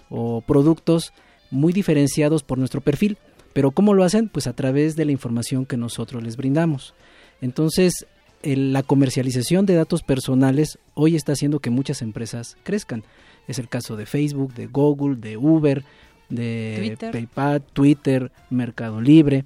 [0.10, 1.14] o productos
[1.52, 3.18] muy diferenciados por nuestro perfil.
[3.54, 4.30] Pero ¿cómo lo hacen?
[4.30, 6.94] Pues a través de la información que nosotros les brindamos.
[7.42, 8.06] Entonces,
[8.44, 13.04] la comercialización de datos personales hoy está haciendo que muchas empresas crezcan.
[13.48, 15.84] Es el caso de Facebook, de Google, de Uber,
[16.30, 19.46] de PayPal, Twitter, Mercado Libre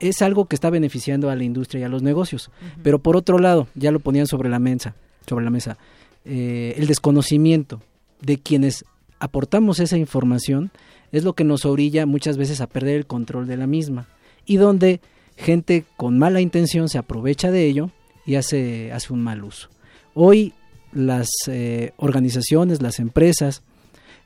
[0.00, 2.50] es algo que está beneficiando a la industria y a los negocios.
[2.82, 4.94] Pero por otro lado, ya lo ponían sobre la mesa,
[5.26, 5.78] sobre la mesa,
[6.24, 7.80] eh, el desconocimiento
[8.20, 8.84] de quienes
[9.18, 10.70] aportamos esa información
[11.12, 14.06] es lo que nos orilla muchas veces a perder el control de la misma
[14.46, 15.00] y donde
[15.36, 17.90] gente con mala intención se aprovecha de ello
[18.26, 19.68] y hace, hace un mal uso.
[20.14, 20.54] Hoy
[20.92, 23.62] las eh, organizaciones, las empresas,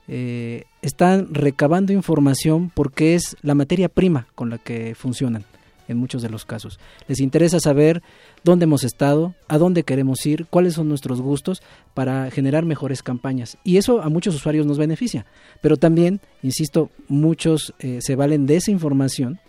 [0.07, 5.45] eh, están recabando información porque es la materia prima con la que funcionan
[5.89, 6.79] en muchos de los casos.
[7.09, 8.03] Les interesa saber
[8.45, 11.63] dónde hemos estado, a dónde queremos ir, cuáles son nuestros gustos
[11.95, 13.59] para generar mejores campañas.
[13.65, 15.27] Y eso a muchos usuarios nos beneficia.
[15.61, 19.41] Pero también, insisto, muchos eh, se valen de esa información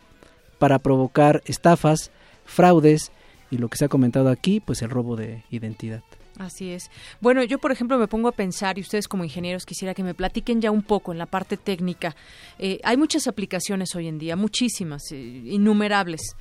[0.57, 2.11] para provocar estafas,
[2.45, 3.11] fraudes
[3.51, 6.01] y lo que se ha comentado aquí, pues el robo de identidad.
[6.39, 6.89] Así es.
[7.19, 10.13] Bueno, yo por ejemplo me pongo a pensar, y ustedes como ingenieros quisiera que me
[10.13, 12.15] platiquen ya un poco en la parte técnica.
[12.57, 16.37] Eh, hay muchas aplicaciones hoy en día, muchísimas, eh, innumerables.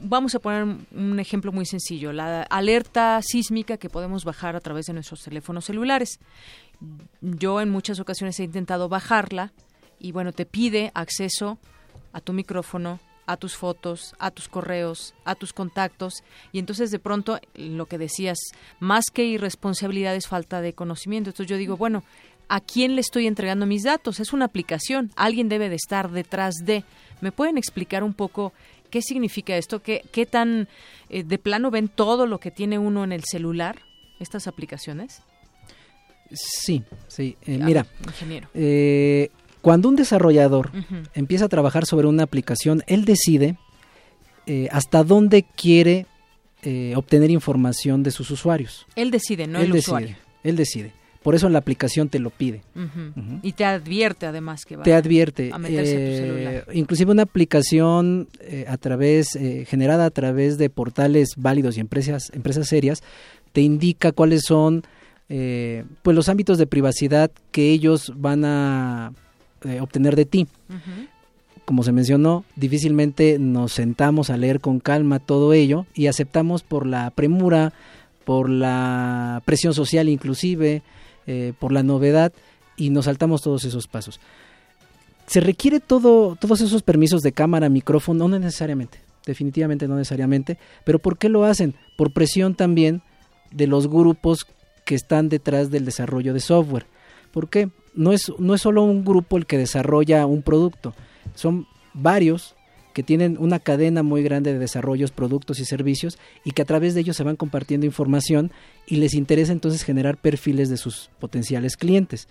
[0.00, 4.86] Vamos a poner un ejemplo muy sencillo, la alerta sísmica que podemos bajar a través
[4.86, 6.18] de nuestros teléfonos celulares.
[7.20, 9.52] Yo en muchas ocasiones he intentado bajarla
[10.00, 11.58] y bueno, te pide acceso
[12.14, 16.22] a tu micrófono, a tus fotos, a tus correos, a tus contactos
[16.52, 18.38] y entonces de pronto lo que decías,
[18.80, 21.30] más que irresponsabilidad es falta de conocimiento.
[21.30, 22.04] Entonces yo digo, bueno,
[22.48, 24.20] ¿a quién le estoy entregando mis datos?
[24.20, 26.84] Es una aplicación, alguien debe de estar detrás de.
[27.20, 28.52] ¿Me pueden explicar un poco
[28.90, 29.82] qué significa esto?
[29.82, 30.68] ¿Qué, qué tan
[31.08, 33.80] eh, de plano ven todo lo que tiene uno en el celular,
[34.20, 35.22] estas aplicaciones?
[36.32, 37.36] Sí, sí.
[37.46, 38.48] Eh, mira, ingeniero.
[38.54, 39.30] Eh,
[39.66, 40.70] cuando un desarrollador
[41.12, 43.58] empieza a trabajar sobre una aplicación, él decide
[44.46, 46.06] eh, hasta dónde quiere
[46.62, 48.86] eh, obtener información de sus usuarios.
[48.94, 50.14] Él decide, no el usuario.
[50.44, 50.92] Él decide.
[51.20, 52.62] Por eso la aplicación te lo pide.
[53.42, 56.66] Y te advierte además que va te advierte, a meterse tu eh, celular.
[56.72, 58.28] Inclusive una aplicación
[58.68, 59.36] a través
[59.66, 63.02] generada a través de portales válidos y empresas empresas serias
[63.52, 64.84] te indica cuáles son
[65.26, 69.12] pues los ámbitos de privacidad que ellos van a
[69.64, 70.46] eh, obtener de ti.
[71.64, 76.86] Como se mencionó, difícilmente nos sentamos a leer con calma todo ello y aceptamos por
[76.86, 77.72] la premura,
[78.24, 80.82] por la presión social inclusive,
[81.26, 82.32] eh, por la novedad
[82.76, 84.20] y nos saltamos todos esos pasos.
[85.26, 88.28] ¿Se requiere todo, todos esos permisos de cámara, micrófono?
[88.28, 90.58] No necesariamente, definitivamente no necesariamente.
[90.84, 91.74] Pero ¿por qué lo hacen?
[91.96, 93.02] Por presión también
[93.50, 94.46] de los grupos
[94.84, 96.86] que están detrás del desarrollo de software.
[97.32, 97.70] ¿Por qué?
[97.96, 100.94] No es, no es solo un grupo el que desarrolla un producto,
[101.34, 102.54] son varios
[102.96, 106.94] que tienen una cadena muy grande de desarrollos, productos y servicios y que a través
[106.94, 108.52] de ellos se van compartiendo información
[108.86, 112.26] y les interesa entonces generar perfiles de sus potenciales clientes.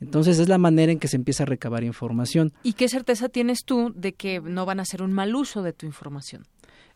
[0.00, 2.54] Entonces es la manera en que se empieza a recabar información.
[2.62, 5.74] ¿Y qué certeza tienes tú de que no van a hacer un mal uso de
[5.74, 6.46] tu información?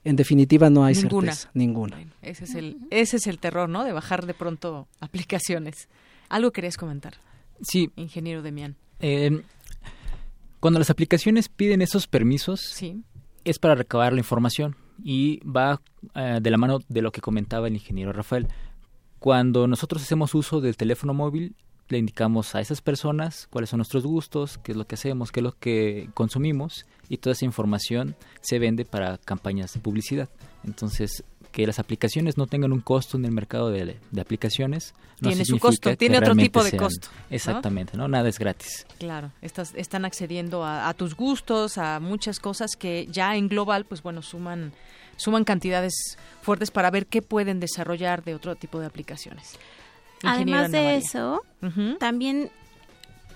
[0.03, 2.03] En definitiva no hay certeza, ninguna.
[2.23, 3.85] ese es el ese es el terror, ¿no?
[3.85, 5.91] De bajar de pronto aplicaciones.
[6.31, 7.19] Algo querías comentar.
[7.63, 8.77] Sí, ingeniero Demián.
[9.01, 9.43] Eh,
[10.61, 13.03] cuando las aplicaciones piden esos permisos, sí.
[13.45, 15.81] es para recabar la información y va
[16.15, 18.49] eh, de la mano de lo que comentaba el ingeniero Rafael.
[19.19, 21.55] Cuando nosotros hacemos uso del teléfono móvil,
[21.89, 25.41] le indicamos a esas personas cuáles son nuestros gustos, qué es lo que hacemos, qué
[25.41, 30.29] es lo que consumimos y toda esa información se vende para campañas de publicidad.
[30.65, 34.95] Entonces, que las aplicaciones no tengan un costo en el mercado de, aplicaciones.
[35.21, 37.09] No tiene su costo, tiene otro tipo de costo.
[37.29, 38.09] Exactamente, ¿no?
[38.09, 38.87] Nada es gratis.
[38.99, 43.85] Claro, estás, están accediendo a, a, tus gustos, a muchas cosas que ya en global,
[43.85, 44.73] pues bueno, suman,
[45.17, 49.59] suman cantidades fuertes para ver qué pueden desarrollar de otro tipo de aplicaciones.
[50.23, 51.43] Además de eso,
[51.99, 52.51] también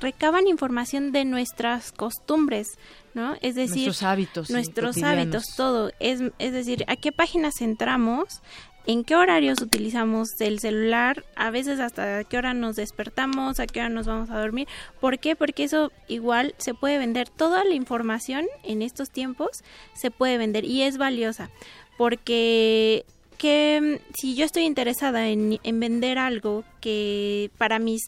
[0.04, 2.78] recaban información de nuestras costumbres,
[3.14, 3.34] ¿no?
[3.40, 5.90] Es decir, nuestros hábitos, nuestros hábitos, todo.
[5.98, 8.42] Es, es decir, a qué páginas entramos,
[8.86, 13.66] en qué horarios utilizamos el celular, a veces hasta a qué hora nos despertamos, a
[13.66, 14.68] qué hora nos vamos a dormir.
[15.00, 15.34] ¿Por qué?
[15.36, 17.28] Porque eso igual se puede vender.
[17.30, 19.64] Toda la información en estos tiempos
[19.94, 21.50] se puede vender y es valiosa
[21.96, 23.04] porque
[23.38, 28.02] que mm, si yo estoy interesada en, en, vender algo que para mis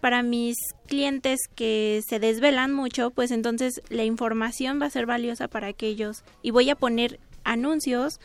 [0.00, 0.56] para mis
[0.88, 6.24] clientes que se desvelan mucho, pues entonces la información va a ser valiosa para aquellos.
[6.42, 8.18] Y voy a poner anuncios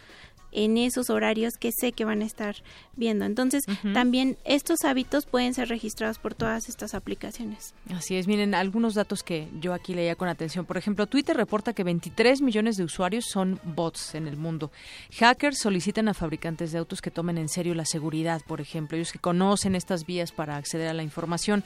[0.52, 2.56] en esos horarios que sé que van a estar
[2.96, 3.26] viendo.
[3.26, 3.64] Entonces,
[3.94, 7.74] también estos hábitos pueden ser registrados por todas estas aplicaciones.
[7.94, 10.66] Así es, miren, algunos datos que yo aquí leía con atención.
[10.66, 14.72] Por ejemplo, Twitter reporta que 23 millones de usuarios son bots en el mundo.
[15.20, 19.12] Hackers solicitan a fabricantes de autos que tomen en serio la seguridad, por ejemplo, ellos
[19.12, 21.64] que conocen estas vías para acceder a la información.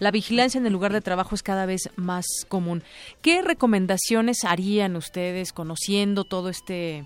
[0.00, 2.82] La vigilancia en el lugar de trabajo es cada vez más común.
[3.22, 7.04] ¿Qué recomendaciones harían ustedes conociendo todo este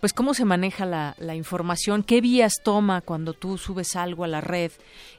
[0.00, 4.40] pues cómo se maneja la, información, qué vías toma cuando tú subes algo a la
[4.40, 4.70] red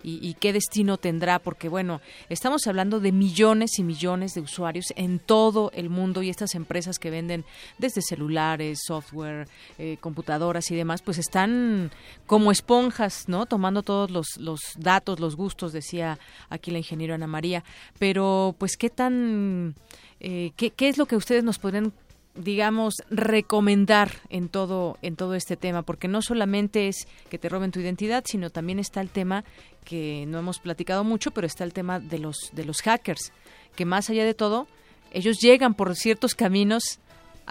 [0.03, 1.99] y, qué destino tendrá, porque bueno,
[2.29, 6.99] estamos hablando de millones y millones de usuarios en todo el mundo y estas empresas
[6.99, 7.43] que venden
[7.77, 9.47] desde celulares, software,
[9.77, 11.91] eh, computadoras y demás, pues están
[12.25, 13.45] como esponjas, ¿no?
[13.45, 16.17] Tomando todos los, los datos, los gustos, decía
[16.49, 17.63] aquí la ingeniera Ana María,
[17.97, 19.75] pero pues qué tan...
[20.21, 21.93] Eh, ¿qué, ¿Qué es lo que ustedes nos podrían
[22.35, 27.71] digamos recomendar en todo en todo este tema porque no solamente es que te roben
[27.71, 29.43] tu identidad sino también está el tema
[29.83, 33.33] que no hemos platicado mucho pero está el tema de los de los hackers
[33.75, 34.67] que más allá de todo
[35.11, 36.99] ellos llegan por ciertos caminos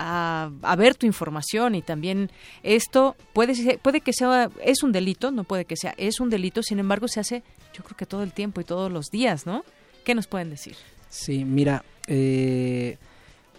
[0.00, 2.30] a, ver tu información y también
[2.62, 6.62] esto puede puede que sea es un delito no puede que sea es un delito
[6.62, 7.42] sin embargo se hace
[7.74, 9.64] yo creo que todo el tiempo y todos los días no
[10.05, 10.76] qué nos pueden decir
[11.10, 12.96] sí mira eh,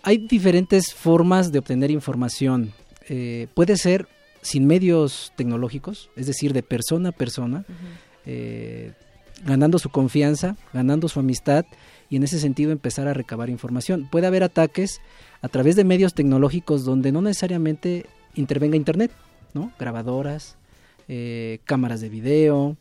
[0.04, 2.74] hay diferentes formas de obtener información.
[3.08, 4.08] Eh, puede ser
[4.42, 7.66] sin medios tecnológicos, es decir, de persona a persona,
[8.26, 8.94] eh,
[9.46, 11.66] ganando su confianza, ganando su amistad
[12.10, 14.08] y en ese sentido empezar a recabar información.
[14.10, 15.02] Puede haber ataques
[15.42, 18.06] a través de medios tecnológicos donde no necesariamente
[18.36, 19.12] intervenga Internet,
[19.54, 19.72] ¿no?
[19.80, 20.58] Grabadoras,
[21.08, 22.78] eh, cámaras de video,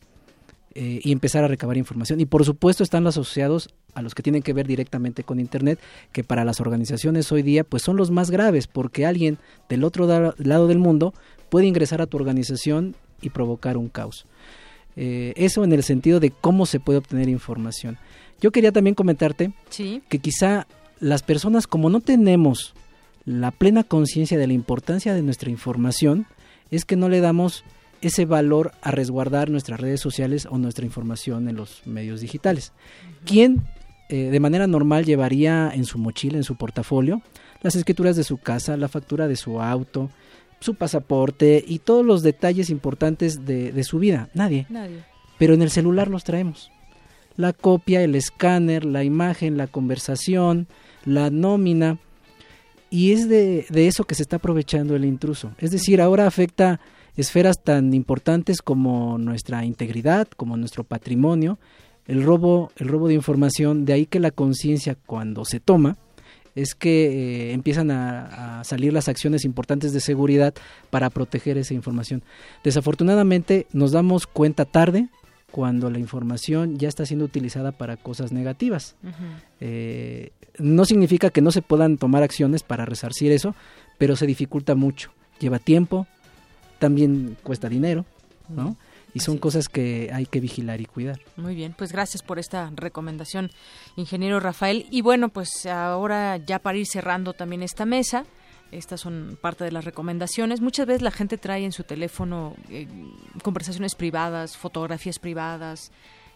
[0.75, 2.19] eh, y empezar a recabar información.
[2.19, 5.79] Y por supuesto están los asociados a los que tienen que ver directamente con Internet,
[6.11, 9.37] que para las organizaciones hoy día pues son los más graves, porque alguien
[9.67, 10.07] del otro
[10.37, 11.13] lado del mundo
[11.49, 14.25] puede ingresar a tu organización y provocar un caos.
[14.95, 17.97] Eh, eso en el sentido de cómo se puede obtener información.
[18.41, 20.67] Yo quería también comentarte que quizá
[20.99, 22.73] las personas como no tenemos
[23.25, 26.25] la plena conciencia de la importancia de nuestra información,
[26.71, 27.63] es que no le damos
[28.01, 32.71] ese valor a resguardar nuestras redes sociales o nuestra información en los medios digitales.
[33.25, 33.63] ¿Quién
[34.09, 37.21] eh, de manera normal llevaría en su mochila, en su portafolio,
[37.61, 40.09] las escrituras de su casa, la factura de su auto,
[40.59, 44.29] su pasaporte y todos los detalles importantes de, de su vida?
[44.33, 44.65] Nadie.
[44.69, 45.03] Nadie.
[45.37, 46.71] Pero en el celular los traemos.
[47.37, 50.67] La copia, el escáner, la imagen, la conversación,
[51.05, 51.97] la nómina.
[52.89, 55.51] Y es de, de eso que se está aprovechando el intruso.
[55.59, 56.79] Es decir, ahora afecta
[57.15, 61.59] esferas tan importantes como nuestra integridad, como nuestro patrimonio,
[62.09, 65.95] el robo, el robo de información, de ahí que la conciencia cuando se toma
[66.55, 70.55] es que eh, empiezan a, salir las acciones importantes de seguridad
[70.89, 72.23] para proteger esa información.
[72.63, 75.07] Desafortunadamente nos damos cuenta tarde
[75.51, 78.95] cuando la información ya está siendo utilizada para cosas negativas.
[79.59, 83.53] Eh, no significa que no se puedan tomar acciones para resarcir eso,
[83.99, 85.11] pero se dificulta mucho.
[85.39, 86.07] Lleva tiempo,
[86.79, 88.05] también cuesta dinero,
[88.49, 88.77] ¿no?
[89.13, 91.19] Y son cosas que hay que vigilar y cuidar.
[91.35, 93.51] Muy bien, pues gracias por esta recomendación,
[93.95, 94.85] ingeniero Rafael.
[94.91, 98.25] Y bueno, pues ahora ya para ir cerrando también esta mesa,
[98.71, 100.61] estas son parte de las recomendaciones.
[100.61, 102.87] Muchas veces la gente trae en su teléfono eh,
[103.43, 105.91] conversaciones privadas, fotografías privadas.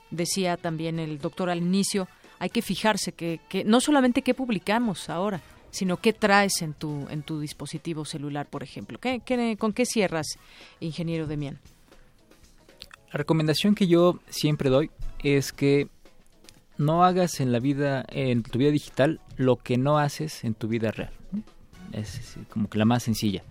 [0.09, 2.07] Decía también el doctor al inicio,
[2.39, 5.41] hay que fijarse que, que no solamente qué publicamos ahora,
[5.71, 8.99] sino qué traes en tu en tu dispositivo celular, por ejemplo.
[8.99, 10.27] ¿Qué, qué, con qué cierras,
[10.79, 11.59] ingeniero Demián?
[13.13, 14.89] La recomendación que yo siempre doy
[15.23, 15.87] es que
[16.79, 20.67] no hagas en la vida, en tu vida digital, lo que no haces en tu
[20.67, 21.11] vida real.
[21.91, 23.43] Es como que la más sencilla.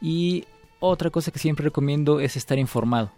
[0.00, 0.44] Y
[0.78, 3.10] otra cosa que siempre recomiendo es estar informado.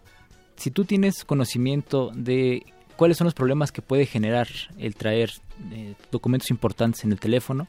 [0.56, 2.64] Si tú tienes conocimiento de
[2.96, 4.48] cuáles son los problemas que puede generar
[4.78, 5.30] el traer
[5.72, 7.68] eh, documentos importantes en el teléfono,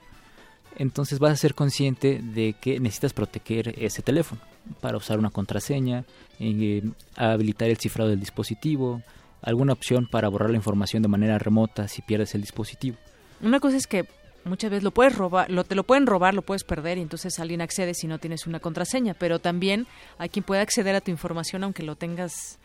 [0.78, 4.42] entonces vas a ser consciente de que necesitas proteger ese teléfono
[4.80, 6.06] para usar una contraseña,
[6.40, 6.84] eh,
[7.16, 9.02] habilitar el cifrado del dispositivo,
[9.42, 12.98] alguna opción para borrar la información de manera remota si pierdes el dispositivo.
[13.42, 14.06] Una cosa es que
[14.46, 17.40] muchas veces lo puedes robar, lo, te lo pueden robar, lo puedes perder y entonces
[17.40, 19.88] alguien accede si no tienes una contraseña, pero también
[20.18, 22.60] hay quien puede acceder a tu información aunque lo tengas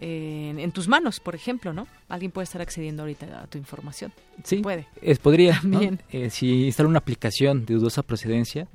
[0.00, 1.86] eh, en, tus manos, por ejemplo, ¿no?
[2.08, 4.12] Alguien puede estar accediendo ahorita a tu información.
[4.44, 4.86] Sí, puede.
[5.00, 5.60] Es, podría.
[5.62, 6.00] Bien.
[6.10, 8.68] Eh, si instala una aplicación de dudosa procedencia,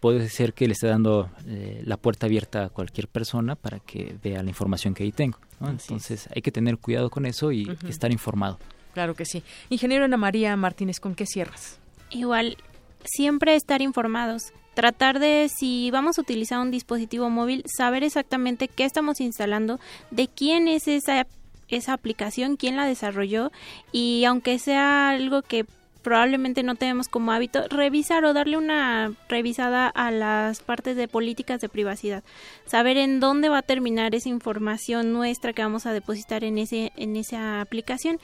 [0.00, 4.16] puede ser que le esté dando eh, la puerta abierta a cualquier persona para que
[4.22, 5.38] vea la información que ahí tengo.
[5.60, 8.58] Entonces hay que tener cuidado con eso y estar informado.
[8.94, 9.42] Claro que sí.
[9.68, 11.78] Ingeniero Ana María Martínez, ¿con qué cierras?
[12.10, 12.56] Igual,
[13.04, 14.52] siempre estar informados.
[14.74, 20.28] Tratar de, si vamos a utilizar un dispositivo móvil, saber exactamente qué estamos instalando, de
[20.28, 21.26] quién es esa
[21.68, 23.50] esa aplicación, quién la desarrolló
[23.92, 25.66] y aunque sea algo que
[26.06, 31.60] probablemente no tenemos como hábito, revisar o darle una revisada a las partes de políticas
[31.60, 32.22] de privacidad.
[32.64, 36.92] Saber en dónde va a terminar esa información nuestra que vamos a depositar en, ese,
[36.94, 38.20] en esa aplicación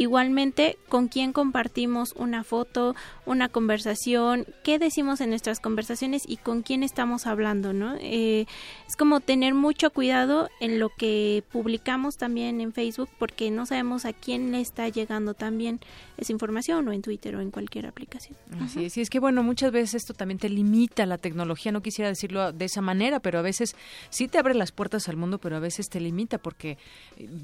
[0.00, 2.96] Igualmente, con quién compartimos una foto,
[3.26, 7.96] una conversación, qué decimos en nuestras conversaciones y con quién estamos hablando, ¿no?
[8.00, 8.46] Eh,
[8.88, 14.06] es como tener mucho cuidado en lo que publicamos también en Facebook porque no sabemos
[14.06, 15.80] a quién le está llegando también
[16.16, 18.38] esa información o en Twitter o en cualquier aplicación.
[18.58, 21.82] Así es, y es que bueno, muchas veces esto también te limita la tecnología, no
[21.82, 23.76] quisiera decirlo de esa manera, pero a veces
[24.08, 26.78] sí te abre las puertas al mundo, pero a veces te limita porque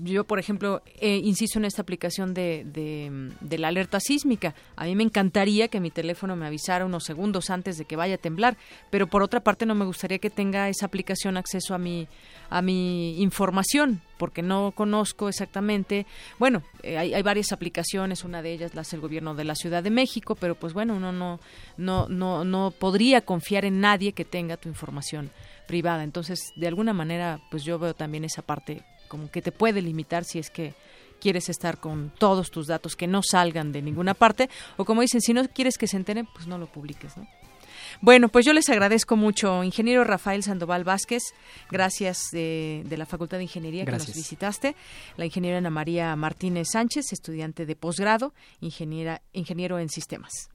[0.03, 4.55] yo, por ejemplo, eh, insisto en esta aplicación de de, la alerta sísmica.
[4.77, 8.16] A mí me encantaría que mi teléfono me avisara unos segundos antes de que vaya
[8.16, 8.56] a temblar,
[8.90, 12.09] pero por otra parte no me gustaría que tenga esa aplicación acceso a mi,
[12.51, 16.06] a mi información, porque no conozco exactamente.
[16.39, 19.82] Bueno, eh, hay, varias aplicaciones, una de ellas la hace el gobierno de la Ciudad
[19.82, 21.40] de México, pero pues bueno, uno no,
[21.77, 25.31] no, no, no podría confiar en nadie que tenga tu información
[25.66, 26.05] privada.
[26.05, 30.24] Entonces, de alguna manera, pues yo veo también esa parte como que te puede limitar
[30.24, 30.74] si es que
[31.20, 35.20] quieres estar con todos tus datos que no salgan de ninguna parte o como dicen,
[35.20, 37.26] si no quieres que se enteren, pues no lo publiques, ¿no?
[38.01, 41.22] Bueno, pues yo les agradezco mucho, ingeniero Rafael Sandoval Vázquez,
[41.70, 44.76] gracias de, la Facultad de Ingeniería que nos visitaste,
[45.16, 50.51] la ingeniera Ana María Martínez Sánchez, estudiante de posgrado, ingeniera, ingeniero en sistemas.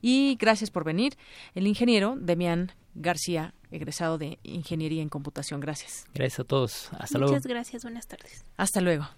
[0.00, 1.16] Y gracias por venir,
[1.54, 5.60] el ingeniero Demián García, egresado de Ingeniería en Computación.
[5.60, 6.06] Gracias.
[6.14, 6.90] Gracias a todos.
[6.92, 7.32] Hasta luego.
[7.32, 7.82] Muchas gracias.
[7.82, 8.44] Buenas tardes.
[8.56, 9.08] Hasta luego.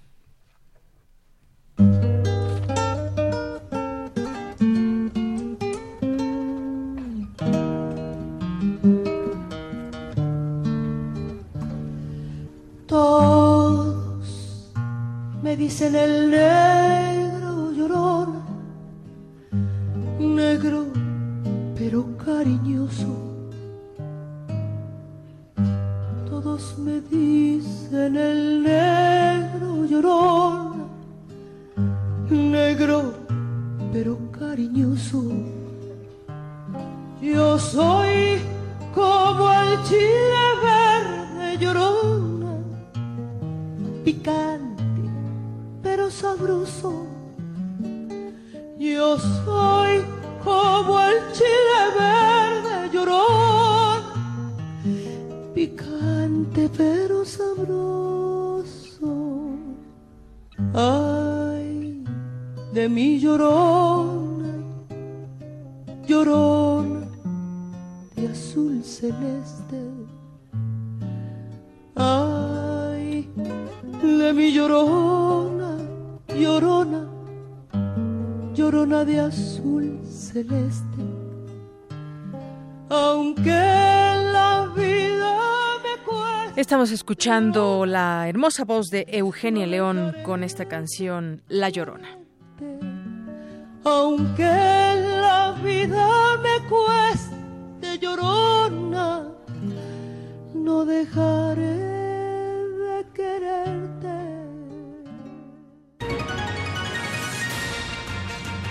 [12.86, 14.72] Todos
[15.42, 18.42] me dicen el negro llorón,
[20.18, 20.86] negro
[21.76, 23.14] pero cariñoso.
[26.30, 30.75] Todos me dicen el negro llorón
[32.30, 33.14] negro
[33.92, 35.22] pero cariñoso.
[37.20, 38.40] Yo soy
[38.94, 42.54] como el chile verde llorona,
[44.04, 45.10] picante
[45.82, 47.06] pero sabroso.
[48.78, 50.04] Yo soy
[50.44, 54.02] como el chile verde llorón,
[55.54, 58.66] picante pero sabroso.
[60.74, 61.15] Ay,
[62.76, 64.52] de mi llorona,
[66.06, 67.06] llorona
[68.14, 69.80] de azul celeste.
[71.94, 73.30] Ay,
[74.02, 75.78] de mi llorona,
[76.38, 77.08] llorona,
[78.54, 81.02] llorona de azul celeste.
[82.90, 83.58] Aunque
[84.36, 85.32] la vida.
[86.56, 92.25] Estamos escuchando la hermosa voz de Eugenia León con esta canción La Llorona.
[93.88, 99.28] Aunque la vida me cueste llorona,
[100.52, 101.76] no dejaré
[102.82, 104.18] de quererte.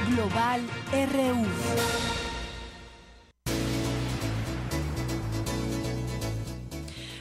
[0.10, 0.62] Global
[0.92, 1.46] RU.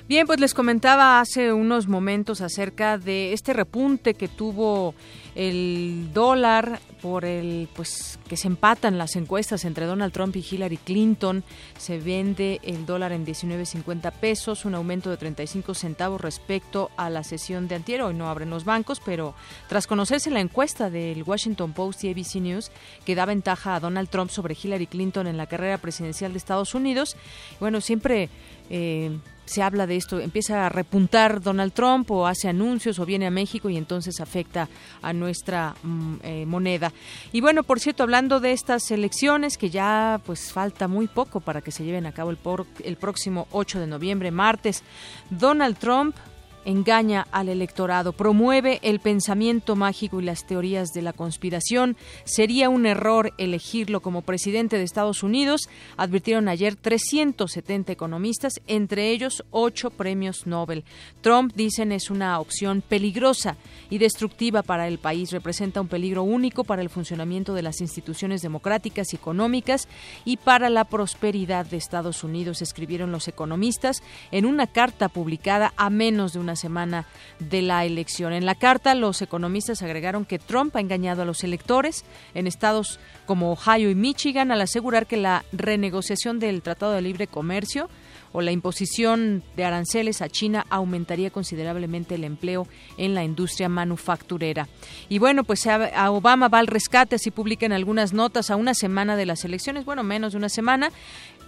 [0.08, 4.94] Bien, pues les comentaba hace unos momentos acerca de este repunte que tuvo
[5.34, 10.78] el dólar por el pues que se empatan las encuestas entre Donald Trump y Hillary
[10.78, 11.44] Clinton.
[11.76, 17.24] Se vende el dólar en 19.50 pesos, un aumento de 35 centavos respecto a la
[17.24, 18.02] sesión de antier.
[18.02, 19.34] Hoy no abren los bancos, pero
[19.68, 22.70] tras conocerse la encuesta del Washington Post y ABC News
[23.04, 26.74] que da ventaja a Donald Trump sobre Hillary Clinton en la carrera presidencial de Estados
[26.74, 27.16] Unidos,
[27.60, 28.30] bueno, siempre
[28.70, 29.10] eh,
[29.44, 33.30] se habla de esto, empieza a repuntar Donald Trump o hace anuncios o viene a
[33.30, 34.68] México y entonces afecta
[35.02, 36.92] a nuestra mm, eh, moneda.
[37.32, 41.60] Y bueno, por cierto, hablando de estas elecciones, que ya pues falta muy poco para
[41.60, 44.82] que se lleven a cabo el, por, el próximo 8 de noviembre, martes,
[45.30, 46.16] Donald Trump
[46.64, 51.96] engaña al electorado, promueve el pensamiento mágico y las teorías de la conspiración.
[52.24, 59.44] Sería un error elegirlo como presidente de Estados Unidos, advirtieron ayer 370 economistas, entre ellos
[59.50, 60.84] ocho premios Nobel.
[61.20, 63.56] Trump, dicen, es una opción peligrosa
[63.90, 65.30] y destructiva para el país.
[65.30, 69.88] Representa un peligro único para el funcionamiento de las instituciones democráticas y económicas
[70.24, 75.90] y para la prosperidad de Estados Unidos, escribieron los economistas en una carta publicada a
[75.90, 77.06] menos de una semana
[77.38, 78.32] de la elección.
[78.32, 82.04] En la carta, los economistas agregaron que Trump ha engañado a los electores
[82.34, 87.26] en estados como Ohio y Michigan al asegurar que la renegociación del Tratado de Libre
[87.26, 87.88] Comercio
[88.34, 92.66] o la imposición de aranceles a China aumentaría considerablemente el empleo
[92.98, 94.66] en la industria manufacturera.
[95.08, 99.14] Y bueno, pues a Obama va al rescate, así publican algunas notas a una semana
[99.16, 100.90] de las elecciones, bueno, menos de una semana,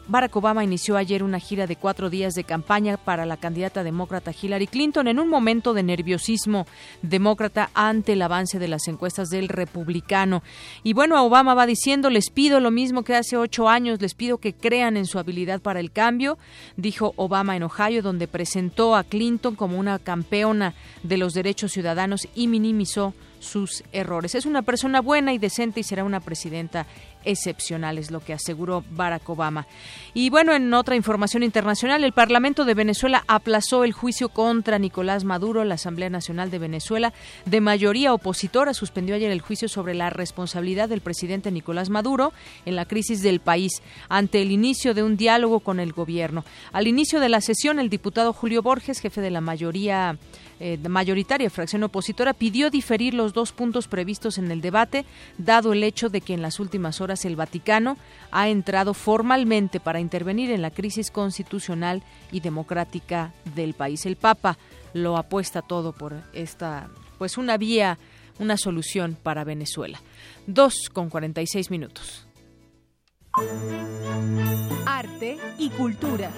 [0.08, 4.30] Barack Obama inició ayer una gira de cuatro días de campaña para la candidata demócrata
[4.30, 6.64] Hillary Clinton en un momento de nerviosismo
[7.02, 10.44] demócrata ante el avance de las encuestas del republicano.
[10.84, 14.38] Y bueno, Obama va diciendo, les pido lo mismo que hace ocho años, les pido
[14.38, 16.38] que crean en su habilidad para el cambio,
[16.76, 22.28] dijo Obama en Ohio, donde presentó a Clinton como una campeona de los derechos ciudadanos
[22.32, 24.34] y minimizó sus errores.
[24.34, 26.86] Es una persona buena y decente y será una presidenta
[27.26, 29.66] excepcional, es lo que aseguró Barack Obama.
[30.14, 35.24] Y bueno, en otra información internacional, el Parlamento de Venezuela aplazó el juicio contra Nicolás
[35.24, 35.64] Maduro.
[35.64, 37.12] La Asamblea Nacional de Venezuela,
[37.44, 42.32] de mayoría opositora, suspendió ayer el juicio sobre la responsabilidad del presidente Nicolás Maduro
[42.64, 46.44] en la crisis del país ante el inicio de un diálogo con el gobierno.
[46.72, 50.16] Al inicio de la sesión, el diputado Julio Borges, jefe de la mayoría
[50.60, 55.04] eh, mayoritaria fracción opositora pidió diferir los dos puntos previstos en el debate,
[55.38, 57.96] dado el hecho de que en las últimas horas el Vaticano
[58.30, 62.02] ha entrado formalmente para intervenir en la crisis constitucional
[62.32, 64.06] y democrática del país.
[64.06, 64.58] El Papa
[64.94, 66.88] lo apuesta todo por esta,
[67.18, 67.98] pues una vía,
[68.38, 70.00] una solución para Venezuela.
[70.46, 72.26] Dos con cuarenta y seis minutos.
[74.86, 76.30] Arte y cultura.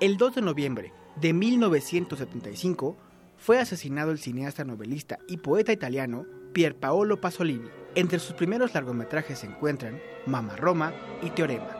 [0.00, 2.96] El 2 de noviembre de 1975
[3.36, 7.68] fue asesinado el cineasta novelista y poeta italiano Pier Paolo Pasolini.
[7.96, 11.77] Entre sus primeros largometrajes se encuentran Mama Roma y Teorema.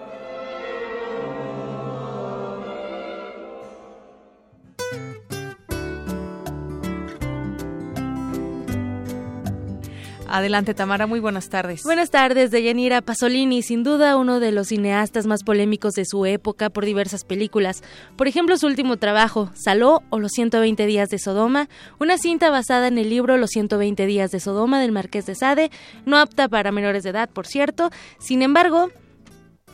[10.29, 11.83] Adelante, Tamara, muy buenas tardes.
[11.85, 16.69] Buenas tardes, Deyanira Pasolini, sin duda uno de los cineastas más polémicos de su época
[16.69, 17.83] por diversas películas.
[18.17, 21.69] Por ejemplo, su último trabajo, Saló o Los 120 días de Sodoma,
[21.99, 25.71] una cinta basada en el libro Los 120 días de Sodoma del Marqués de Sade,
[26.05, 27.91] no apta para menores de edad, por cierto.
[28.19, 28.91] Sin embargo,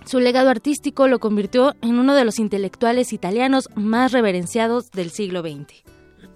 [0.05, 5.41] su legado artístico lo convirtió en uno de los intelectuales italianos más reverenciados del siglo
[5.41, 5.94] XX.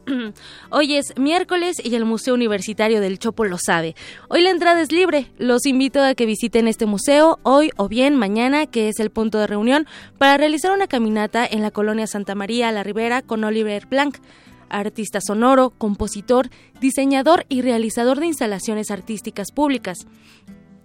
[0.70, 3.94] Hoy es miércoles y el Museo Universitario del Chopo lo sabe.
[4.28, 5.30] Hoy la entrada es libre.
[5.38, 9.38] Los invito a que visiten este museo hoy o bien mañana, que es el punto
[9.38, 9.86] de reunión,
[10.18, 14.16] para realizar una caminata en la colonia Santa María la Ribera con Oliver Blanc.
[14.70, 20.06] artista sonoro, compositor, diseñador y realizador de instalaciones artísticas públicas.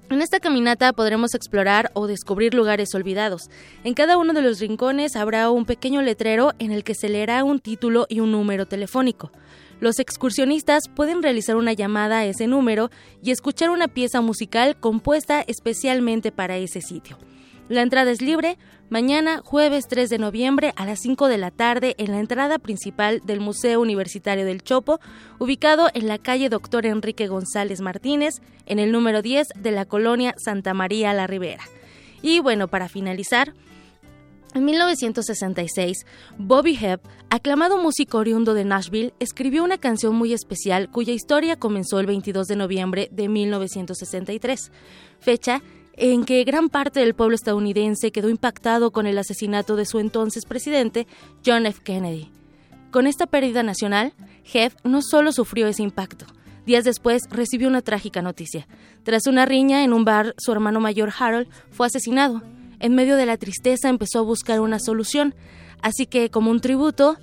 [0.09, 3.49] En esta caminata podremos explorar o descubrir lugares olvidados.
[3.83, 7.43] En cada uno de los rincones habrá un pequeño letrero en el que se leerá
[7.43, 9.31] un título y un número telefónico.
[9.79, 12.91] Los excursionistas pueden realizar una llamada a ese número
[13.23, 17.17] y escuchar una pieza musical compuesta especialmente para ese sitio.
[17.69, 18.57] La entrada es libre,
[18.93, 23.23] mañana jueves 3 de noviembre a las 5 de la tarde en la entrada principal
[23.25, 24.99] del Museo Universitario del Chopo,
[25.39, 28.35] ubicado en la calle Doctor Enrique González Martínez,
[28.67, 31.63] en el número 10 de la colonia Santa María la Ribera.
[32.21, 33.55] Y bueno, para finalizar,
[34.53, 36.05] en 1966,
[36.37, 37.01] Bobby Hebb,
[37.31, 42.45] aclamado músico oriundo de Nashville, escribió una canción muy especial cuya historia comenzó el 22
[42.45, 44.71] de noviembre de 1963,
[45.19, 45.63] fecha
[45.95, 50.45] en que gran parte del pueblo estadounidense quedó impactado con el asesinato de su entonces
[50.45, 51.07] presidente,
[51.45, 51.81] John F.
[51.83, 52.31] Kennedy.
[52.91, 54.13] Con esta pérdida nacional,
[54.43, 56.25] Jeff no solo sufrió ese impacto,
[56.65, 58.67] días después recibió una trágica noticia.
[59.03, 62.41] Tras una riña en un bar, su hermano mayor Harold fue asesinado.
[62.79, 65.35] En medio de la tristeza empezó a buscar una solución,
[65.83, 67.17] Así que, como un tributo,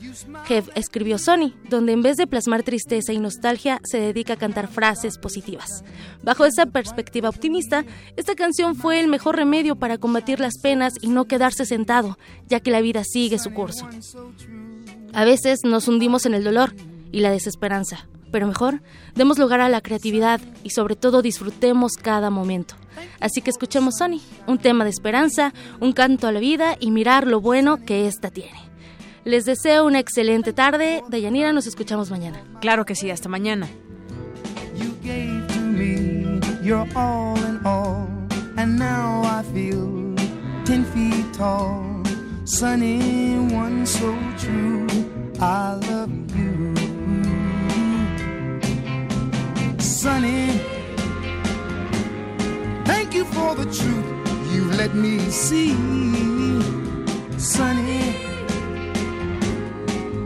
[0.44, 4.68] Jeff escribió Sony, donde en vez de plasmar tristeza y nostalgia, se dedica a cantar
[4.68, 5.82] frases positivas.
[6.22, 11.08] Bajo esa perspectiva optimista, esta canción fue el mejor remedio para combatir las penas y
[11.08, 12.18] no quedarse sentado,
[12.48, 13.88] ya que la vida sigue su curso.
[15.14, 16.74] A veces nos hundimos en el dolor
[17.12, 18.82] y la desesperanza, pero mejor
[19.14, 22.74] demos lugar a la creatividad y sobre todo disfrutemos cada momento.
[23.20, 27.26] Así que escuchemos Sony, un tema de esperanza, un canto a la vida y mirar
[27.26, 28.70] lo bueno que ésta tiene.
[29.24, 31.02] Les deseo una excelente tarde.
[31.08, 32.42] Dayanira, nos escuchamos mañana.
[32.60, 33.68] Claro que sí, hasta mañana.
[34.76, 38.06] You gave to me your all in all,
[38.56, 40.14] and now I feel
[40.64, 42.02] ten feet tall.
[42.44, 44.86] Sunny one so true,
[45.38, 46.74] I love you.
[49.78, 50.60] Sunny,
[53.10, 55.74] thank you for the truth you let me see.
[57.36, 58.14] Sonny.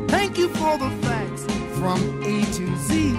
[0.06, 1.44] thank you for the facts
[1.78, 3.12] from A to Z.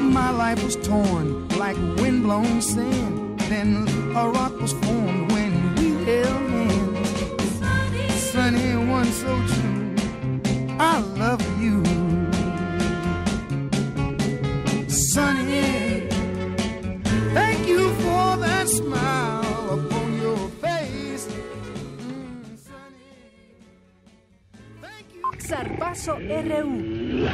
[0.00, 3.40] My life was torn like windblown sand.
[3.50, 8.20] Then a rock was formed when we held hands.
[8.30, 9.96] Sunny, one so true.
[10.78, 11.82] I love you.
[14.88, 15.81] Sunny,
[25.94, 27.28] RU.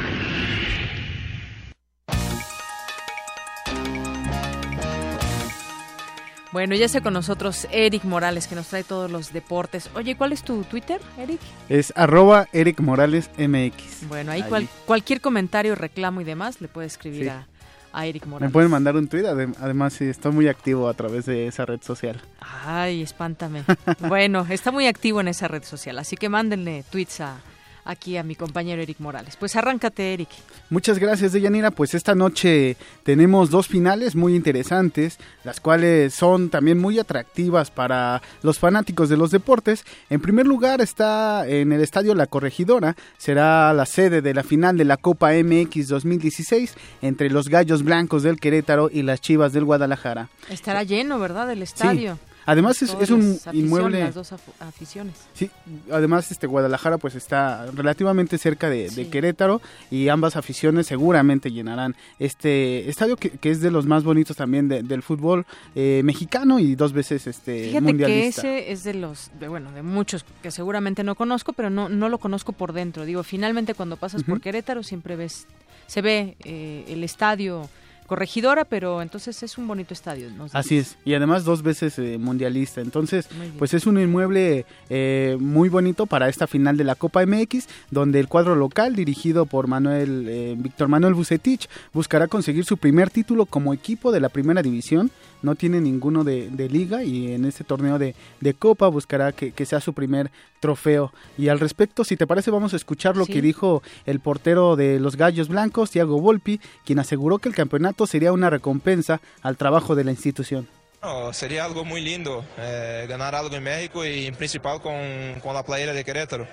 [6.51, 9.89] Bueno, ya está con nosotros Eric Morales, que nos trae todos los deportes.
[9.93, 11.39] Oye, ¿cuál es tu Twitter, Eric?
[11.69, 14.07] Es arroba Eric Morales MX.
[14.07, 17.29] Bueno, ahí, cual- cualquier comentario, reclamo y demás le puede escribir Sí.
[17.29, 17.47] a,
[17.93, 18.51] a Eric Me Morales.
[18.51, 21.81] pueden mandar un tweet, adem- además sí, estoy muy activo a través de esa red
[21.83, 22.19] social.
[22.65, 23.63] Ay, espántame.
[23.99, 27.37] bueno, está muy activo en esa red social, así que mándenle tweets a,
[27.85, 29.35] aquí a mi compañero Eric Morales.
[29.37, 30.29] Pues arráncate, Eric.
[30.69, 31.71] Muchas gracias, Deyanira.
[31.71, 38.21] Pues esta noche tenemos dos finales muy interesantes, las cuales son también muy atractivas para
[38.43, 39.83] los fanáticos de los deportes.
[40.09, 44.77] En primer lugar está en el Estadio La Corregidora, será la sede de la final
[44.77, 49.65] de la Copa MX 2016 entre los Gallos Blancos del Querétaro y las Chivas del
[49.65, 50.29] Guadalajara.
[50.49, 51.51] Estará lleno, ¿verdad?
[51.51, 52.17] El estadio.
[52.45, 53.99] Además es, es un inmueble...
[53.99, 55.15] Las dos aficiones.
[55.33, 55.49] Sí,
[55.91, 59.61] además este Guadalajara pues está relativamente cerca de, de Querétaro
[59.91, 64.67] y ambas aficiones seguramente llenarán este estadio que, que es de los más bonitos también
[64.67, 65.45] de- del fútbol
[65.75, 68.41] eh, mexicano y dos veces este Fíjate que mundialista.
[68.41, 72.09] ese es de los, de, bueno, de muchos que seguramente no conozco, pero no, no
[72.09, 73.05] lo conozco por dentro.
[73.05, 74.41] Digo, finalmente cuando pasas por.
[74.41, 75.45] Querétaro siempre ves,
[75.87, 77.69] se ve eh, el estadio
[78.09, 80.27] corregidora, pero entonces es un bonito estadio.
[80.51, 82.81] Así es, y además dos veces eh, mundialista.
[82.81, 83.29] Entonces,
[83.59, 88.19] pues es un inmueble eh, muy bonito para esta final de la Copa MX, donde
[88.19, 93.45] el cuadro local, dirigido por Manuel eh, Víctor Manuel Bucetich, buscará conseguir su primer título
[93.45, 95.11] como equipo de la primera división.
[95.41, 99.51] No tiene ninguno de, de liga y en este torneo de, de Copa buscará que,
[99.51, 101.13] que sea su primer trofeo.
[101.37, 103.33] Y al respecto, si te parece, vamos a escuchar lo Sí.
[103.33, 108.05] que dijo el portero de los Gallos Blancos, Thiago Volpi, quien aseguró que el campeonato
[108.07, 110.67] sería una recompensa al trabajo de la institución.
[111.01, 114.93] No, sería algo muy lindo eh, ganar algo en México y en principal con,
[115.41, 116.45] con la playera de Querétaro.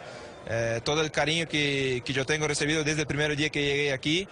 [0.48, 3.92] Eh, todo el cariño que, que yo tengo recibido desde el primer día que llegué
[3.92, 4.28] aquí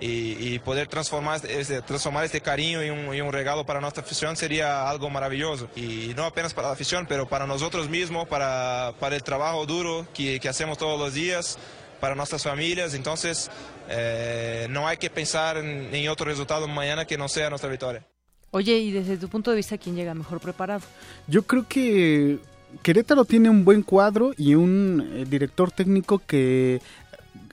[0.00, 4.02] y, y poder transformar este, transformar este cariño en un, en un regalo para nuestra
[4.02, 5.68] afición sería algo maravilloso.
[5.76, 10.06] Y no apenas para la afición, pero para nosotros mismos, para, para el trabajo duro
[10.14, 11.58] que, que hacemos todos los días.
[12.00, 12.94] para nuestras familias.
[12.94, 13.50] Entonces,
[13.88, 18.02] eh, no hay que pensar en, en otro resultado mañana que no sea nuestra victoria.
[18.50, 20.82] Oye, y desde tu punto de vista, ¿quién llega mejor preparado?
[21.26, 22.38] Yo creo que
[22.82, 26.80] Querétaro tiene un buen cuadro y un eh, director técnico que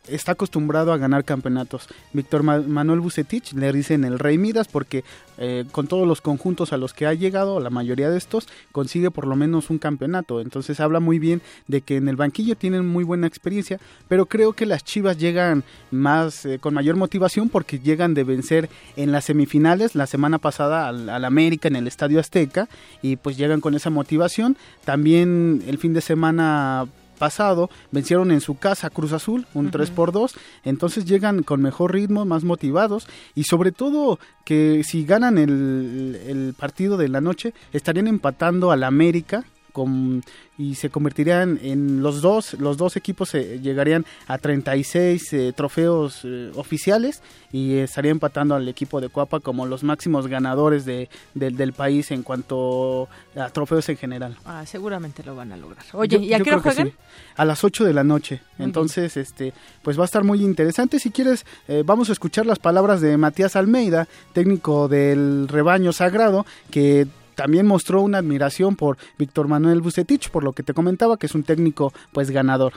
[0.07, 1.87] está acostumbrado a ganar campeonatos.
[2.11, 5.03] Víctor Manuel Bucetich le dicen el Rey Midas porque
[5.37, 9.11] eh, con todos los conjuntos a los que ha llegado, la mayoría de estos, consigue
[9.11, 10.41] por lo menos un campeonato.
[10.41, 14.53] Entonces habla muy bien de que en el banquillo tienen muy buena experiencia, pero creo
[14.53, 19.25] que las Chivas llegan más eh, con mayor motivación porque llegan de vencer en las
[19.25, 22.67] semifinales la semana pasada al, al América en el Estadio Azteca
[23.01, 24.57] y pues llegan con esa motivación.
[24.83, 26.87] También el fin de semana
[27.23, 30.35] pasado vencieron en su casa Cruz Azul, un 3 por 2,
[30.65, 36.53] entonces llegan con mejor ritmo, más motivados y sobre todo que si ganan el, el
[36.53, 40.23] partido de la noche estarían empatando al América con,
[40.57, 46.21] y se convertirían en los dos, los dos equipos eh, llegarían a 36 eh, trofeos
[46.23, 47.21] eh, oficiales
[47.51, 52.23] y estaría empatando al equipo de Cuapa como los máximos ganadores de, del país en
[52.23, 54.37] cuanto a trofeos en general.
[54.45, 55.83] Ah, seguramente lo van a lograr.
[55.93, 56.93] Oye, ¿y a qué hora juegan?
[57.35, 58.41] A las 8 de la noche.
[58.59, 60.99] Entonces, este, pues va a estar muy interesante.
[60.99, 61.45] Si quieres,
[61.85, 68.01] vamos a escuchar las palabras de Matías Almeida, técnico del rebaño sagrado, que también mostró
[68.01, 71.93] una admiración por Víctor Manuel Bucetich, por lo que te comentaba que es un técnico
[72.11, 72.73] pues ganador.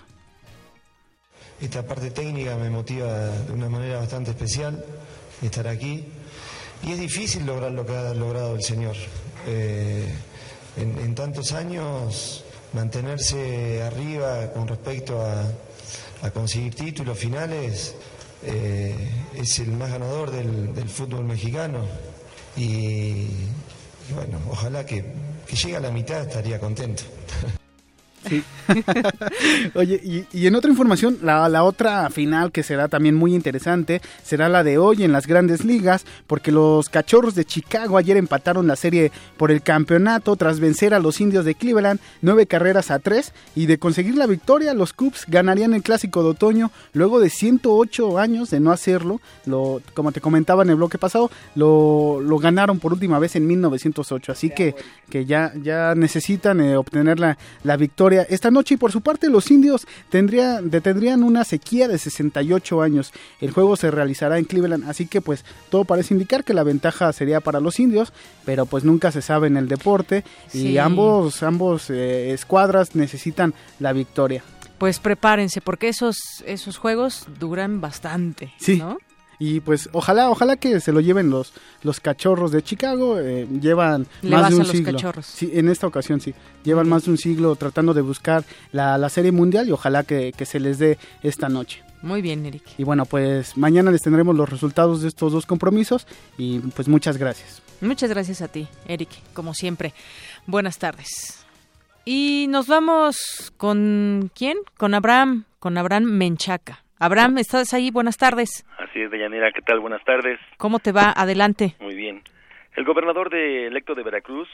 [1.60, 4.84] Esta parte técnica me motiva de una manera bastante especial
[5.40, 6.04] estar aquí
[6.82, 8.94] y es difícil lograr lo que ha logrado el señor.
[9.46, 10.06] Eh,
[10.76, 15.44] en, tantos años mantenerse arriba con respecto a,
[16.34, 17.94] conseguir títulos finales
[18.42, 18.94] eh,
[19.34, 21.78] es el más ganador del, del fútbol mexicano
[22.56, 23.28] y
[24.14, 25.04] bueno, ojalá que,
[25.46, 27.02] que llegue a la mitad, estaría contento.
[28.28, 28.42] Sí.
[29.74, 34.48] Oye, y, en otra información, la, la, otra final que será también muy interesante será
[34.48, 38.76] la de hoy en las grandes ligas, porque los cachorros de Chicago ayer empataron la
[38.76, 43.32] serie por el campeonato tras vencer a los indios de Cleveland nueve carreras a tres
[43.54, 48.18] y de conseguir la victoria, los Cubs ganarían el clásico de otoño luego de 108
[48.18, 49.20] años de no hacerlo.
[49.44, 53.46] Lo, como te comentaba en el bloque pasado, lo, lo ganaron por última vez en
[53.46, 54.74] 1908, así que,
[55.10, 59.28] que ya, ya necesitan eh, obtener la, la victoria esta noche y por su parte
[59.28, 63.12] los indios tendría, detendrían una sequía de 68 años.
[63.40, 67.12] El juego se realizará en Cleveland, así que pues todo parece indicar que la ventaja
[67.12, 68.12] sería para los indios,
[68.44, 73.92] pero pues nunca se sabe en el deporte y ambos, ambos eh, escuadras necesitan la
[73.92, 74.42] victoria.
[74.78, 78.82] Pues prepárense porque esos, esos juegos duran bastante, sí.
[79.38, 81.52] Y pues ojalá, ojalá que se lo lleven los,
[81.82, 83.18] los cachorros de Chicago.
[83.18, 84.98] Eh, llevan más de un siglo.
[85.22, 86.34] Sí, en esta ocasión sí.
[86.64, 90.32] Llevan más de un siglo tratando de buscar la, la serie mundial y ojalá que,
[90.36, 91.82] que, se les dé esta noche.
[92.02, 92.62] Muy bien, Eric.
[92.78, 96.06] Y bueno, pues mañana les tendremos los resultados de estos dos compromisos
[96.38, 97.62] y pues muchas gracias.
[97.80, 99.92] Muchas gracias a ti, Eric, como siempre.
[100.46, 101.44] Buenas tardes.
[102.04, 104.58] Y nos vamos con quién?
[104.78, 106.85] Con Abraham, con Abraham Menchaca.
[106.98, 107.90] Abraham, ¿estás ahí?
[107.90, 108.64] Buenas tardes.
[108.78, 109.80] Así es, Deyanira, ¿qué tal?
[109.80, 110.40] Buenas tardes.
[110.56, 111.12] ¿Cómo te va?
[111.14, 111.74] Adelante.
[111.78, 112.22] Muy bien.
[112.74, 114.48] El gobernador de electo de Veracruz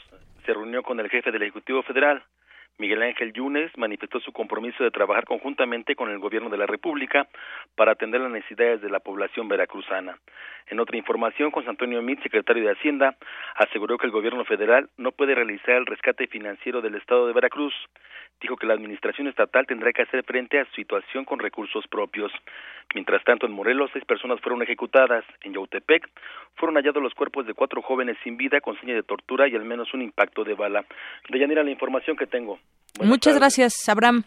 [0.45, 2.21] se reunió con el jefe del Ejecutivo Federal,
[2.79, 7.27] Miguel Ángel Yunes, manifestó su compromiso de trabajar conjuntamente con el gobierno de la República
[7.75, 10.17] para atender las necesidades de la población veracruzana.
[10.67, 13.15] En otra información, José Antonio Mit, secretario de Hacienda,
[13.55, 17.73] aseguró que el gobierno federal no puede realizar el rescate financiero del Estado de Veracruz.
[18.43, 22.29] Dijo que la administración estatal tendrá que hacer frente a su situación con recursos propios.
[22.93, 25.23] Mientras tanto, en Morelos, seis personas fueron ejecutadas.
[25.43, 26.09] En Yautepec,
[26.57, 29.63] fueron hallados los cuerpos de cuatro jóvenes sin vida con seña de tortura y al
[29.63, 30.85] menos un impacto de bala.
[31.29, 32.59] De Yanira, la información que tengo.
[33.01, 34.25] Muchas gracias, Abraham.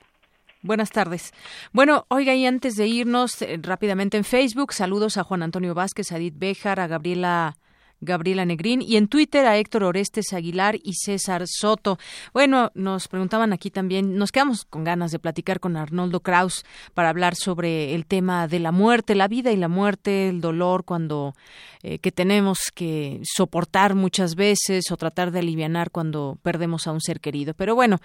[0.62, 1.34] Buenas tardes.
[1.74, 6.10] Bueno, oiga, y antes de irnos eh, rápidamente en Facebook, saludos a Juan Antonio Vázquez,
[6.10, 7.56] a Edith Béjar, a Gabriela
[8.00, 11.98] Gabriela Negrín y en Twitter a Héctor Orestes Aguilar y César Soto.
[12.32, 16.64] Bueno, nos preguntaban aquí también, nos quedamos con ganas de platicar con Arnoldo Kraus
[16.94, 20.84] para hablar sobre el tema de la muerte, la vida y la muerte, el dolor
[20.84, 21.34] cuando
[21.82, 27.00] eh, que tenemos que soportar muchas veces o tratar de aliviar cuando perdemos a un
[27.00, 27.54] ser querido.
[27.54, 27.98] Pero bueno,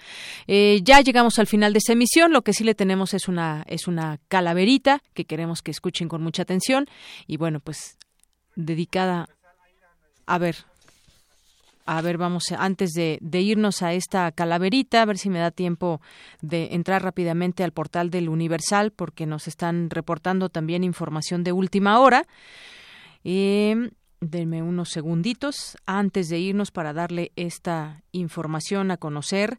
[0.46, 2.32] eh, ya llegamos al final de esta emisión.
[2.32, 6.22] Lo que sí le tenemos es una es una calaverita que queremos que escuchen con
[6.22, 6.86] mucha atención
[7.26, 7.98] y bueno, pues
[8.56, 9.28] dedicada
[10.26, 10.56] a ver,
[11.84, 16.00] a ver, vamos, antes de, irnos a esta calaverita, a ver si me da tiempo
[16.40, 21.98] de entrar rápidamente al portal del Universal, porque nos están reportando también información de última
[21.98, 22.26] hora.
[23.24, 23.90] Eh,
[24.20, 29.58] denme unos segunditos antes de irnos para darle esta información a conocer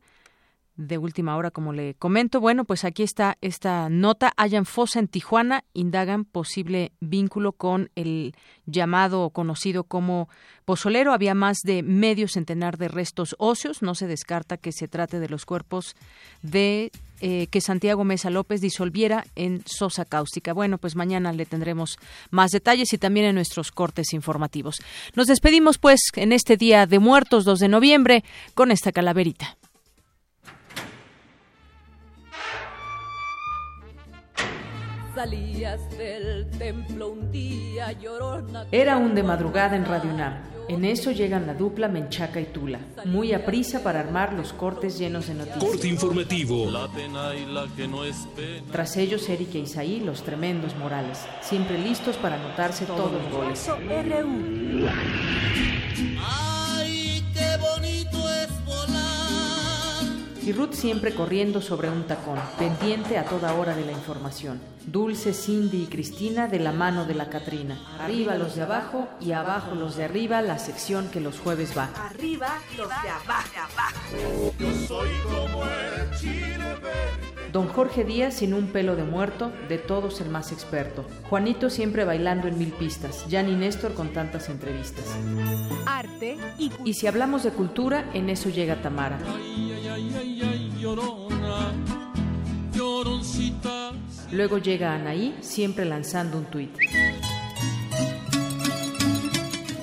[0.75, 2.39] de última hora, como le comento.
[2.39, 4.33] Bueno, pues aquí está esta nota.
[4.37, 8.35] Hayan fosa en Tijuana, indagan posible vínculo con el
[8.65, 10.29] llamado o conocido como
[10.65, 11.13] pozolero.
[11.13, 13.81] Había más de medio centenar de restos óseos.
[13.81, 15.95] No se descarta que se trate de los cuerpos
[16.41, 16.91] de
[17.21, 20.53] eh, que Santiago Mesa López disolviera en sosa cáustica.
[20.53, 21.97] Bueno, pues mañana le tendremos
[22.31, 24.81] más detalles y también en nuestros cortes informativos.
[25.15, 28.23] Nos despedimos pues en este día de muertos, 2 de noviembre,
[28.55, 29.57] con esta calaverita.
[35.13, 38.65] Salías del templo un día llorona.
[38.71, 40.33] Era un de madrugada en Radio UNAM.
[40.69, 44.97] En eso llegan la dupla Menchaca y Tula, muy a prisa para armar los cortes
[44.97, 45.63] llenos de noticias.
[45.63, 46.71] Corte informativo.
[48.71, 53.69] Tras ellos, Eric e Isaí, los tremendos morales, siempre listos para anotarse todos los goles.
[56.19, 56.52] Ay,
[60.45, 64.59] Y Ruth siempre corriendo sobre un tacón, pendiente a toda hora de la información.
[64.85, 67.79] Dulce, Cindy y Cristina de la mano de la Catrina.
[67.97, 71.89] Arriba los de abajo y abajo los de arriba, la sección que los jueves va.
[71.95, 74.53] Arriba los de abajo.
[74.59, 77.32] Yo soy como el chile verde.
[77.53, 81.05] Don Jorge Díaz sin un pelo de muerto, de todos el más experto.
[81.29, 83.27] Juanito siempre bailando en mil pistas.
[83.29, 85.05] Jan y Néstor con tantas entrevistas.
[85.85, 89.19] Arte y Y si hablamos de cultura, en eso llega Tamara.
[94.31, 96.75] Luego llega Anaí, siempre lanzando un tuit.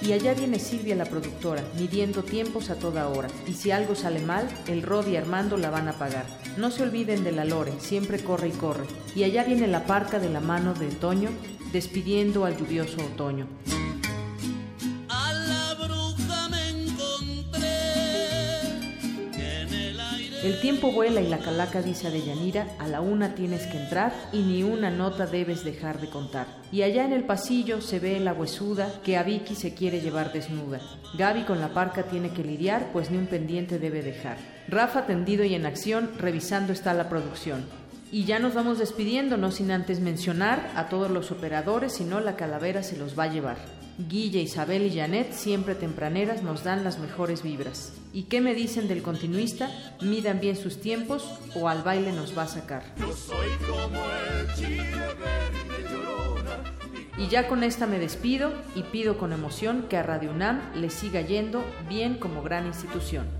[0.02, 3.28] Y allá viene Silvia la productora, midiendo tiempos a toda hora.
[3.46, 6.26] Y si algo sale mal, el Rod y Armando la van a pagar.
[6.56, 8.84] No se olviden de la Lore, siempre corre y corre.
[9.14, 11.30] Y allá viene la parca de la mano de Toño,
[11.72, 13.46] despidiendo al lluvioso otoño.
[20.42, 24.14] El tiempo vuela y la calaca dice a Deyanira, a la una tienes que entrar
[24.32, 26.46] y ni una nota debes dejar de contar.
[26.72, 30.32] Y allá en el pasillo se ve la huesuda que a Vicky se quiere llevar
[30.32, 30.80] desnuda.
[31.18, 34.38] Gaby con la parca tiene que lidiar, pues ni un pendiente debe dejar.
[34.66, 37.64] Rafa tendido y en acción, revisando está la producción.
[38.10, 42.18] Y ya nos vamos despidiendo, no sin antes mencionar a todos los operadores, si no
[42.18, 43.79] la calavera se los va a llevar.
[44.08, 47.92] Guille, Isabel y Janet, siempre tempraneras, nos dan las mejores vibras.
[48.12, 49.70] ¿Y qué me dicen del continuista?
[50.00, 52.82] Midan bien sus tiempos o al baile nos va a sacar.
[52.98, 54.00] Yo soy como
[54.38, 56.62] el chile verde llorona.
[57.18, 60.90] Y ya con esta me despido y pido con emoción que a Radio UNAM le
[60.90, 63.39] siga yendo bien como gran institución.